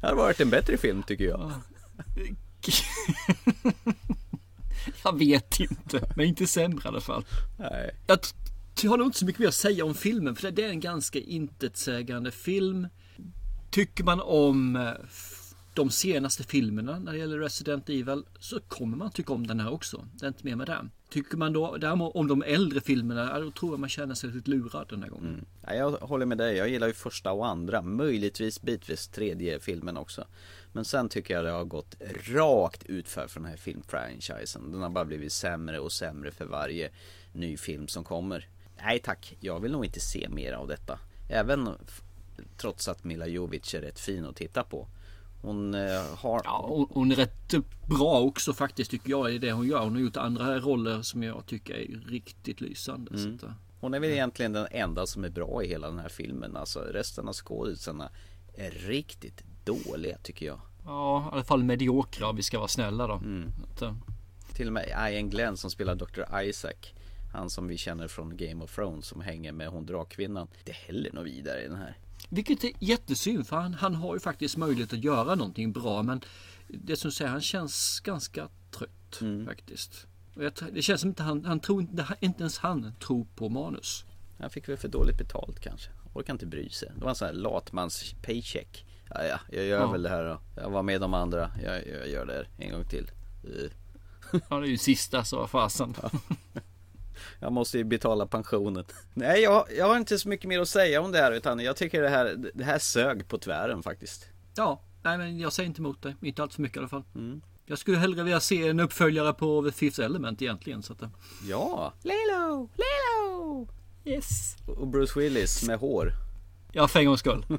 Det 0.00 0.06
hade 0.06 0.14
varit 0.14 0.40
en 0.40 0.50
bättre 0.50 0.76
film 0.76 1.02
tycker 1.02 1.24
jag. 1.24 1.52
jag 5.04 5.18
vet 5.18 5.60
inte, 5.60 6.12
men 6.16 6.26
inte 6.26 6.46
sämre 6.46 6.84
i 6.84 6.88
alla 6.88 7.00
fall. 7.00 7.24
Nej. 7.56 7.90
Jag, 8.06 8.18
jag 8.82 8.90
har 8.90 8.98
nog 8.98 9.06
inte 9.06 9.18
så 9.18 9.26
mycket 9.26 9.40
mer 9.40 9.48
att 9.48 9.54
säga 9.54 9.84
om 9.84 9.94
filmen 9.94 10.36
för 10.36 10.50
det 10.50 10.64
är 10.64 10.68
en 10.68 10.80
ganska 10.80 11.18
intetsägande 11.18 12.30
film. 12.30 12.88
Tycker 13.70 14.04
man 14.04 14.20
om 14.20 14.76
eh, 14.76 14.92
de 15.74 15.90
senaste 15.90 16.44
filmerna 16.44 16.98
när 16.98 17.12
det 17.12 17.18
gäller 17.18 17.38
Resident 17.38 17.88
Evil 17.88 18.24
så 18.40 18.60
kommer 18.60 18.96
man 18.96 19.10
tycka 19.10 19.32
om 19.32 19.46
den 19.46 19.60
här 19.60 19.72
också. 19.72 20.08
Det 20.12 20.26
är 20.26 20.28
inte 20.28 20.44
mer 20.44 20.56
med 20.56 20.66
det. 20.66 20.88
Tycker 21.10 21.36
man 21.36 21.52
då 21.52 21.76
däremot 21.76 22.14
om 22.14 22.28
de 22.28 22.42
äldre 22.42 22.80
filmerna, 22.80 23.40
då 23.40 23.50
tror 23.50 23.72
jag 23.72 23.80
man 23.80 23.88
känner 23.88 24.14
sig 24.14 24.30
lite 24.30 24.50
lurad 24.50 24.86
den 24.88 25.02
här 25.02 25.10
gången. 25.10 25.26
Mm. 25.26 25.44
Ja, 25.66 25.74
jag 25.74 25.90
håller 25.90 26.26
med 26.26 26.38
dig, 26.38 26.56
jag 26.56 26.68
gillar 26.68 26.86
ju 26.86 26.92
första 26.92 27.32
och 27.32 27.46
andra, 27.46 27.82
möjligtvis 27.82 28.62
bitvis 28.62 29.08
tredje 29.08 29.60
filmen 29.60 29.96
också. 29.96 30.24
Men 30.72 30.84
sen 30.84 31.08
tycker 31.08 31.34
jag 31.34 31.44
det 31.44 31.50
har 31.50 31.64
gått 31.64 31.96
rakt 32.24 32.84
utför 32.86 33.26
från 33.28 33.42
den 33.42 33.50
här 33.50 33.58
filmfranchisen. 33.58 34.72
Den 34.72 34.82
har 34.82 34.90
bara 34.90 35.04
blivit 35.04 35.32
sämre 35.32 35.78
och 35.78 35.92
sämre 35.92 36.30
för 36.30 36.44
varje 36.44 36.90
ny 37.32 37.56
film 37.56 37.88
som 37.88 38.04
kommer. 38.04 38.48
Nej 38.82 38.98
tack, 38.98 39.36
jag 39.40 39.60
vill 39.60 39.72
nog 39.72 39.84
inte 39.84 40.00
se 40.00 40.28
mer 40.28 40.52
av 40.52 40.68
detta. 40.68 40.98
Även 41.30 41.68
trots 42.56 42.88
att 42.88 43.04
Mila 43.04 43.26
Jovic 43.26 43.74
är 43.74 43.80
rätt 43.80 44.00
fin 44.00 44.24
att 44.24 44.36
titta 44.36 44.62
på. 44.62 44.88
Hon 45.42 45.74
eh, 45.74 46.02
har... 46.16 46.40
Ja, 46.44 46.86
hon 46.90 47.12
är 47.12 47.16
rätt 47.16 47.54
bra 47.86 48.20
också 48.20 48.52
faktiskt 48.52 48.90
tycker 48.90 49.10
jag 49.10 49.34
i 49.34 49.38
det 49.38 49.52
hon 49.52 49.66
gör. 49.66 49.84
Hon 49.84 49.92
har 49.92 50.00
gjort 50.00 50.16
andra 50.16 50.58
roller 50.58 51.02
som 51.02 51.22
jag 51.22 51.46
tycker 51.46 51.74
är 51.74 52.10
riktigt 52.10 52.60
lysande. 52.60 53.14
Mm. 53.14 53.38
Så. 53.38 53.46
Hon 53.80 53.94
är 53.94 54.00
väl 54.00 54.10
egentligen 54.10 54.52
den 54.52 54.66
enda 54.70 55.06
som 55.06 55.24
är 55.24 55.30
bra 55.30 55.64
i 55.64 55.68
hela 55.68 55.86
den 55.86 55.98
här 55.98 56.08
filmen. 56.08 56.56
Alltså 56.56 56.80
resten 56.80 57.28
av 57.28 57.34
skådisarna 57.34 58.10
är 58.54 58.70
riktigt 58.70 59.44
dåliga 59.64 60.18
tycker 60.22 60.46
jag. 60.46 60.60
Ja, 60.84 61.28
i 61.32 61.34
alla 61.34 61.44
fall 61.44 61.64
mediokra 61.64 62.28
om 62.28 62.36
vi 62.36 62.42
ska 62.42 62.58
vara 62.58 62.68
snälla 62.68 63.06
då. 63.06 63.14
Mm. 63.14 63.52
Att, 63.64 63.82
Till 64.54 64.66
och 64.66 64.72
med 64.72 65.12
Ian 65.12 65.30
Glenn 65.30 65.56
som 65.56 65.70
spelar 65.70 65.94
Dr. 65.94 66.40
Isaac. 66.42 66.92
Han 67.32 67.50
som 67.50 67.68
vi 67.68 67.76
känner 67.76 68.08
från 68.08 68.36
Game 68.36 68.64
of 68.64 68.74
Thrones 68.74 69.06
som 69.06 69.20
hänger 69.20 69.52
med 69.52 69.68
hon 69.68 69.86
drakvinnan. 69.86 70.48
Det 70.64 70.70
är 70.70 70.74
heller 70.74 71.12
något 71.12 71.26
vidare 71.26 71.64
i 71.64 71.68
den 71.68 71.76
här. 71.76 71.96
Vilket 72.28 72.64
är 72.64 72.72
jättesynd 72.78 73.46
för 73.46 73.56
han, 73.56 73.74
han 73.74 73.94
har 73.94 74.14
ju 74.14 74.20
faktiskt 74.20 74.56
möjlighet 74.56 74.92
att 74.92 75.04
göra 75.04 75.34
någonting 75.34 75.72
bra 75.72 76.02
men 76.02 76.20
det 76.68 76.96
som 76.96 77.12
säger 77.12 77.30
han 77.30 77.40
känns 77.40 78.00
ganska 78.00 78.48
trött 78.70 79.18
mm. 79.20 79.46
faktiskt. 79.46 80.06
Jag, 80.34 80.52
det 80.72 80.82
känns 80.82 81.00
som 81.00 81.10
att 81.10 81.18
han, 81.18 81.44
han 81.44 81.60
tror 81.60 81.80
inte, 81.80 82.06
inte 82.20 82.40
ens 82.40 82.58
han 82.58 82.92
tror 83.00 83.26
på 83.34 83.48
manus. 83.48 84.04
Han 84.38 84.50
fick 84.50 84.68
väl 84.68 84.76
för 84.76 84.88
dåligt 84.88 85.18
betalt 85.18 85.60
kanske. 85.60 85.90
Orkar 86.14 86.32
inte 86.32 86.46
bry 86.46 86.70
sig. 86.70 86.92
Det 86.94 87.02
var 87.02 87.10
en 87.10 87.14
sån 87.14 87.26
här 87.26 87.34
latmans 87.34 88.14
paycheck. 88.22 88.86
Ja, 89.10 89.24
ja, 89.24 89.40
jag 89.52 89.64
gör 89.64 89.80
ja. 89.80 89.90
väl 89.90 90.02
det 90.02 90.08
här 90.08 90.24
då. 90.24 90.40
Jag 90.62 90.70
var 90.70 90.82
med 90.82 91.00
de 91.00 91.14
andra. 91.14 91.50
Jag, 91.64 91.86
jag 91.86 92.08
gör 92.08 92.26
det 92.26 92.32
här 92.32 92.48
en 92.58 92.72
gång 92.72 92.84
till. 92.84 93.10
Ja, 94.48 94.60
det 94.60 94.66
är 94.66 94.70
ju 94.70 94.78
sista 94.78 95.24
så 95.24 95.46
fasen. 95.46 95.94
Ja. 96.02 96.10
Jag 97.40 97.52
måste 97.52 97.78
ju 97.78 97.84
betala 97.84 98.26
pensionen. 98.26 98.84
Nej, 99.14 99.42
jag, 99.42 99.66
jag 99.76 99.88
har 99.88 99.96
inte 99.96 100.18
så 100.18 100.28
mycket 100.28 100.48
mer 100.48 100.60
att 100.60 100.68
säga 100.68 101.00
om 101.00 101.12
det 101.12 101.18
här 101.18 101.32
utan 101.32 101.60
jag 101.60 101.76
tycker 101.76 102.02
det 102.02 102.08
här, 102.08 102.50
det 102.54 102.64
här 102.64 102.78
sög 102.78 103.28
på 103.28 103.38
tvären 103.38 103.82
faktiskt. 103.82 104.28
Ja, 104.56 104.80
nej 105.02 105.18
men 105.18 105.38
jag 105.38 105.52
säger 105.52 105.66
inte 105.66 105.80
emot 105.80 106.02
dig. 106.02 106.16
Inte 106.22 106.42
allt 106.42 106.54
för 106.54 106.62
mycket 106.62 106.76
i 106.76 106.78
alla 106.78 106.88
fall. 106.88 107.04
Mm. 107.14 107.40
Jag 107.66 107.78
skulle 107.78 107.96
hellre 107.96 108.22
vilja 108.22 108.40
se 108.40 108.68
en 108.68 108.80
uppföljare 108.80 109.32
på 109.32 109.62
The 109.62 109.72
Fifth 109.72 110.00
Element 110.00 110.42
egentligen. 110.42 110.82
Så 110.82 110.92
att, 110.92 111.02
ja. 111.48 111.92
Lilo, 112.02 112.68
Lilo! 112.76 113.68
Yes. 114.04 114.56
Och 114.66 114.88
Bruce 114.88 115.20
Willis 115.20 115.66
med 115.66 115.78
hår. 115.78 116.12
Ja, 116.72 116.88
för 116.88 116.98
en 117.00 117.06
gångs 117.06 117.20
skull. 117.20 117.44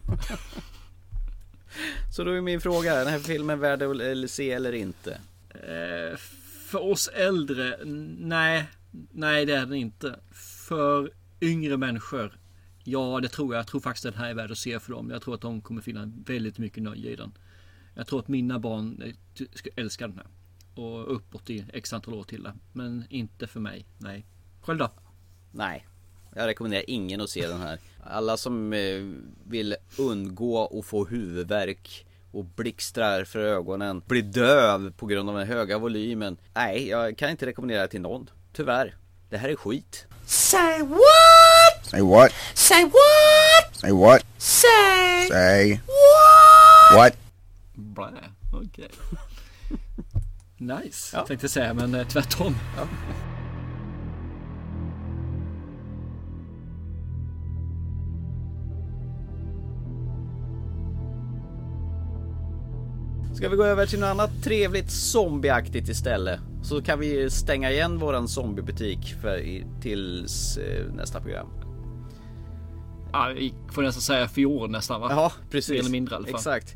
så 2.15 2.23
då 2.23 2.31
är 2.31 2.41
min 2.41 2.61
fråga, 2.61 2.93
är 2.93 2.99
den 2.99 3.13
här 3.13 3.19
filmen 3.19 3.59
värd 3.59 3.83
att 3.83 4.29
se 4.31 4.51
eller 4.51 4.71
inte? 4.71 5.11
Eh, 5.49 6.17
för 6.65 6.83
oss 6.83 7.07
äldre, 7.07 7.77
nej. 8.19 8.65
Nej, 8.91 9.45
det 9.45 9.53
är 9.53 9.65
den 9.65 9.73
inte. 9.73 10.19
För 10.67 11.11
yngre 11.41 11.77
människor, 11.77 12.39
ja 12.83 13.19
det 13.21 13.27
tror 13.27 13.53
jag. 13.53 13.59
Jag 13.59 13.67
tror 13.67 13.81
faktiskt 13.81 14.05
att 14.05 14.13
den 14.13 14.23
här 14.23 14.29
är 14.29 14.33
värd 14.33 14.51
att 14.51 14.57
se 14.57 14.79
för 14.79 14.91
dem. 14.91 15.09
Jag 15.09 15.21
tror 15.21 15.35
att 15.35 15.41
de 15.41 15.61
kommer 15.61 15.81
finna 15.81 16.11
väldigt 16.25 16.57
mycket 16.57 16.83
nöje 16.83 17.11
i 17.11 17.15
den. 17.15 17.31
Jag 17.93 18.07
tror 18.07 18.19
att 18.19 18.27
mina 18.27 18.59
barn 18.59 19.01
eh, 19.01 19.45
ska 19.53 19.69
älska 19.75 20.07
den 20.07 20.17
här. 20.17 20.27
Och 20.83 21.15
uppåt 21.15 21.49
i 21.49 21.65
x 21.73 21.93
antal 21.93 22.13
år 22.13 22.23
till 22.23 22.43
det. 22.43 22.53
Men 22.73 23.05
inte 23.09 23.47
för 23.47 23.59
mig, 23.59 23.85
nej. 23.97 24.25
Själv 24.61 24.79
då? 24.79 24.91
Nej, 25.51 25.87
jag 26.35 26.47
rekommenderar 26.47 26.83
ingen 26.87 27.21
att 27.21 27.29
se 27.29 27.47
den 27.47 27.59
här. 27.59 27.79
Alla 28.03 28.37
som 28.37 28.73
eh, 28.73 29.03
vill 29.43 29.75
undgå 29.97 30.79
att 30.79 30.85
få 30.85 31.05
huvudvärk 31.05 32.05
och 32.31 32.45
blixtrar 32.45 33.23
för 33.23 33.39
ögonen, 33.39 34.01
blir 34.07 34.21
döv 34.21 34.91
på 34.91 35.05
grund 35.05 35.29
av 35.29 35.35
den 35.35 35.47
höga 35.47 35.77
volymen. 35.77 36.37
Nej, 36.53 36.87
jag 36.87 37.17
kan 37.17 37.29
inte 37.29 37.45
rekommendera 37.45 37.81
det 37.81 37.87
till 37.87 38.01
någon. 38.01 38.29
Tyvärr. 38.53 38.95
Det 39.29 39.37
här 39.37 39.49
är 39.49 39.55
skit. 39.55 40.05
Say 40.25 40.81
what? 40.81 41.85
Say 41.85 42.01
what? 42.01 42.31
Say 42.53 42.83
what? 42.83 43.75
Say 43.75 43.91
what? 43.91 44.25
Say. 44.37 45.27
Say. 45.29 45.71
What? 45.71 46.95
What? 46.95 47.17
Blä, 47.73 48.11
okej. 48.53 48.67
Okay. 48.85 48.87
nice, 50.83 51.17
ja. 51.17 51.25
tänkte 51.25 51.49
säga, 51.49 51.73
men 51.73 51.95
eh, 51.95 52.07
tvärtom. 52.07 52.55
Ja. 52.77 52.87
Ska 63.35 63.49
vi 63.49 63.55
gå 63.55 63.63
över 63.63 63.85
till 63.85 63.99
något 63.99 64.07
annat 64.07 64.31
trevligt 64.43 64.91
zombieaktigt 64.91 65.89
istället? 65.89 66.39
Så 66.63 66.81
kan 66.81 66.99
vi 66.99 67.29
stänga 67.29 67.71
igen 67.71 67.97
våran 67.99 68.27
zombiebutik 68.27 69.15
för, 69.21 69.43
tills 69.81 70.57
eh, 70.57 70.85
nästa 70.93 71.21
program. 71.21 71.47
Ja, 73.13 73.31
vi 73.35 73.53
får 73.71 73.81
nästan 73.81 74.01
säga 74.01 74.27
år 74.45 74.67
nästan 74.67 75.01
va? 75.01 75.07
Ja, 75.11 75.31
precis. 75.51 75.69
Mer 75.71 75.79
eller 75.79 75.89
mindre 75.89 76.13
i 76.13 76.15
alla 76.15 76.25
fall. 76.27 76.35
Exakt. 76.35 76.75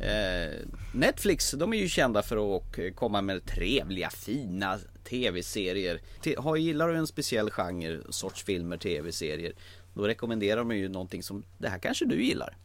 Eh, 0.00 0.68
Netflix, 0.94 1.50
de 1.50 1.72
är 1.72 1.76
ju 1.78 1.88
kända 1.88 2.22
för 2.22 2.56
att 2.56 2.62
komma 2.94 3.22
med 3.22 3.46
trevliga, 3.46 4.10
fina 4.10 4.78
tv-serier. 5.08 6.00
Har- 6.38 6.56
Gillar 6.56 6.88
du 6.88 6.96
en 6.96 7.06
speciell 7.06 7.50
genre, 7.50 8.00
sorts 8.10 8.44
filmer, 8.44 8.76
tv-serier, 8.76 9.52
då 9.94 10.08
rekommenderar 10.08 10.56
de 10.56 10.76
ju 10.76 10.88
någonting 10.88 11.22
som, 11.22 11.44
det 11.58 11.68
här 11.68 11.78
kanske 11.78 12.04
du 12.04 12.24
gillar. 12.24 12.56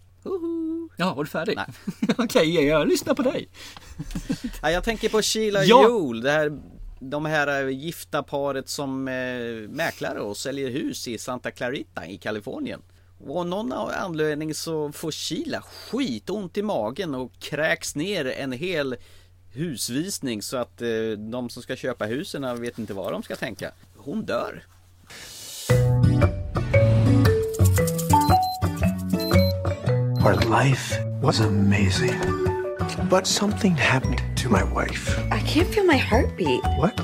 Ja, 0.98 1.14
var 1.14 1.24
du 1.24 1.30
färdig? 1.30 1.60
Okej, 2.18 2.66
jag 2.66 2.88
lyssnar 2.88 3.14
på 3.14 3.22
dig. 3.22 3.50
Ja, 4.62 4.72
jag 4.72 4.84
tänker 4.84 5.10
på 5.10 5.22
Sheila 5.22 5.64
Ja. 5.64 5.84
Joel, 5.84 6.22
det 6.22 6.32
här, 6.32 6.60
de 7.00 7.26
här 7.26 7.64
eh, 7.64 7.70
gifta 7.70 8.24
paret 8.24 8.70
som 8.70 9.08
eh, 9.08 9.70
mäklare 9.70 10.20
och 10.20 10.38
säljer 10.38 10.70
hus 10.70 11.08
i 11.08 11.18
Santa 11.18 11.52
Clarita 11.52 12.06
i 12.06 12.18
Kalifornien. 12.18 12.82
Och 13.28 13.38
av 13.40 13.48
någon 13.48 13.72
anledning 13.74 14.54
så 14.56 14.92
får 14.92 15.12
Sheila 15.12 15.62
skitont 15.62 16.58
i 16.58 16.62
magen 16.62 17.16
och 17.16 17.40
kräks 17.40 17.96
ner 17.96 18.26
en 18.26 18.52
hel 18.52 18.96
husvisning 19.52 20.42
så 20.42 20.58
att 20.58 20.82
eh, 20.82 21.12
de 21.32 21.50
som 21.50 21.64
ska 21.64 21.76
köpa 21.76 22.06
husen 22.06 22.62
vet 22.62 22.80
inte 22.80 22.94
vad 22.94 23.12
de 23.12 23.24
ska 23.24 23.36
tänka. 23.36 23.72
Hon 23.98 24.26
dör. 24.26 24.64
Our 30.30 30.36
life 30.42 30.96
was 31.24 31.40
amazing. 31.40 32.14
But 33.10 33.26
something 33.26 33.76
happened 33.76 34.22
to 34.36 34.48
my 34.48 34.62
wife. 34.62 35.18
I 35.32 35.40
can't 35.40 35.68
feel 35.68 35.86
my 35.86 35.98
heartbeat. 35.98 36.62
What? 36.78 36.96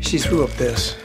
She 0.00 0.16
threw 0.16 0.42
up 0.42 0.48
this. 0.52 0.96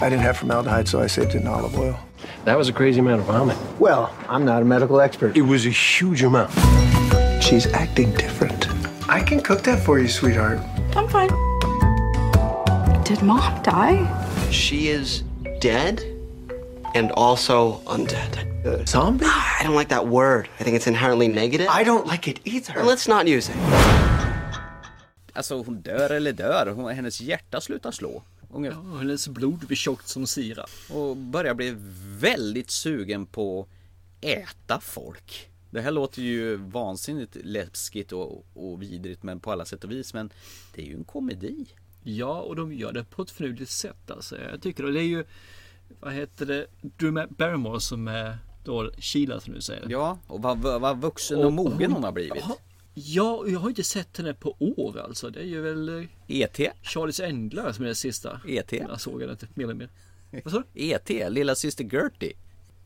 I 0.00 0.08
didn't 0.08 0.22
have 0.22 0.36
formaldehyde, 0.36 0.86
so 0.86 1.00
I 1.00 1.08
saved 1.08 1.34
it 1.34 1.40
in 1.40 1.48
olive 1.48 1.76
oil. 1.76 1.98
That 2.44 2.56
was 2.56 2.68
a 2.68 2.72
crazy 2.72 3.00
amount 3.00 3.22
of 3.22 3.26
vomit. 3.26 3.56
Well, 3.80 4.14
I'm 4.28 4.44
not 4.44 4.62
a 4.62 4.64
medical 4.64 5.00
expert. 5.00 5.36
It 5.36 5.42
was 5.42 5.66
a 5.66 5.70
huge 5.70 6.22
amount. 6.22 6.52
She's 7.42 7.66
acting 7.72 8.12
different. 8.14 8.68
I 9.08 9.20
can 9.20 9.40
cook 9.40 9.64
that 9.64 9.82
for 9.82 9.98
you, 9.98 10.06
sweetheart. 10.06 10.60
I'm 10.94 11.08
fine. 11.08 11.30
Did 13.02 13.20
mom 13.20 13.60
die? 13.64 14.06
She 14.52 14.90
is 14.90 15.24
dead 15.58 16.04
and 16.94 17.10
also 17.10 17.80
undead. 17.86 18.55
Zombie? 18.86 19.24
I 19.60 19.64
don't 19.66 19.78
like 19.78 19.88
that 19.94 20.06
word. 20.06 20.48
I 20.60 20.64
think 20.64 20.76
it's 20.76 20.86
inherently 20.88 21.28
negative. 21.28 21.68
I 21.80 21.84
don't 21.84 22.12
like 22.12 22.30
it 22.30 22.40
either. 22.44 22.74
Let's 22.84 23.08
not 23.08 23.26
use 23.28 23.52
it. 23.52 23.58
Alltså 25.32 25.62
hon 25.62 25.80
dör 25.80 26.10
eller 26.10 26.32
dör, 26.32 26.66
hon, 26.76 26.94
hennes 26.94 27.20
hjärta 27.20 27.60
slutar 27.60 27.90
slå. 27.90 28.22
Ungef- 28.52 28.90
Ja, 28.92 28.98
hennes 28.98 29.28
blod 29.28 29.58
blir 29.58 29.76
tjockt 29.76 30.08
som 30.08 30.26
sirap. 30.26 30.70
och 30.90 31.16
börjar 31.16 31.54
bli 31.54 31.74
väldigt 32.20 32.70
sugen 32.70 33.26
på 33.26 33.60
att 33.60 34.24
äta 34.24 34.80
folk. 34.80 35.48
Det 35.70 35.80
här 35.80 35.90
låter 35.90 36.22
ju 36.22 36.56
vansinnigt 36.56 37.36
läskigt 37.44 38.12
och, 38.12 38.44
och 38.54 38.82
vidrigt 38.82 39.22
men 39.22 39.40
på 39.40 39.52
alla 39.52 39.64
sätt 39.64 39.84
och 39.84 39.90
vis 39.90 40.14
men 40.14 40.30
det 40.74 40.82
är 40.82 40.86
ju 40.86 40.94
en 40.94 41.04
komedi. 41.04 41.66
Ja, 42.02 42.40
och 42.40 42.56
de 42.56 42.72
gör 42.74 42.92
det 42.92 43.04
på 43.04 43.22
ett 43.22 43.30
förnuftigt 43.30 43.70
sätt 43.70 44.10
alltså. 44.10 44.36
Jag 44.50 44.62
tycker 44.62 44.82
det. 44.84 44.92
Det 44.92 45.00
är 45.00 45.08
ju, 45.08 45.24
vad 46.00 46.12
heter 46.12 46.46
det, 46.46 46.66
Drew 46.80 47.26
Barrymore 47.28 47.80
som 47.80 48.08
är 48.08 48.38
Sheila 48.98 49.40
som 49.40 49.54
du 49.54 49.60
säger. 49.60 49.86
Ja, 49.88 50.18
och 50.26 50.42
vad, 50.42 50.58
vad, 50.58 51.00
vuxen 51.00 51.44
och 51.44 51.52
mogen 51.52 51.92
hon 51.92 52.04
har 52.04 52.12
blivit. 52.12 52.44
Ja, 52.94 53.30
och 53.30 53.50
jag 53.50 53.60
har 53.60 53.68
inte 53.68 53.84
sett 53.84 54.16
henne 54.16 54.34
på 54.34 54.56
år 54.58 55.00
alltså. 55.00 55.30
Det 55.30 55.40
är 55.40 55.44
ju 55.44 55.60
väl 55.60 55.88
eh, 55.88 56.06
E.T. 56.26 56.70
Charlies 56.82 57.20
Änglar 57.20 57.72
som 57.72 57.84
är 57.84 57.88
det 57.88 57.94
sista. 57.94 58.40
E.T. 58.48 58.86
Jag 58.88 59.00
såg 59.00 59.20
henne 59.20 59.32
inte 59.32 59.46
mer 59.54 59.64
eller 59.64 59.74
mer. 59.74 59.88
Vad 60.44 60.52
sa 60.52 60.62
du? 60.72 60.82
E.T. 60.82 61.28
Lilla 61.28 61.54
syster 61.54 61.84
Gertie. 61.84 62.32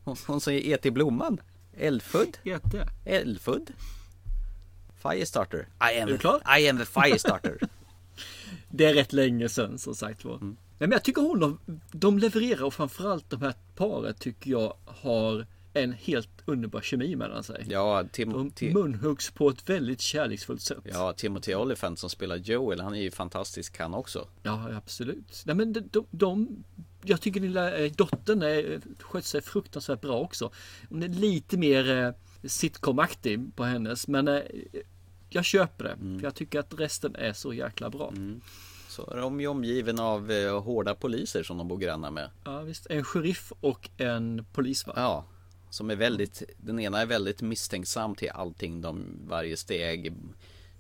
Hon, 0.05 0.17
hon 0.27 0.41
säger 0.41 0.75
E.T. 0.75 0.91
Blomman. 0.91 1.41
Eldfödd. 1.77 2.39
E.T. 2.45 2.79
Eldfödd. 3.05 3.73
Firestarter. 5.03 5.69
I 5.93 6.01
am, 6.01 6.09
Är 6.09 6.13
du 6.13 6.19
klar? 6.19 6.59
I 6.59 6.69
am 6.69 6.79
the 6.79 6.85
firestarter. 6.85 7.59
Det 8.69 8.85
är 8.85 8.95
rätt 8.95 9.13
länge 9.13 9.49
sedan 9.49 9.79
som 9.79 9.95
sagt 9.95 10.25
var. 10.25 10.35
Mm. 10.35 10.57
Nej, 10.79 10.89
men 10.89 10.93
jag 10.93 11.03
tycker 11.03 11.23
hon, 11.23 11.41
de, 11.41 11.59
de 11.93 12.19
levererar 12.19 12.63
och 12.63 12.75
framförallt 12.75 13.31
de 13.31 13.43
här 13.43 13.55
paret 13.77 14.19
tycker 14.19 14.51
jag 14.51 14.75
har 14.85 15.47
en 15.73 15.93
helt 15.93 16.29
underbar 16.45 16.81
kemi 16.81 17.17
mellan 17.17 17.43
sig. 17.45 17.65
ja, 17.69 18.05
Tim, 18.13 18.53
De 18.55 18.73
munhuggs 18.73 19.31
på 19.31 19.49
ett 19.49 19.69
väldigt 19.71 20.01
kärleksfullt 20.01 20.63
sätt. 20.63 20.79
ja, 20.85 21.13
Timothy 21.13 21.55
Olyphant 21.55 21.99
som 21.99 22.11
spelar 22.11 22.37
Joel, 22.37 22.81
han 22.81 22.95
är 22.95 23.01
ju 23.01 23.11
fantastisk 23.11 23.79
han 23.79 23.95
också. 23.95 24.29
Ja, 24.43 24.71
absolut. 24.77 25.43
Nej, 25.47 25.57
men 25.57 25.73
de, 25.73 25.81
de, 25.91 26.07
de, 26.11 26.65
jag 27.05 27.21
tycker 27.21 27.41
lilla 27.41 27.79
eh, 27.79 27.93
dottern 27.93 28.43
är, 28.43 28.81
sköter 29.01 29.29
sig 29.29 29.43
fruktansvärt 29.43 30.01
bra 30.01 30.21
också. 30.21 30.51
Hon 30.89 31.03
är 31.03 31.09
lite 31.09 31.57
mer 31.57 31.91
eh, 31.99 32.13
sitcomaktig 32.49 33.57
på 33.57 33.65
hennes, 33.65 34.09
men 34.09 34.29
eh, 34.29 34.41
jag 35.29 35.45
köper 35.45 35.85
det. 35.85 35.93
Mm. 35.93 36.19
För 36.19 36.27
jag 36.27 36.35
tycker 36.35 36.59
att 36.61 36.75
resten 36.81 37.17
är 37.17 37.33
så 37.33 37.53
jäkla 37.55 37.91
bra. 37.91 38.13
Så 38.89 39.11
är 39.11 39.17
de 39.17 39.41
ju 39.41 39.47
omgiven 39.47 39.99
av 40.01 40.31
eh, 40.31 40.63
hårda 40.63 40.95
poliser 40.95 41.43
som 41.43 41.59
de 41.59 41.69
bor 41.69 41.79
grannar 41.79 42.11
med. 42.11 42.31
Ja, 42.45 42.61
visst. 42.61 42.87
En 42.91 43.05
sheriff 43.05 43.53
och 43.61 43.91
en 43.97 44.45
polis 44.53 44.87
va? 44.87 44.93
Ja, 44.97 45.25
som 45.71 45.91
är 45.91 45.97
väldigt, 45.97 46.43
den 46.57 46.81
ena 46.81 47.01
är 47.01 47.07
väldigt 47.07 47.43
misstänksam 47.43 48.15
till 48.15 48.31
allting 48.31 48.81
de, 48.81 49.07
varje 49.29 49.57
steg 49.57 50.15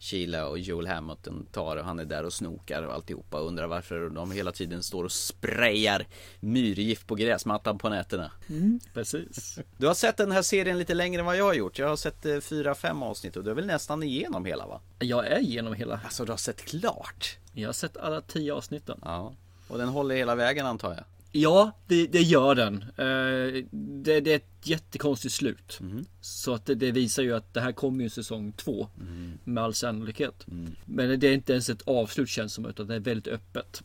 Sheila 0.00 0.46
och 0.46 0.58
Joel 0.58 0.86
Hamilton 0.86 1.46
tar 1.52 1.76
och 1.76 1.84
han 1.84 1.98
är 1.98 2.04
där 2.04 2.24
och 2.24 2.32
snokar 2.32 2.82
och 2.82 2.94
alltihopa 2.94 3.40
och 3.40 3.46
undrar 3.46 3.66
varför 3.66 4.10
de 4.10 4.30
hela 4.30 4.52
tiden 4.52 4.82
står 4.82 5.04
och 5.04 5.12
sprayar 5.12 6.06
myrgift 6.40 7.06
på 7.06 7.14
gräsmattan 7.14 7.78
på 7.78 7.88
nätterna. 7.88 8.30
Mm, 8.48 8.80
precis. 8.94 9.58
Du 9.76 9.86
har 9.86 9.94
sett 9.94 10.16
den 10.16 10.32
här 10.32 10.42
serien 10.42 10.78
lite 10.78 10.94
längre 10.94 11.20
än 11.20 11.26
vad 11.26 11.36
jag 11.36 11.44
har 11.44 11.54
gjort. 11.54 11.78
Jag 11.78 11.88
har 11.88 11.96
sett 11.96 12.26
eh, 12.26 12.40
fyra, 12.40 12.74
fem 12.74 13.02
avsnitt 13.02 13.36
och 13.36 13.44
du 13.44 13.50
är 13.50 13.54
väl 13.54 13.66
nästan 13.66 14.02
igenom 14.02 14.44
hela 14.44 14.66
va? 14.66 14.80
Jag 14.98 15.26
är 15.26 15.38
igenom 15.38 15.74
hela. 15.74 16.00
Alltså 16.04 16.24
du 16.24 16.32
har 16.32 16.36
sett 16.36 16.64
klart? 16.64 17.38
Jag 17.52 17.68
har 17.68 17.72
sett 17.72 17.96
alla 17.96 18.20
tio 18.20 18.54
avsnitten. 18.54 18.98
Ja. 19.02 19.32
Och 19.68 19.78
den 19.78 19.88
håller 19.88 20.14
hela 20.14 20.34
vägen 20.34 20.66
antar 20.66 20.90
jag? 20.90 21.04
Ja, 21.32 21.72
det, 21.86 22.06
det 22.06 22.22
gör 22.22 22.54
den. 22.54 22.82
Eh, 22.82 23.64
det, 23.72 24.20
det 24.20 24.32
är 24.32 24.36
ett 24.36 24.50
jättekonstigt 24.62 25.34
slut. 25.34 25.78
Mhm. 25.80 26.04
Så 26.20 26.54
att 26.54 26.66
det, 26.66 26.74
det 26.74 26.92
visar 26.92 27.22
ju 27.22 27.34
att 27.34 27.54
det 27.54 27.60
här 27.60 27.72
kommer 27.72 28.04
ju 28.04 28.10
säsong 28.10 28.52
två. 28.52 28.88
Mm. 29.00 29.38
Med 29.44 29.64
all 29.64 29.74
sannolikhet. 29.74 30.46
Men 30.84 31.20
det 31.20 31.28
är 31.28 31.34
inte 31.34 31.52
ens 31.52 31.70
ett 31.70 31.82
avslut 31.82 32.28
känns 32.28 32.52
som 32.52 32.66
utan 32.66 32.86
det 32.86 32.94
är 32.94 33.00
väldigt 33.00 33.28
öppet. 33.28 33.82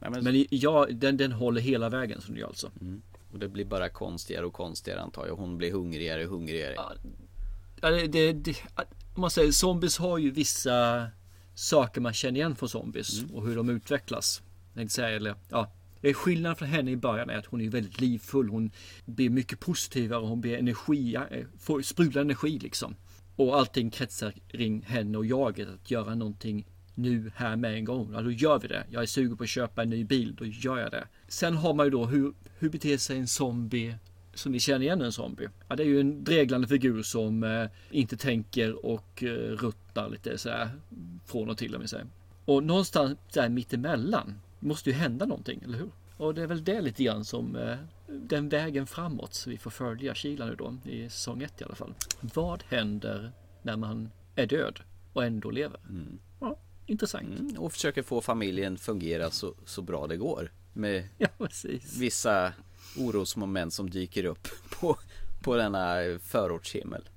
Ja, 0.00 0.10
men, 0.10 0.24
Men 0.24 0.46
ja, 0.50 0.86
den, 0.90 1.16
den 1.16 1.32
håller 1.32 1.60
hela 1.60 1.88
vägen 1.88 2.20
som 2.20 2.34
det 2.34 2.40
gör 2.40 2.48
alltså. 2.48 2.70
Och 3.32 3.38
det 3.38 3.48
blir 3.48 3.64
bara 3.64 3.88
konstigare 3.88 4.46
och 4.46 4.52
konstigare 4.52 5.00
antar 5.00 5.26
jag. 5.26 5.36
Hon 5.36 5.58
blir 5.58 5.72
hungrigare 5.72 6.24
och 6.24 6.30
hungrigare. 6.30 6.74
Ja, 7.80 7.90
det, 7.90 8.06
det, 8.06 8.32
det, 8.32 8.56
om 9.14 9.20
man 9.20 9.30
säger 9.30 9.52
zombies 9.52 9.98
har 9.98 10.18
ju 10.18 10.30
vissa 10.30 11.06
saker 11.54 12.00
man 12.00 12.12
känner 12.12 12.40
igen 12.40 12.56
från 12.56 12.68
zombies 12.68 13.22
och 13.32 13.46
hur 13.46 13.56
de 13.56 13.70
utvecklas. 13.70 14.42
Jag 14.68 14.74
tänkte 14.74 14.94
säga, 14.94 15.08
eller, 15.08 15.34
ja, 15.48 15.72
det 16.00 16.08
är 16.08 16.14
skillnad 16.14 16.58
från 16.58 16.68
henne 16.68 16.90
i 16.90 16.96
början 16.96 17.30
är 17.30 17.38
att 17.38 17.46
hon 17.46 17.60
är 17.60 17.68
väldigt 17.68 18.00
livfull. 18.00 18.48
Hon 18.48 18.70
blir 19.04 19.30
mycket 19.30 19.60
positivare. 19.60 20.26
Hon 20.26 20.40
blir 20.40 20.58
energi, 20.58 21.14
eh, 21.14 21.46
får 21.58 21.82
sprudla 21.82 22.20
energi 22.20 22.58
liksom. 22.58 22.94
Och 23.36 23.58
allting 23.58 23.90
kretsar 23.90 24.32
kring 24.48 24.82
henne 24.82 25.18
och 25.18 25.26
jaget 25.26 25.68
att 25.68 25.90
göra 25.90 26.14
någonting 26.14 26.66
nu 26.94 27.32
här 27.34 27.56
med 27.56 27.74
en 27.74 27.84
gång. 27.84 28.10
Ja, 28.12 28.22
då 28.22 28.30
gör 28.30 28.58
vi 28.58 28.68
det. 28.68 28.84
Jag 28.90 29.02
är 29.02 29.06
sugen 29.06 29.36
på 29.36 29.42
att 29.42 29.48
köpa 29.48 29.82
en 29.82 29.90
ny 29.90 30.04
bil. 30.04 30.34
Då 30.38 30.46
gör 30.46 30.78
jag 30.78 30.90
det. 30.90 31.04
Sen 31.28 31.56
har 31.56 31.74
man 31.74 31.86
ju 31.86 31.90
då 31.90 32.06
hur, 32.06 32.34
hur 32.58 32.70
beter 32.70 32.98
sig 32.98 33.18
en 33.18 33.28
zombie 33.28 33.94
som 34.34 34.52
ni 34.52 34.60
känner 34.60 34.80
igen 34.80 35.02
en 35.02 35.12
zombie? 35.12 35.48
Ja, 35.68 35.76
det 35.76 35.82
är 35.82 35.86
ju 35.86 36.00
en 36.00 36.24
dreglande 36.24 36.68
figur 36.68 37.02
som 37.02 37.44
eh, 37.44 37.66
inte 37.90 38.16
tänker 38.16 38.86
och 38.86 39.22
eh, 39.22 39.28
ruttnar 39.56 40.10
lite 40.10 40.38
så 40.38 40.48
här 40.48 40.70
från 41.26 41.50
och 41.50 41.58
till 41.58 41.74
om 41.74 41.82
vi 41.82 41.88
säger. 41.88 42.06
Och 42.44 42.64
någonstans 42.64 43.18
där 43.32 43.48
mittemellan 43.48 44.34
måste 44.60 44.90
ju 44.90 44.96
hända 44.96 45.26
någonting, 45.26 45.60
eller 45.64 45.78
hur? 45.78 45.90
Och 46.16 46.34
det 46.34 46.42
är 46.42 46.46
väl 46.46 46.64
det 46.64 46.80
lite 46.80 47.04
grann 47.04 47.24
som 47.24 47.56
eh, 47.56 47.76
den 48.06 48.48
vägen 48.48 48.86
framåt 48.86 49.34
så 49.34 49.50
vi 49.50 49.58
får 49.58 49.70
följa 49.70 50.14
Kila 50.14 50.46
nu 50.46 50.54
då 50.54 50.76
i 50.84 51.08
säsong 51.08 51.42
1 51.42 51.60
i 51.60 51.64
alla 51.64 51.74
fall. 51.74 51.94
Vad 52.20 52.62
händer 52.68 53.32
när 53.62 53.76
man 53.76 54.10
är 54.34 54.46
död 54.46 54.80
och 55.12 55.24
ändå 55.24 55.50
lever? 55.50 55.80
Ja, 56.40 56.58
intressant. 56.86 57.40
Mm, 57.40 57.58
och 57.58 57.72
försöker 57.72 58.02
få 58.02 58.20
familjen 58.20 58.78
fungera 58.78 59.30
så, 59.30 59.54
så 59.64 59.82
bra 59.82 60.06
det 60.06 60.16
går. 60.16 60.52
Med 60.72 61.08
Ja, 61.18 61.28
vissa 61.98 62.52
orosmoment 62.96 63.72
som 63.72 63.90
dyker 63.90 64.24
upp 64.24 64.48
på, 64.80 64.98
på 65.42 65.56
denna 65.56 65.94
förortshimmel. 66.22 67.08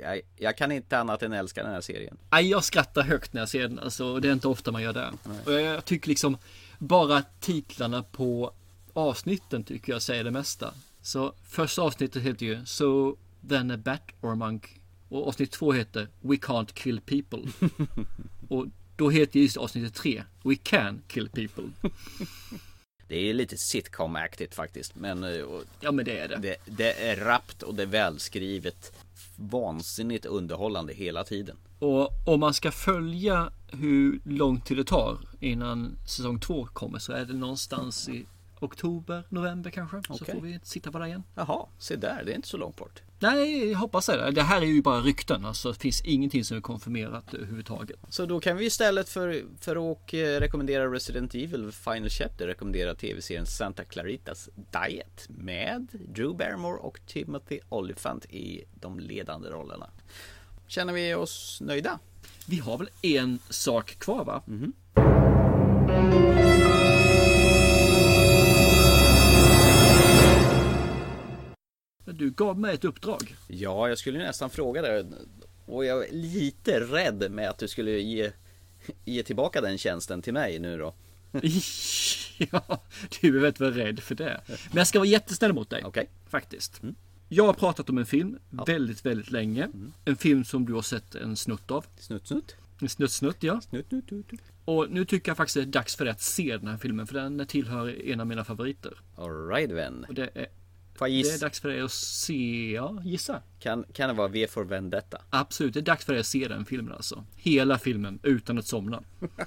Jag, 0.00 0.20
jag 0.36 0.56
kan 0.56 0.72
inte 0.72 0.98
annat 0.98 1.22
än 1.22 1.32
älska 1.32 1.62
den 1.62 1.72
här 1.72 1.80
serien. 1.80 2.16
Nej, 2.30 2.50
jag 2.50 2.64
skrattar 2.64 3.02
högt 3.02 3.32
när 3.32 3.40
jag 3.40 3.48
ser 3.48 3.62
den. 3.62 3.78
Alltså, 3.78 4.20
det 4.20 4.28
är 4.28 4.32
inte 4.32 4.48
ofta 4.48 4.72
man 4.72 4.82
gör 4.82 4.92
det. 4.92 5.12
Och 5.44 5.52
jag, 5.52 5.62
jag 5.62 5.84
tycker 5.84 6.08
liksom 6.08 6.36
bara 6.80 7.22
titlarna 7.40 8.02
på 8.02 8.52
avsnitten 8.92 9.64
tycker 9.64 9.92
jag 9.92 10.02
säger 10.02 10.24
det 10.24 10.30
mesta. 10.30 10.74
Så 11.02 11.32
första 11.44 11.82
avsnittet 11.82 12.22
heter 12.22 12.46
ju 12.46 12.66
So 12.66 13.16
then 13.48 13.70
a 13.70 13.76
bat 13.76 14.02
or 14.20 14.32
a 14.32 14.34
monk. 14.34 14.80
Och 15.08 15.28
avsnitt 15.28 15.50
två 15.50 15.72
heter 15.72 16.08
We 16.20 16.34
can't 16.36 16.72
kill 16.74 17.00
people. 17.00 17.42
och 18.48 18.66
då 18.96 19.10
heter 19.10 19.40
just 19.40 19.56
avsnittet 19.56 19.94
tre 19.94 20.22
We 20.44 20.56
can 20.56 21.02
kill 21.08 21.28
people. 21.28 21.64
Det 23.08 23.16
är 23.30 23.34
lite 23.34 23.56
sitcom-aktigt 23.58 24.54
faktiskt. 24.54 24.94
Men 24.94 25.24
eh, 25.24 25.44
Ja 25.80 25.92
men 25.92 26.04
det 26.04 26.18
är 26.18 26.28
det. 26.28 26.36
det, 26.36 26.56
det 26.66 26.92
är 27.08 27.16
rappt 27.16 27.62
och 27.62 27.74
det 27.74 27.82
är 27.82 27.86
välskrivet. 27.86 28.92
vansinnigt 29.36 30.26
underhållande 30.26 30.92
hela 30.92 31.24
tiden. 31.24 31.56
Och 31.78 32.10
om 32.26 32.40
man 32.40 32.54
ska 32.54 32.70
följa 32.72 33.52
hur 33.72 34.20
lång 34.24 34.60
tid 34.60 34.76
det 34.76 34.84
tar 34.84 35.18
innan 35.40 35.96
säsong 36.06 36.40
två 36.40 36.66
kommer 36.66 36.98
så 36.98 37.12
är 37.12 37.24
det 37.24 37.32
någonstans 37.32 38.08
i 38.08 38.26
oktober, 38.60 39.24
november 39.28 39.70
kanske. 39.70 40.02
Så 40.06 40.14
Okej. 40.14 40.34
får 40.34 40.40
vi 40.40 40.60
sitta 40.62 40.92
på 40.92 40.98
det 40.98 41.06
igen. 41.06 41.22
Jaha, 41.34 41.66
se 41.78 41.96
där, 41.96 42.22
det 42.24 42.32
är 42.32 42.36
inte 42.36 42.48
så 42.48 42.56
långt 42.56 42.76
bort. 42.76 43.02
Nej, 43.18 43.70
jag 43.70 43.78
hoppas 43.78 44.06
det. 44.06 44.30
Det 44.30 44.42
här 44.42 44.62
är 44.62 44.66
ju 44.66 44.82
bara 44.82 45.00
rykten. 45.00 45.44
Alltså, 45.44 45.72
det 45.72 45.78
finns 45.78 46.00
ingenting 46.00 46.44
som 46.44 46.56
är 46.56 46.60
konfirmerat 46.60 47.34
överhuvudtaget. 47.34 47.98
Så 48.08 48.26
då 48.26 48.40
kan 48.40 48.56
vi 48.56 48.64
istället 48.66 49.08
för, 49.08 49.44
för 49.60 49.92
att 49.92 50.14
rekommendera 50.42 50.92
Resident 50.92 51.34
Evil 51.34 51.72
Final 51.72 52.08
Chapter 52.08 52.46
rekommendera 52.46 52.94
tv-serien 52.94 53.46
Santa 53.46 53.84
Claritas 53.84 54.48
Diet 54.54 55.26
med 55.28 55.88
Drew 56.08 56.36
Barrymore 56.36 56.78
och 56.78 57.00
Timothy 57.06 57.60
Olyphant 57.68 58.24
i 58.24 58.64
de 58.74 59.00
ledande 59.00 59.48
rollerna. 59.48 59.90
Känner 60.66 60.92
vi 60.92 61.14
oss 61.14 61.58
nöjda? 61.60 61.98
Vi 62.46 62.58
har 62.58 62.78
väl 62.78 62.88
en 63.02 63.38
sak 63.48 63.98
kvar 63.98 64.24
va? 64.24 64.42
Du 72.04 72.30
gav 72.30 72.58
mig 72.58 72.74
ett 72.74 72.84
uppdrag. 72.84 73.36
Ja, 73.48 73.88
jag 73.88 73.98
skulle 73.98 74.18
nästan 74.18 74.50
fråga 74.50 74.82
det. 74.82 75.06
Och 75.66 75.84
jag 75.84 76.08
är 76.08 76.12
lite 76.12 76.80
rädd 76.80 77.30
med 77.30 77.50
att 77.50 77.58
du 77.58 77.68
skulle 77.68 77.90
ge, 77.90 78.32
ge 79.04 79.22
tillbaka 79.22 79.60
den 79.60 79.78
tjänsten 79.78 80.22
till 80.22 80.32
mig 80.32 80.58
nu 80.58 80.78
då. 80.78 80.94
ja, 82.38 82.82
du 83.20 83.36
är 83.36 83.40
väldigt 83.40 83.60
väl 83.60 83.74
rädd 83.74 84.00
för 84.00 84.14
det. 84.14 84.40
Men 84.46 84.76
jag 84.76 84.86
ska 84.86 84.98
vara 84.98 85.08
jättesnäll 85.08 85.52
mot 85.52 85.70
dig. 85.70 85.84
Okej. 85.84 86.08
Faktiskt. 86.28 86.80
Jag 87.32 87.46
har 87.46 87.52
pratat 87.52 87.90
om 87.90 87.98
en 87.98 88.06
film 88.06 88.38
väldigt, 88.66 89.06
väldigt 89.06 89.30
länge. 89.30 89.68
En 90.04 90.16
film 90.16 90.44
som 90.44 90.66
du 90.66 90.72
har 90.72 90.82
sett 90.82 91.14
en 91.14 91.36
snutt 91.36 91.70
av. 91.70 91.86
Snutt, 91.98 92.26
snutt. 92.26 92.56
En 92.80 92.88
snutt, 92.88 93.12
snutt, 93.12 93.36
ja. 93.40 93.60
Snutt, 93.60 93.88
snutt, 93.88 94.08
snutt. 94.08 94.26
Och 94.64 94.90
nu 94.90 95.04
tycker 95.04 95.30
jag 95.30 95.36
faktiskt 95.36 95.54
det 95.54 95.62
är 95.62 95.66
dags 95.66 95.96
för 95.96 96.04
dig 96.04 96.12
att 96.12 96.20
se 96.20 96.56
den 96.56 96.66
här 96.68 96.76
filmen. 96.76 97.06
För 97.06 97.14
den 97.14 97.46
tillhör 97.46 98.08
en 98.08 98.20
av 98.20 98.26
mina 98.26 98.44
favoriter. 98.44 98.92
Alright 99.16 99.70
vän. 99.70 100.06
Och 100.08 100.14
det 100.14 100.30
är, 100.34 100.46
Får 100.94 101.08
jag 101.08 101.14
det 101.14 101.28
är 101.28 101.32
gissa? 101.32 101.44
dags 101.46 101.60
för 101.60 101.68
dig 101.68 101.80
att 101.80 101.92
se, 101.92 102.72
ja, 102.74 103.02
gissa. 103.04 103.42
Kan, 103.60 103.84
kan 103.92 104.08
det 104.08 104.14
vara 104.14 104.28
V 104.28 104.46
for 104.50 104.64
Vendetta? 104.64 105.22
Absolut, 105.30 105.74
det 105.74 105.80
är 105.80 105.82
dags 105.82 106.04
för 106.04 106.12
dig 106.12 106.20
att 106.20 106.26
se 106.26 106.48
den 106.48 106.64
filmen 106.64 106.92
alltså. 106.92 107.24
Hela 107.36 107.78
filmen 107.78 108.18
utan 108.22 108.58
att 108.58 108.66
somna. 108.66 109.02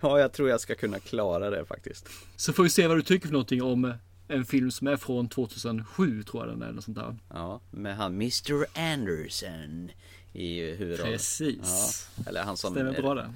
Ja, 0.00 0.18
jag 0.20 0.32
tror 0.32 0.48
jag 0.48 0.60
ska 0.60 0.74
kunna 0.74 0.98
klara 0.98 1.50
det 1.50 1.64
faktiskt. 1.66 2.08
Så 2.36 2.52
får 2.52 2.62
vi 2.62 2.70
se 2.70 2.86
vad 2.86 2.96
du 2.98 3.02
tycker 3.02 3.26
för 3.26 3.32
någonting 3.32 3.62
om 3.62 3.92
en 4.32 4.44
film 4.44 4.70
som 4.70 4.86
är 4.86 4.96
från 4.96 5.28
2007 5.28 6.22
tror 6.22 6.46
jag 6.46 6.54
den 6.54 6.62
är. 6.62 6.68
Eller 6.68 6.80
sånt 6.80 6.96
där. 6.96 7.16
Ja, 7.28 7.60
med 7.70 7.96
han 7.96 8.14
Mr 8.14 8.66
Anderson 8.74 9.90
i 10.32 10.60
huvudrollen. 10.60 11.12
Precis. 11.12 12.08
Ja, 12.16 12.22
eller 12.26 12.42
han 12.42 12.56
som... 12.56 12.74
Stämmer 12.74 13.02
bra 13.02 13.14
det. 13.14 13.30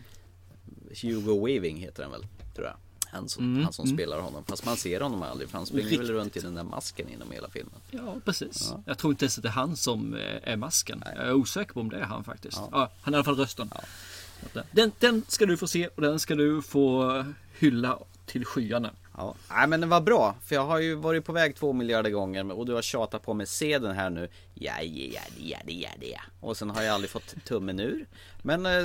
Hugo 1.03 1.47
Weaving 1.47 1.76
heter 1.76 2.03
han 2.03 2.12
väl, 2.12 2.26
tror 2.55 2.66
jag. 2.66 2.76
Han 3.11 3.28
som, 3.28 3.44
Mm, 3.44 3.64
han 3.64 3.72
som 3.72 3.84
mm. 3.84 3.97
spelar 3.97 4.20
honom. 4.20 4.44
Fast 4.44 4.64
man 4.64 4.76
ser 4.76 5.01
honom 5.01 5.22
aldrig 5.22 5.51
för 5.51 5.59
han 5.59 5.66
springer 5.66 5.88
Riktigt. 5.88 6.09
väl 6.09 6.16
runt 6.16 6.36
i 6.36 6.40
den 6.40 6.55
där 6.55 6.62
masken 6.62 7.09
inom 7.09 7.30
hela 7.30 7.49
filmen. 7.49 7.74
Ja, 7.90 8.16
precis. 8.24 8.72
Jag 8.86 8.99
tror 8.99 9.12
inte 9.12 9.24
ens 9.24 9.38
att 9.38 9.42
det 9.42 9.49
är 9.49 9.53
han 9.53 9.76
som 9.76 10.14
eh, 10.14 10.53
är 10.53 10.57
masken. 10.57 11.03
Jag 11.16 11.26
är 11.26 11.32
osäker 11.32 11.72
på 11.72 11.80
om 11.80 11.90
det 11.90 11.97
är 11.97 12.05
han 12.05 12.24
faktiskt. 12.24 12.61
Ja. 12.72 12.92
han 13.01 13.14
är 13.14 13.16
i 13.16 13.18
alla 13.18 13.24
fall 13.24 13.36
rösten. 13.36 13.70
Den, 14.72 14.92
den 14.99 15.24
ska 15.28 15.47
du 15.47 15.57
få 15.57 15.66
se 15.66 15.86
och 15.86 16.03
den 16.03 16.18
ska 16.18 16.34
du 16.34 16.62
få 16.62 17.24
hylla 17.59 17.99
till 18.26 18.44
skyarna. 18.44 18.90
Ja, 19.17 19.35
Nej 19.51 19.67
men 19.67 19.81
det 19.81 19.87
var 19.87 20.01
bra, 20.01 20.37
för 20.45 20.55
jag 20.55 20.67
har 20.67 20.79
ju 20.79 20.95
varit 20.95 21.25
på 21.25 21.33
väg 21.33 21.57
två 21.57 21.73
miljarder 21.73 22.11
gånger 22.11 22.53
och 22.53 22.67
du 22.67 22.73
har 22.73 22.83
tjatat 22.83 23.23
på 23.23 23.35
mig, 23.35 23.47
se 23.47 23.79
den 23.79 23.97
här 23.97 24.11
nu. 24.11 24.29
Ja, 24.55 24.73
ja, 24.83 25.21
ja, 25.39 25.59
ja, 25.67 25.73
ja, 25.73 25.89
ja. 26.01 26.21
Och 26.41 26.57
sen 26.57 26.71
har 26.71 26.83
jag 26.83 26.95
aldrig 26.95 27.11
fått 27.11 27.35
tummen 27.45 27.81
ur. 27.81 28.07
Men 28.43 28.67
eh, 28.67 28.83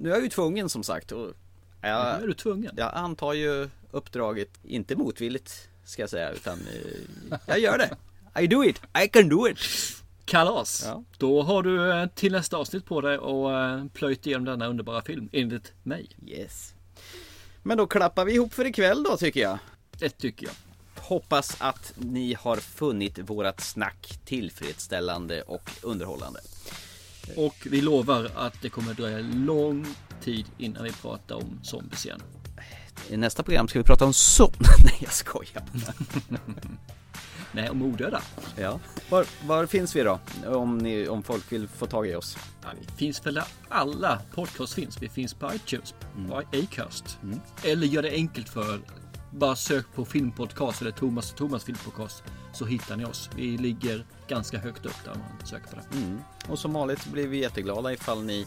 nu 0.00 0.08
är 0.10 0.14
jag 0.14 0.22
ju 0.22 0.28
tvungen 0.28 0.68
som 0.68 0.82
sagt. 0.82 1.12
Och 1.12 1.32
jag, 1.80 2.18
Nu 2.18 2.24
är 2.24 2.26
du 2.26 2.34
tvungen. 2.34 2.74
Jag 2.76 2.94
antar 2.94 3.32
ju 3.32 3.68
uppdraget, 3.90 4.50
inte 4.62 4.96
motvilligt 4.96 5.68
ska 5.84 6.02
jag 6.02 6.10
säga, 6.10 6.30
utan 6.30 6.58
eh, 6.60 7.38
jag 7.46 7.58
gör 7.58 7.78
det. 7.78 7.96
I 8.42 8.46
do 8.46 8.64
it, 8.64 8.80
I 9.04 9.08
can 9.08 9.28
do 9.28 9.48
it. 9.48 9.58
Kalas! 10.24 10.82
Ja. 10.86 11.04
Då 11.18 11.42
har 11.42 11.62
du 11.62 11.92
eh, 11.92 12.06
till 12.06 12.32
nästa 12.32 12.56
avsnitt 12.56 12.84
på 12.84 13.00
dig 13.00 13.18
och 13.18 13.52
eh, 13.52 13.84
plöjt 13.86 14.26
igenom 14.26 14.44
denna 14.44 14.66
underbara 14.66 15.02
film, 15.02 15.28
enligt 15.32 15.72
mig. 15.82 16.08
Yes. 16.26 16.74
Men 17.66 17.78
då 17.78 17.86
klappar 17.86 18.24
vi 18.24 18.34
ihop 18.34 18.54
för 18.54 18.66
ikväll 18.66 19.02
då 19.02 19.16
tycker 19.16 19.40
jag. 19.40 19.58
Det 19.98 20.08
tycker 20.08 20.46
jag. 20.46 20.54
Hoppas 21.02 21.56
att 21.58 21.92
ni 21.96 22.34
har 22.34 22.56
funnit 22.56 23.18
vårat 23.18 23.60
snack 23.60 24.18
tillfredsställande 24.24 25.42
och 25.42 25.70
underhållande. 25.82 26.40
Och 27.36 27.56
vi 27.70 27.80
lovar 27.80 28.30
att 28.34 28.62
det 28.62 28.68
kommer 28.68 28.94
dröja 28.94 29.18
lång 29.18 29.86
tid 30.20 30.46
innan 30.58 30.84
vi 30.84 30.92
pratar 30.92 31.34
om 31.34 31.60
zombies 31.62 32.06
igen. 32.06 32.22
I 33.08 33.16
nästa 33.16 33.42
program 33.42 33.68
ska 33.68 33.78
vi 33.78 33.84
prata 33.84 34.04
om 34.04 34.12
så... 34.12 34.52
Nej 34.84 34.98
jag 35.00 35.12
skojar. 35.12 35.62
Nej, 37.56 37.70
om 37.70 37.82
odöda. 37.82 38.22
Ja. 38.56 38.80
Var, 39.08 39.26
var 39.46 39.66
finns 39.66 39.96
vi 39.96 40.02
då? 40.02 40.20
Om, 40.46 40.78
ni, 40.78 41.08
om 41.08 41.22
folk 41.22 41.52
vill 41.52 41.68
få 41.68 41.86
tag 41.86 42.08
i 42.08 42.14
oss? 42.14 42.36
Ja, 42.62 42.68
vi 42.80 42.86
finns 42.96 43.26
väl 43.26 43.34
där 43.34 43.44
alla 43.68 44.20
podcast 44.34 44.74
finns. 44.74 45.02
Vi 45.02 45.08
finns 45.08 45.34
på 45.34 45.54
iTunes, 45.54 45.94
på 46.28 46.36
Acast. 46.36 47.18
Eller 47.64 47.86
gör 47.86 48.02
det 48.02 48.10
enkelt 48.10 48.48
för. 48.48 48.80
Bara 49.30 49.56
sök 49.56 49.86
på 49.94 50.04
filmpodcast 50.04 50.80
eller 50.80 50.90
Thomas 50.90 51.30
och 51.32 51.38
Thomas 51.38 51.64
filmpodcast 51.64 52.22
så 52.52 52.64
hittar 52.64 52.96
ni 52.96 53.04
oss. 53.04 53.30
Vi 53.36 53.58
ligger 53.58 54.06
ganska 54.28 54.58
högt 54.58 54.86
upp 54.86 55.04
där 55.04 55.14
man 55.14 55.46
söker 55.46 55.66
på 55.66 55.76
det. 55.76 55.96
Mm. 55.98 56.18
Och 56.48 56.58
som 56.58 56.72
vanligt 56.72 57.06
blir 57.06 57.28
vi 57.28 57.38
jätteglada 57.38 57.92
ifall 57.92 58.24
ni 58.24 58.46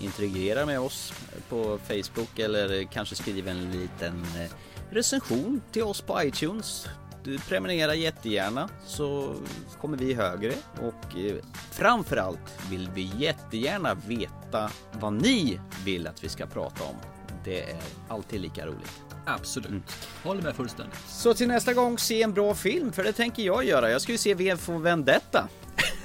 interagerar 0.00 0.66
med 0.66 0.80
oss 0.80 1.12
på 1.48 1.78
Facebook 1.88 2.38
eller 2.38 2.84
kanske 2.84 3.14
skriver 3.14 3.50
en 3.50 3.72
liten 3.72 4.22
eh, 4.22 4.50
recension 4.90 5.60
till 5.72 5.82
oss 5.82 6.00
på 6.00 6.22
iTunes. 6.22 6.88
Du 7.28 7.38
prenumererar 7.38 7.94
jättegärna 7.94 8.68
så 8.86 9.36
kommer 9.80 9.96
vi 9.96 10.14
högre 10.14 10.52
och 10.80 11.16
eh, 11.18 11.36
framförallt 11.70 12.70
vill 12.70 12.90
vi 12.94 13.10
jättegärna 13.18 13.94
veta 13.94 14.70
vad 14.92 15.12
ni 15.12 15.60
vill 15.84 16.06
att 16.06 16.24
vi 16.24 16.28
ska 16.28 16.46
prata 16.46 16.84
om. 16.84 16.96
Det 17.44 17.62
är 17.62 17.76
alltid 18.08 18.40
lika 18.40 18.66
roligt. 18.66 19.04
Absolut. 19.26 20.08
Håller 20.22 20.42
med 20.42 20.56
fullständigt. 20.56 20.98
Så 21.08 21.34
till 21.34 21.48
nästa 21.48 21.74
gång, 21.74 21.98
se 21.98 22.22
en 22.22 22.32
bra 22.32 22.54
film, 22.54 22.92
för 22.92 23.04
det 23.04 23.12
tänker 23.12 23.42
jag 23.42 23.64
göra. 23.64 23.90
Jag 23.90 24.02
ska 24.02 24.12
ju 24.12 24.18
se 24.18 24.34
V 24.34 24.56
för 24.56 24.78
Vendetta. 24.78 25.48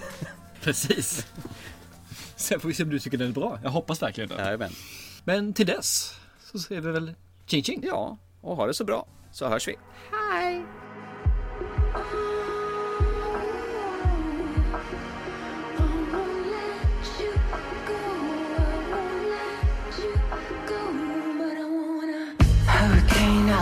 Precis. 0.62 1.28
Sen 2.36 2.60
får 2.60 2.68
vi 2.68 2.74
se 2.74 2.84
om 2.84 2.90
du 2.90 3.00
tycker 3.00 3.18
den 3.18 3.28
är 3.28 3.34
bra. 3.34 3.60
Jag 3.64 3.70
hoppas 3.70 4.02
verkligen 4.02 4.30
det. 4.30 4.36
Jajamän. 4.36 4.72
Men 5.24 5.54
till 5.54 5.66
dess 5.68 6.16
så 6.52 6.60
ser 6.60 6.82
vi 6.82 6.92
väl 6.92 7.14
ching 7.46 7.64
ching. 7.64 7.84
Ja, 7.84 8.18
och 8.42 8.56
ha 8.56 8.68
det 8.68 8.74
så 8.74 8.84
bra. 8.84 9.08
Så 9.32 9.48
hörs 9.48 9.68
vi. 9.68 9.72
Hi. 9.72 10.83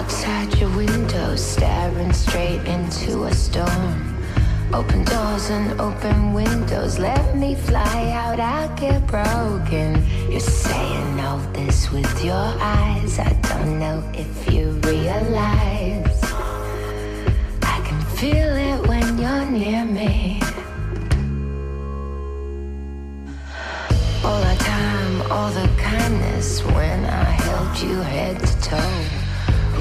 Outside 0.01 0.51
your 0.57 0.75
window, 0.75 1.35
staring 1.35 2.11
straight 2.11 2.63
into 2.65 3.25
a 3.25 3.33
storm. 3.33 4.17
Open 4.73 5.03
doors 5.03 5.51
and 5.51 5.79
open 5.79 6.33
windows, 6.33 6.97
let 6.97 7.37
me 7.37 7.53
fly 7.53 8.09
out, 8.09 8.39
I'll 8.39 8.75
get 8.75 9.05
broken. 9.05 10.03
You're 10.27 10.39
saying 10.39 11.19
all 11.19 11.37
this 11.53 11.91
with 11.91 12.25
your 12.25 12.47
eyes, 12.79 13.19
I 13.19 13.31
don't 13.49 13.77
know 13.77 13.97
if 14.15 14.51
you 14.51 14.71
realize. 14.91 16.19
I 17.61 17.77
can 17.87 18.01
feel 18.17 18.53
it 18.69 18.79
when 18.87 19.19
you're 19.19 19.45
near 19.45 19.85
me. 19.85 20.41
All 24.25 24.41
the 24.49 24.57
time, 24.73 25.31
all 25.31 25.51
the 25.51 25.69
kindness 25.77 26.63
when 26.63 27.05
I 27.05 27.29
held 27.45 27.77
you 27.83 27.97
head 28.01 28.39
to 28.39 28.61
toe. 28.61 29.20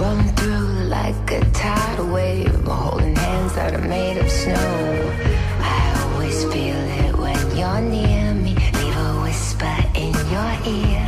Rolling 0.01 0.29
through 0.29 0.85
like 0.89 1.31
a 1.31 1.41
tidal 1.51 2.07
wave, 2.07 2.65
holding 2.65 3.15
hands 3.15 3.55
that 3.55 3.75
are 3.75 3.87
made 3.87 4.17
of 4.17 4.31
snow. 4.31 5.13
I 5.61 6.13
always 6.15 6.43
feel 6.45 6.81
it 7.05 7.19
when 7.19 7.39
you're 7.55 7.83
near 7.83 8.33
me. 8.33 8.55
Leave 8.55 8.97
a 8.97 9.21
whisper 9.21 9.77
in 9.95 10.15
your 10.33 10.53
ear. 10.65 11.07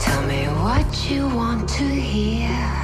Tell 0.00 0.22
me 0.26 0.46
what 0.64 1.08
you 1.08 1.28
want 1.28 1.68
to 1.78 1.84
hear. 1.84 2.83